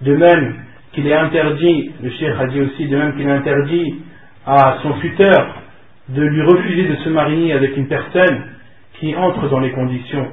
De 0.00 0.16
même 0.16 0.54
qu'il 0.92 1.06
est 1.06 1.14
interdit, 1.14 1.92
le 2.02 2.10
Cheikh 2.10 2.34
a 2.38 2.46
dit 2.46 2.60
aussi, 2.60 2.86
de 2.88 2.96
même 2.96 3.16
qu'il 3.16 3.28
est 3.28 3.32
interdit 3.32 3.94
à 4.46 4.78
son 4.82 4.92
tuteur 4.94 5.62
de 6.08 6.22
lui 6.22 6.42
refuser 6.42 6.88
de 6.88 6.96
se 6.96 7.08
marier 7.08 7.52
avec 7.52 7.76
une 7.76 7.88
personne 7.88 8.44
qui 8.98 9.14
entre 9.16 9.48
dans 9.48 9.60
les 9.60 9.72
conditions 9.72 10.28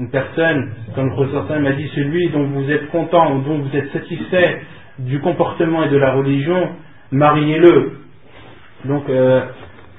une 0.00 0.10
personne, 0.10 0.72
comme 0.94 1.10
professeur 1.12 1.60
m'a 1.60 1.72
dit, 1.72 1.86
celui 1.94 2.30
dont 2.30 2.44
vous 2.46 2.70
êtes 2.70 2.88
content 2.88 3.34
ou 3.34 3.42
dont 3.42 3.58
vous 3.58 3.76
êtes 3.76 3.92
satisfait 3.92 4.62
du 4.98 5.20
comportement 5.20 5.84
et 5.84 5.90
de 5.90 5.98
la 5.98 6.12
religion, 6.14 6.70
mariez-le. 7.12 7.98
Donc 8.86 9.08
euh, 9.10 9.42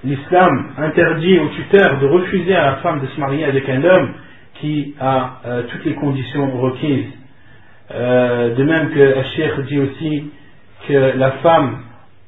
l'islam 0.04 0.72
interdit 0.80 1.38
au 1.38 1.50
tuteur 1.50 2.00
de 2.00 2.08
refuser 2.08 2.56
à 2.56 2.66
la 2.66 2.76
femme 2.78 3.02
de 3.02 3.08
se 3.08 3.20
marier 3.20 3.46
avec 3.46 3.70
un 3.70 3.84
homme 3.84 4.14
qui 4.56 4.96
a 5.00 5.40
euh, 5.46 5.64
toutes 5.70 5.86
les 5.86 5.94
conditions 5.94 6.50
requises. 6.60 7.14
Euh, 7.92 8.56
de 8.56 8.64
même 8.64 8.90
que 8.90 9.16
Cheikh 9.36 9.60
dit 9.68 9.80
aussi 9.80 10.32
que 10.88 10.94
la 11.18 11.32
femme 11.44 11.78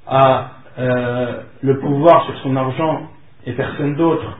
a 0.07 0.51
le 0.77 1.79
pouvoir 1.79 2.25
sur 2.25 2.37
son 2.39 2.55
argent 2.55 3.07
et 3.45 3.53
personne 3.53 3.95
d'autre. 3.95 4.39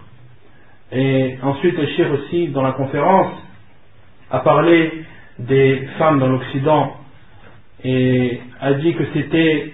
Et 0.96 1.38
ensuite, 1.42 1.76
le 1.78 1.88
Cheikh 1.88 2.08
aussi, 2.12 2.48
dans 2.50 2.62
la 2.62 2.74
conférence, 2.74 3.34
a 4.30 4.40
parlé 4.40 4.92
des 5.40 5.88
femmes 5.98 6.20
dans 6.20 6.28
l'Occident 6.28 6.96
et 7.84 8.40
a 8.62 8.74
dit 8.74 8.94
que 8.94 9.04
c'était 9.14 9.74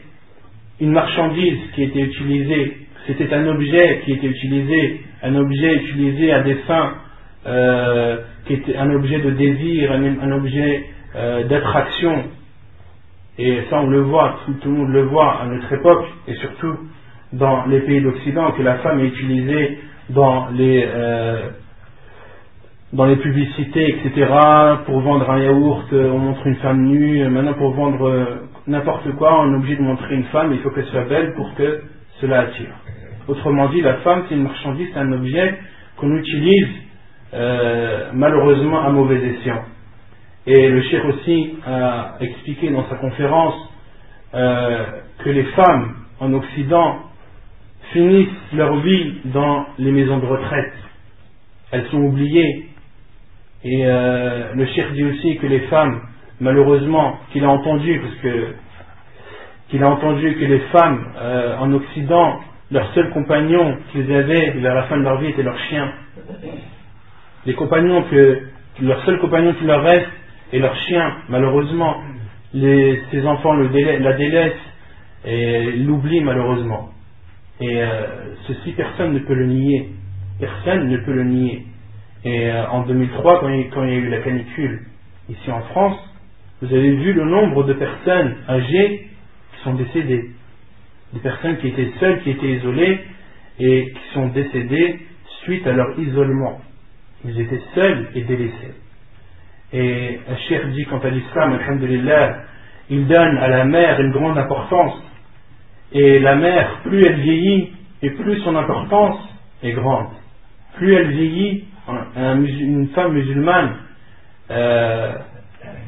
une 0.80 0.92
marchandise 0.92 1.60
qui 1.76 1.84
était 1.84 2.00
utilisée, 2.00 2.78
c'était 3.06 3.34
un 3.34 3.46
objet 3.48 4.02
qui 4.06 4.14
était 4.14 4.28
utilisé, 4.28 5.02
un 5.22 5.36
objet 5.36 5.76
utilisé 5.76 6.32
à 6.32 6.40
des 6.40 6.56
fins, 6.56 6.94
euh, 7.46 8.18
qui 8.46 8.54
était 8.54 8.78
un 8.78 8.90
objet 8.92 9.20
de 9.20 9.32
désir, 9.32 9.92
un, 9.92 10.32
objet 10.32 10.86
euh, 11.16 11.44
d'attraction. 11.46 12.24
Et 13.38 13.60
ça, 13.70 13.82
on 13.82 13.88
le 13.88 14.02
voit, 14.02 14.40
tout, 14.46 14.54
tout, 14.62 14.70
le 14.70 14.78
monde 14.78 14.92
le 14.92 15.04
voit 15.04 15.42
à 15.42 15.46
notre 15.48 15.72
époque, 15.74 16.06
et 16.28 16.36
surtout 16.36 16.78
dans 17.34 17.66
les 17.66 17.82
pays 17.82 18.02
d'Occident, 18.02 18.52
que 18.54 18.64
la 18.64 18.76
femme 18.76 19.00
est 19.00 19.08
utilisée 19.08 19.80
dans 20.10 20.50
les, 20.50 20.86
euh, 20.88 21.50
dans 22.94 23.06
les 23.06 23.18
publicités, 23.18 23.90
etc., 23.90 24.32
pour 24.86 25.02
vendre 25.02 25.30
un 25.30 25.40
yaourt, 25.40 25.94
euh, 25.94 26.12
on 26.12 26.20
montre 26.20 26.48
une 26.48 26.58
femme 26.58 26.84
nue, 26.86 27.28
maintenant 27.30 27.54
pour 27.56 27.74
vendre 27.74 28.08
euh, 28.08 28.26
n'importe 28.68 29.12
quoi, 29.18 29.42
on 29.44 29.54
est 29.54 29.58
obligé 29.58 29.78
de 29.78 29.84
montrer 29.84 30.16
une 30.16 30.26
femme, 30.26 30.54
il 30.54 30.60
faut 30.60 30.72
qu'elle 30.72 30.86
soit 30.88 31.06
belle 31.06 31.34
pour 31.36 31.54
que 31.56 31.84
cela 32.22 32.42
attire. 32.42 32.74
Autrement 33.28 33.70
dit, 33.70 33.82
la 33.82 33.96
femme, 34.00 34.26
c'est 34.30 34.36
une 34.36 34.44
marchandise, 34.44 34.90
c'est 34.94 35.00
un 35.00 35.12
objet 35.14 35.60
qu'on 35.98 36.16
utilise 36.18 36.68
malheureusement 38.14 38.82
à 38.86 38.90
mauvais 38.92 39.18
escient. 39.24 39.64
Et 40.48 40.70
le 40.70 40.82
chef 40.84 41.06
aussi 41.06 41.58
a 41.68 42.16
expliqué 42.22 42.72
dans 42.72 42.90
sa 42.90 42.96
conférence 42.98 43.56
que 44.34 45.30
les 45.30 45.44
femmes 45.46 45.96
en 46.20 46.34
Occident 46.34 47.00
finissent 47.92 48.54
leur 48.54 48.76
vie 48.78 49.14
dans 49.26 49.66
les 49.78 49.92
maisons 49.92 50.20
de 50.20 50.26
retraite. 50.26 50.74
Elles 51.72 51.86
sont 51.88 52.02
oubliées. 52.02 52.66
Et 53.64 53.86
euh, 53.86 54.54
le 54.54 54.66
chef 54.68 54.92
dit 54.94 55.04
aussi 55.04 55.38
que 55.38 55.48
les 55.48 55.62
femmes, 55.62 56.02
malheureusement, 56.40 57.20
qu'il 57.32 57.44
a 57.44 57.50
entendu, 57.50 58.00
parce 58.00 58.16
que 58.16 58.54
qu'il 59.70 59.84
a 59.84 59.90
entendu 59.90 60.34
que 60.34 60.46
les 60.46 60.60
femmes 60.72 61.06
euh, 61.18 61.58
en 61.58 61.72
Occident, 61.74 62.40
leur 62.72 62.92
seul 62.94 63.12
compagnon 63.12 63.78
qu'ils 63.92 64.12
avaient 64.12 64.52
vers 64.58 64.74
la 64.74 64.84
fin 64.84 64.98
de 64.98 65.04
leur 65.04 65.20
vie 65.20 65.28
était 65.28 65.44
leur 65.44 65.58
chien. 65.70 65.92
Les 67.46 67.54
compagnons 67.54 68.04
que 68.04 68.42
leur 68.82 69.04
seul 69.06 69.20
compagnon 69.20 69.54
qui 69.54 69.66
leur 69.66 69.84
reste 69.84 70.10
est 70.54 70.60
leur 70.60 70.76
chien. 70.76 71.18
Malheureusement, 71.30 72.02
les, 72.54 73.02
ces 73.12 73.26
enfants 73.26 73.54
la 73.54 74.14
délaissent 74.14 74.54
et 75.26 75.72
l'oublient 75.74 76.22
malheureusement. 76.22 76.90
Et 77.60 77.82
euh, 77.82 78.36
ceci, 78.48 78.72
personne 78.72 79.14
ne 79.14 79.20
peut 79.20 79.34
le 79.34 79.48
nier. 79.48 79.90
Personne 80.40 80.88
ne 80.88 80.98
peut 80.98 81.14
le 81.14 81.26
nier. 81.26 81.66
Et 82.24 82.50
euh, 82.52 82.68
en 82.70 82.84
2003, 82.84 83.42
quand 83.42 83.50
il, 83.50 83.90
y 83.90 83.94
a 83.94 83.96
eu 83.96 84.10
la 84.10 84.20
canicule 84.20 84.82
ici 85.30 85.52
en 85.52 85.62
France, 85.62 85.98
vous 86.62 86.74
avez 86.74 86.96
vu 86.96 87.14
le 87.14 87.26
nombre 87.26 87.64
de 87.64 87.74
personnes 87.74 88.36
âgées 88.48 89.08
qui 89.54 89.64
sont 89.64 89.74
décédées. 89.74 90.30
Des 91.14 91.20
personnes 91.20 91.58
qui 91.58 91.68
étaient 91.68 91.92
seules, 92.00 92.22
qui 92.22 92.32
étaient 92.32 92.54
isolées 92.54 93.00
et 93.60 93.92
qui 93.92 94.14
sont 94.14 94.28
décédées 94.28 95.00
suite 95.44 95.66
à 95.68 95.74
leur 95.74 96.00
isolement. 96.00 96.62
Ils 97.26 97.40
étaient 97.42 97.62
seuls 97.76 98.10
et 98.16 98.22
délaissés. 98.22 98.74
Et 99.74 100.20
Cheikh 100.48 100.66
dit 100.72 100.86
quant 100.86 101.00
à 101.00 101.10
l'islam, 101.10 101.54
alhamdulillah, 101.54 102.38
il 102.90 103.08
donne 103.08 103.38
à 103.38 103.48
la 103.48 103.66
mère 103.66 104.00
une 104.00 104.12
grande 104.12 104.38
importance 104.38 104.94
et 105.92 106.20
la 106.20 106.36
mère, 106.36 106.82
plus 106.84 107.04
elle 107.04 107.20
vieillit, 107.20 107.70
et 108.02 108.12
plus 108.12 108.38
son 108.42 108.56
importance 108.56 109.18
est 109.64 109.72
grande. 109.72 110.08
Plus 110.76 110.94
elle 110.94 111.12
vieillit, 111.12 111.66
une 112.18 112.90
femme 112.90 113.14
musulmane, 113.14 113.76
euh, 114.52 115.14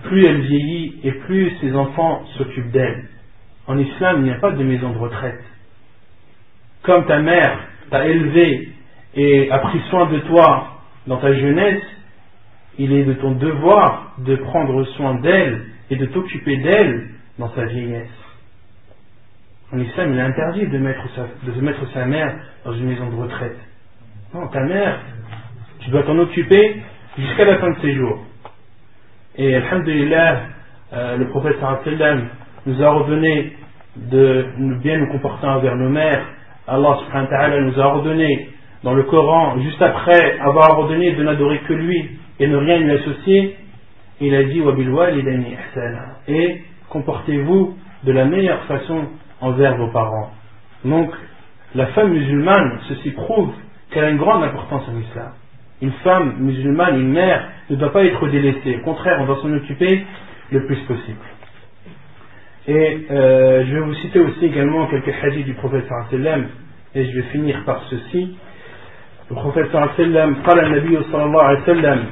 plus 0.03 0.25
elle 0.25 0.41
vieillit 0.41 0.99
et 1.03 1.11
plus 1.11 1.51
ses 1.61 1.73
enfants 1.75 2.23
s'occupent 2.37 2.71
d'elle. 2.71 3.05
En 3.67 3.77
islam, 3.77 4.17
il 4.19 4.23
n'y 4.23 4.31
a 4.31 4.39
pas 4.39 4.51
de 4.51 4.63
maison 4.63 4.91
de 4.91 4.97
retraite. 4.97 5.41
Comme 6.83 7.05
ta 7.05 7.19
mère 7.19 7.59
t'a 7.89 8.07
élevé 8.07 8.69
et 9.15 9.51
a 9.51 9.59
pris 9.59 9.79
soin 9.89 10.07
de 10.07 10.19
toi 10.19 10.81
dans 11.07 11.17
ta 11.17 11.33
jeunesse, 11.33 11.83
il 12.77 12.91
est 12.93 13.03
de 13.03 13.13
ton 13.13 13.31
devoir 13.31 14.15
de 14.19 14.35
prendre 14.35 14.83
soin 14.95 15.15
d'elle 15.15 15.65
et 15.89 15.95
de 15.95 16.05
t'occuper 16.07 16.57
d'elle 16.57 17.09
dans 17.37 17.53
sa 17.53 17.65
vieillesse. 17.65 18.20
En 19.73 19.79
islam, 19.79 20.11
il 20.13 20.19
est 20.19 20.21
interdit 20.21 20.67
de 20.67 20.77
mettre, 20.77 21.03
sa, 21.15 21.21
de 21.49 21.61
mettre 21.61 21.87
sa 21.93 22.05
mère 22.05 22.35
dans 22.65 22.73
une 22.73 22.87
maison 22.87 23.09
de 23.09 23.15
retraite. 23.15 23.57
Non, 24.33 24.47
ta 24.47 24.61
mère, 24.61 24.99
tu 25.79 25.89
dois 25.91 26.03
t'en 26.03 26.17
occuper 26.17 26.75
jusqu'à 27.17 27.45
la 27.45 27.57
fin 27.57 27.71
de 27.71 27.79
ses 27.81 27.93
jours. 27.93 28.19
Et 29.37 29.55
Alhamdulillah, 29.55 30.41
euh, 30.91 31.17
le 31.17 31.27
prophète 31.29 31.55
sallam 31.59 32.27
nous 32.65 32.81
a 32.83 32.85
ordonné 32.85 33.53
de 33.95 34.45
bien 34.81 34.97
nous 34.97 35.07
comporter 35.07 35.47
envers 35.47 35.77
nos 35.77 35.89
mères. 35.89 36.25
Allah 36.67 36.97
subhanahu 37.05 37.31
wa 37.31 37.37
ta'ala 37.37 37.61
nous 37.61 37.79
a 37.79 37.85
ordonné 37.85 38.49
dans 38.83 38.93
le 38.93 39.03
Coran, 39.03 39.57
juste 39.61 39.81
après 39.81 40.37
avoir 40.39 40.79
ordonné 40.79 41.13
de 41.13 41.23
n'adorer 41.23 41.59
que 41.59 41.73
lui 41.73 42.09
et 42.39 42.47
ne 42.47 42.57
rien 42.57 42.77
lui 42.77 42.91
associer, 42.91 43.55
il 44.19 44.35
a 44.35 44.43
dit 44.43 44.61
Et 46.27 46.61
comportez-vous 46.89 47.77
de 48.03 48.11
la 48.11 48.25
meilleure 48.25 48.63
façon 48.65 49.07
envers 49.40 49.76
vos 49.76 49.88
parents. 49.88 50.30
Donc, 50.84 51.10
la 51.74 51.86
femme 51.88 52.10
musulmane, 52.10 52.80
ceci 52.88 53.10
prouve 53.10 53.52
qu'elle 53.90 54.04
a 54.04 54.10
une 54.10 54.18
grande 54.18 54.44
importance 54.44 54.82
en 54.88 54.98
islam. 54.98 55.32
Une 55.82 55.92
femme 56.04 56.36
musulmane, 56.38 57.00
une 57.00 57.12
mère, 57.12 57.48
ne 57.68 57.76
doit 57.76 57.92
pas 57.92 58.04
être 58.04 58.26
délaissée. 58.28 58.76
Au 58.80 58.84
contraire, 58.84 59.18
on 59.20 59.26
doit 59.26 59.40
s'en 59.42 59.52
occuper 59.52 60.04
le 60.50 60.66
plus 60.66 60.78
possible. 60.86 61.18
Et 62.68 63.06
euh, 63.10 63.64
je 63.66 63.74
vais 63.74 63.80
vous 63.80 63.94
citer 63.94 64.20
aussi 64.20 64.44
également 64.44 64.86
quelques 64.86 65.14
hadiths 65.22 65.44
du 65.44 65.54
prophète 65.54 65.84
sallam 66.10 66.46
et 66.94 67.04
je 67.04 67.12
vais 67.16 67.22
finir 67.24 67.62
par 67.64 67.82
ceci. 67.90 68.36
Le 69.30 69.36
prophète 69.36 69.70
sallam 69.70 70.34
قال 70.42 70.64
النبي 70.64 71.02
صلى 71.12 71.24
الله 71.24 71.42
عليه 71.42 71.62
وسلم 71.62 72.04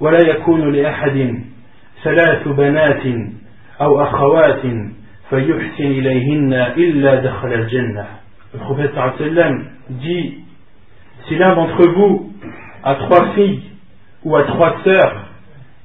ولا 0.00 0.20
يكون 0.28 0.72
لأحد 0.72 1.44
ثلاث 2.02 2.48
بنات 2.48 3.02
أو 3.80 4.02
أخوات 4.02 4.62
le 5.31 5.41
prophète 8.59 8.91
dit 9.89 10.37
Si 11.27 11.35
l'un 11.35 11.55
d'entre 11.55 11.87
vous 11.87 12.31
a 12.83 12.95
trois 12.95 13.33
filles 13.33 13.63
ou 14.23 14.35
a 14.35 14.43
trois 14.43 14.75
sœurs 14.83 15.25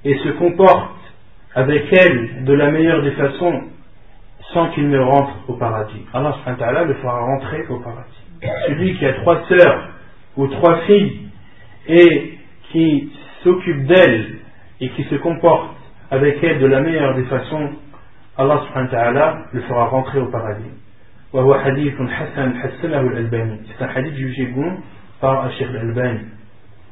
et 0.05 0.19
se 0.19 0.29
comporte 0.31 0.97
avec 1.55 1.91
elles 1.93 2.45
de 2.45 2.53
la 2.53 2.71
meilleure 2.71 3.03
des 3.03 3.13
façons, 3.13 3.63
sans 4.53 4.69
qu'il 4.71 4.89
ne 4.89 4.99
rentre 4.99 5.37
au 5.49 5.55
paradis. 5.55 6.05
Allah 6.13 6.85
le 6.85 6.95
fera 6.95 7.21
rentrer 7.21 7.67
au 7.69 7.79
paradis. 7.81 8.25
Celui 8.67 8.99
qui 8.99 9.07
a 9.07 9.15
trois 9.15 9.43
sœurs 9.49 9.89
ou 10.37 10.47
trois 10.49 10.81
filles 10.83 11.29
et 11.89 12.35
qui 12.73 13.11
s'occupe 13.43 13.87
d'elles 13.87 14.39
et 14.81 14.91
qui 14.91 15.05
se 15.05 15.15
comporte 15.17 15.77
avec 16.11 16.43
elles 16.43 16.59
de 16.59 16.67
la 16.67 16.81
meilleure 16.81 17.15
des 17.15 17.25
façons, 17.25 17.71
Allah 18.40 18.62
le 19.54 19.62
fera 19.62 19.86
rentrer 19.86 20.20
au 20.20 20.28
paradis. 20.28 20.72
C'est 21.32 21.40
un 23.84 23.88
hadith 23.96 24.16
jugé 24.16 24.46
bon 24.48 24.78
par 25.22 25.52
Sheikh 25.54 25.68
al-Albani. 25.70 26.20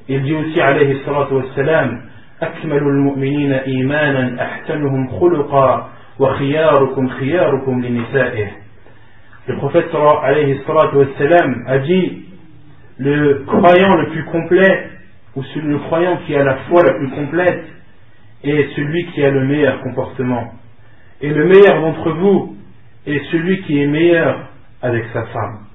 Il 0.08 0.24
dit 0.24 0.34
aussi 0.36 0.60
alayhi 0.60 1.02
salatu 1.06 1.34
wassalam 1.36 2.02
أكمل 2.44 2.78
المؤمنين 2.78 3.54
إيمانا 3.54 4.44
أحسنهم 4.44 5.08
خلقا 5.20 5.90
وخياركم 6.20 7.10
خياركم 7.10 7.82
لنسائه 7.82 8.48
Le 9.48 9.56
prophète 9.58 9.94
alayhi 9.94 10.62
salatu 10.66 10.98
wassalam 10.98 11.66
a 11.68 11.78
dit 11.80 12.26
le 12.98 13.44
croyant 13.46 13.96
le 13.96 14.10
plus 14.12 14.24
complet 14.26 14.90
ou 15.36 15.44
le 15.56 15.80
croyant 15.80 16.18
qui 16.26 16.36
a 16.36 16.44
la 16.44 16.56
foi 16.70 16.82
la 16.84 16.94
plus 16.94 17.10
complète 17.10 17.66
est 18.44 18.70
celui 18.76 19.06
qui 19.08 19.24
a 19.26 19.32
le 19.32 19.46
meilleur 19.46 19.82
comportement. 19.82 20.52
et 21.21 21.31
le 21.31 21.47
meilleur 21.47 21.81
d'entre 21.81 22.11
vous 22.13 22.57
est 23.07 23.21
celui 23.31 23.63
qui 23.63 23.81
est 23.81 23.87
meilleur 23.87 24.49
avec 24.83 25.05
sa 25.13 25.25
femme. 25.27 25.67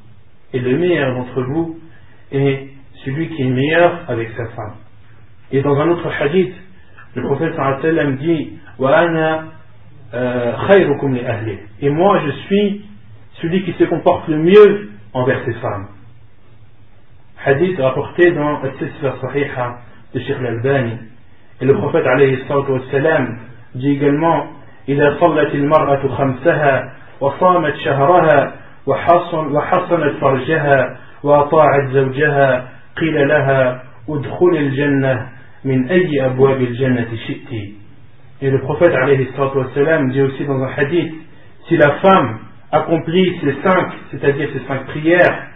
Et 0.54 0.60
le 0.60 0.78
meilleur 0.78 1.16
d'entre 1.16 1.42
vous 1.44 1.80
est 2.32 2.70
celui 3.04 3.30
qui 3.30 3.42
est 3.42 3.50
meilleur 3.50 4.06
avec 4.08 4.30
sa 4.38 4.46
femme. 4.50 4.76
Et 5.52 5.62
dans 5.62 5.78
un 5.80 5.90
autre 5.90 6.10
hadith, 6.20 6.54
le 7.16 7.24
prophète 7.24 7.54
sallam 7.56 8.18
dit 8.18 8.54
euh, 10.14 10.54
Et 11.82 11.90
moi, 11.90 12.22
je 12.26 12.32
suis 12.32 12.86
celui 13.42 13.64
qui 13.64 13.74
se 13.74 13.84
comporte 13.86 14.28
le 14.28 14.38
mieux 14.38 14.90
envers 15.14 15.44
ses 15.46 15.54
femmes. 15.54 15.88
Hadith 17.46 17.78
rapporté 17.80 18.32
dans 18.32 18.62
la 18.62 18.72
Sisra 18.74 19.18
Sahiha 19.22 19.80
de 20.14 20.20
Sheikh 20.20 20.38
al-Albani. 20.38 20.98
Et 21.62 21.66
le 21.66 21.74
prophète 21.76 22.06
sallam 22.92 23.40
dit 23.76 23.90
également 23.90 24.48
إذا 24.89 25.17
صلت 25.21 25.55
المرأة 25.55 26.09
خمسها 26.09 26.93
وصامت 27.21 27.75
شهرها 27.85 28.53
وحصنت 28.87 30.17
فرجها 30.21 30.97
وأطاعت 31.23 31.89
زوجها 31.91 32.69
قيل 32.97 33.29
لها 33.29 33.83
ادخل 34.09 34.57
الجنة 34.57 35.39
min 35.65 35.89
ayyi 35.89 36.23
abwabil 36.23 36.75
jannati 36.75 37.17
shi'ti. 37.27 37.75
Et 38.41 38.51
le 38.51 38.61
prophète 38.61 38.95
alayhi 38.95 39.29
sallam 39.75 40.11
dit 40.11 40.23
aussi 40.23 40.45
dans 40.45 40.63
un 40.63 40.71
hadith, 40.77 41.13
si 41.67 41.77
la 41.77 41.91
femme 42.01 42.39
accomplit 42.71 43.39
ces 43.41 43.55
cinq, 43.63 43.89
c'est-à-dire 44.11 44.49
ces 44.53 44.67
cinq 44.69 44.87
prières, 44.87 45.47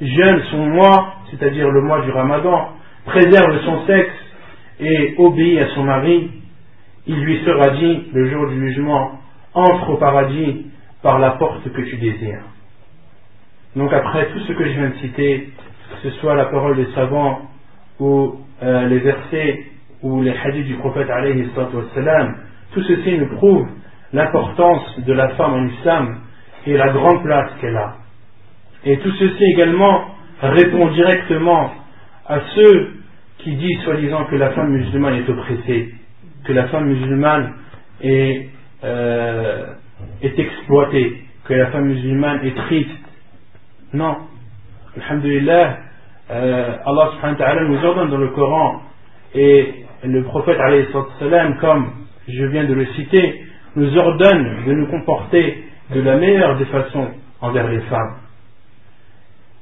jeûne 0.00 0.42
son 0.50 0.66
mois, 0.66 1.14
c'est-à-dire 1.30 1.68
le 1.68 1.82
mois 1.82 2.02
du 2.02 2.10
ramadan, 2.10 2.68
préserve 3.06 3.60
son 3.64 3.86
sexe 3.86 4.14
et 4.80 5.14
obéit 5.18 5.60
à 5.60 5.68
son 5.74 5.82
mari, 5.84 6.30
il 7.07 7.19
lui 7.23 7.43
sera 7.45 7.69
dit 7.71 8.03
le 8.13 8.29
jour 8.29 8.47
du 8.49 8.59
jugement, 8.67 9.19
entre 9.53 9.89
au 9.89 9.97
paradis 9.97 10.67
par 11.01 11.19
la 11.19 11.31
porte 11.31 11.63
que 11.71 11.81
tu 11.81 11.97
désires. 11.97 12.43
Donc 13.75 13.91
après 13.93 14.27
tout 14.27 14.39
ce 14.39 14.53
que 14.53 14.65
je 14.65 14.71
viens 14.71 14.89
de 14.89 14.95
citer, 14.95 15.49
que 15.91 16.09
ce 16.09 16.15
soit 16.17 16.35
la 16.35 16.45
parole 16.45 16.75
des 16.75 16.91
savants 16.93 17.41
ou 17.99 18.35
euh, 18.63 18.87
les 18.87 18.99
versets 18.99 19.65
ou 20.01 20.21
les 20.21 20.35
hadiths 20.37 20.67
du 20.67 20.75
prophète 20.75 21.09
alayhi 21.09 21.49
tout 22.71 22.83
ceci 22.83 23.17
nous 23.17 23.35
prouve 23.37 23.67
l'importance 24.13 24.99
de 24.99 25.13
la 25.13 25.29
femme 25.29 25.53
en 25.53 25.65
islam 25.67 26.19
et 26.65 26.77
la 26.77 26.89
grande 26.89 27.23
place 27.23 27.51
qu'elle 27.59 27.75
a. 27.75 27.95
Et 28.85 28.97
tout 28.99 29.11
ceci 29.11 29.43
également 29.55 30.05
répond 30.41 30.87
directement 30.91 31.71
à 32.27 32.39
ceux 32.55 32.93
qui 33.39 33.55
disent 33.55 33.81
soi-disant 33.83 34.25
que 34.25 34.35
la 34.35 34.51
femme 34.51 34.69
musulmane 34.69 35.15
est 35.15 35.29
oppressée, 35.29 35.93
que 36.45 36.53
la 36.53 36.67
femme 36.67 36.85
musulmane 36.87 37.53
est, 38.01 38.49
euh, 38.83 39.65
est 40.21 40.39
exploitée, 40.39 41.23
que 41.45 41.53
la 41.53 41.67
femme 41.67 41.85
musulmane 41.85 42.45
est 42.45 42.55
triste. 42.55 42.89
Non. 43.93 44.17
Alhamdulillah, 44.97 45.77
euh, 46.31 46.77
Allah 46.85 47.11
subhanahu 47.13 47.39
wa 47.39 47.45
ta'ala 47.45 47.63
nous 47.63 47.85
ordonne 47.85 48.09
dans 48.09 48.17
le 48.17 48.29
Coran 48.29 48.81
et 49.35 49.85
le 50.03 50.23
prophète 50.23 50.57
comme 51.59 51.91
je 52.27 52.45
viens 52.45 52.65
de 52.65 52.73
le 52.73 52.85
citer, 52.87 53.43
nous 53.75 53.97
ordonne 53.97 54.65
de 54.65 54.73
nous 54.73 54.87
comporter 54.87 55.63
de 55.93 56.01
la 56.01 56.17
meilleure 56.17 56.57
des 56.57 56.65
façons 56.65 57.09
envers 57.41 57.67
les 57.67 57.81
femmes. 57.81 58.15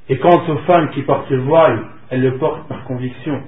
Et 0.08 0.18
quant 0.18 0.42
aux 0.48 0.58
femmes 0.58 0.90
qui 0.90 1.02
portent 1.02 1.30
le 1.30 1.40
voile, 1.40 1.84
elles 2.10 2.22
le 2.22 2.38
portent 2.38 2.66
par 2.68 2.84
conviction. 2.84 3.42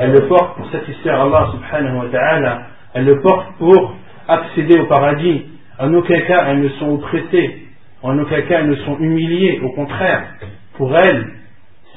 Elles 0.00 0.12
le 0.12 0.28
portent 0.28 0.56
pour 0.56 0.70
satisfaire 0.70 1.20
Allah 1.20 1.50
subhanahu 1.52 1.98
wa 1.98 2.08
ta'ala. 2.10 2.62
Elles 2.94 3.04
le 3.04 3.20
portent 3.20 3.56
pour 3.58 3.94
accéder 4.28 4.78
au 4.78 4.86
paradis. 4.86 5.46
En 5.78 5.92
aucun 5.94 6.20
cas 6.22 6.46
elles 6.48 6.60
ne 6.60 6.68
sont 6.70 6.90
oppressées. 6.90 7.66
En 8.02 8.18
aucun 8.18 8.42
cas 8.42 8.60
elles 8.60 8.70
ne 8.70 8.76
sont 8.76 8.98
humiliées. 8.98 9.60
Au 9.62 9.70
contraire, 9.72 10.34
pour 10.74 10.96
elles, 10.96 11.26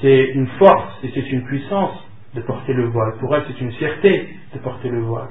c'est 0.02 0.32
une 0.34 0.48
force 0.60 1.00
et 1.04 1.12
c'est 1.14 1.30
une 1.32 1.44
puissance 1.46 1.98
de 2.36 2.42
porter 2.42 2.74
le 2.74 2.86
voile. 2.90 3.14
Pour 3.20 3.36
elle, 3.36 3.44
c'est 3.48 3.60
une 3.62 3.72
fierté 3.74 4.30
de 4.54 4.60
porter 4.60 4.90
le 4.90 5.02
voile. 5.02 5.30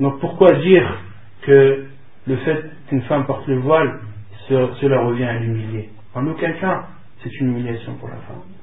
Donc 0.00 0.20
pourquoi 0.20 0.52
dire 0.54 0.98
que 1.42 1.86
le 2.26 2.36
fait 2.38 2.64
qu'une 2.88 3.02
femme 3.02 3.26
porte 3.26 3.46
le 3.46 3.58
voile, 3.58 4.00
cela 4.48 5.00
revient 5.00 5.24
à 5.24 5.38
l'humilier? 5.38 5.90
En 6.14 6.26
aucun 6.26 6.52
cas, 6.52 6.86
c'est 7.22 7.32
une 7.40 7.48
humiliation 7.48 7.94
pour 7.94 8.08
la 8.08 8.16
femme. 8.16 8.53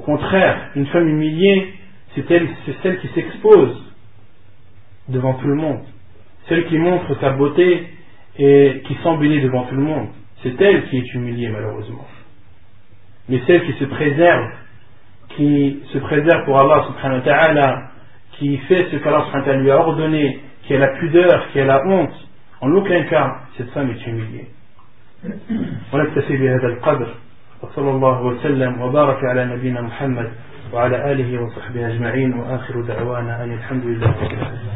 Au 0.00 0.02
contraire, 0.02 0.70
une 0.76 0.86
femme 0.86 1.08
humiliée, 1.08 1.74
c'est 2.14 2.26
celle 2.28 2.98
qui 3.00 3.08
s'expose 3.08 3.94
devant 5.08 5.34
tout 5.34 5.46
le 5.46 5.54
monde. 5.54 5.82
Celle 6.48 6.66
qui 6.66 6.78
montre 6.78 7.18
sa 7.20 7.30
beauté 7.30 7.86
et 8.38 8.82
qui 8.86 8.94
s'embellit 9.02 9.42
devant 9.42 9.64
tout 9.64 9.76
le 9.76 9.82
monde. 9.82 10.08
C'est 10.42 10.60
elle 10.60 10.88
qui 10.88 10.98
est 10.98 11.14
humiliée 11.14 11.48
malheureusement 11.48 12.06
mais 13.30 13.40
celle 13.46 13.64
qui 13.64 13.72
se 13.74 13.84
préserve, 13.84 14.50
qui 15.36 15.80
se 15.92 15.98
préserve 15.98 16.44
pour 16.44 16.58
Allah 16.58 16.84
subhanahu 16.88 17.20
wa 17.20 17.24
ta'ala, 17.24 17.82
qui 18.32 18.56
fait 18.58 18.88
ce 18.90 18.96
qu'Allah 18.96 19.24
subhanahu 19.26 19.38
wa 19.38 19.44
ta'ala 19.44 19.62
lui 19.62 19.70
a 19.70 19.76
ordonné, 19.78 20.40
qui 20.64 20.74
a 20.74 20.78
la 20.78 20.98
pudeur, 20.98 21.48
qui 21.52 21.60
a 21.60 21.64
la 21.64 21.86
honte, 21.86 22.28
en 22.60 22.72
aucun 22.72 23.04
cas 23.04 23.36
cette 23.56 23.70
femme 23.70 23.90
est 23.90 24.06
humiliée. 24.06 24.48
وصلى 27.62 27.90
الله 27.90 28.22
وسلم 28.22 28.80
وبارك 28.82 29.24
على 29.24 29.44
نبينا 29.44 29.80
محمد 29.80 30.32
وعلى 30.72 31.12
آله 31.12 31.42
وصحبه 31.42 31.88
أجمعين 31.88 32.34
وآخر 32.34 32.80
دعوانا 32.80 33.44
أن 33.44 33.52
الحمد 33.52 33.84
لله 33.84 34.06
رب 34.06 34.32
العالمين. 34.32 34.70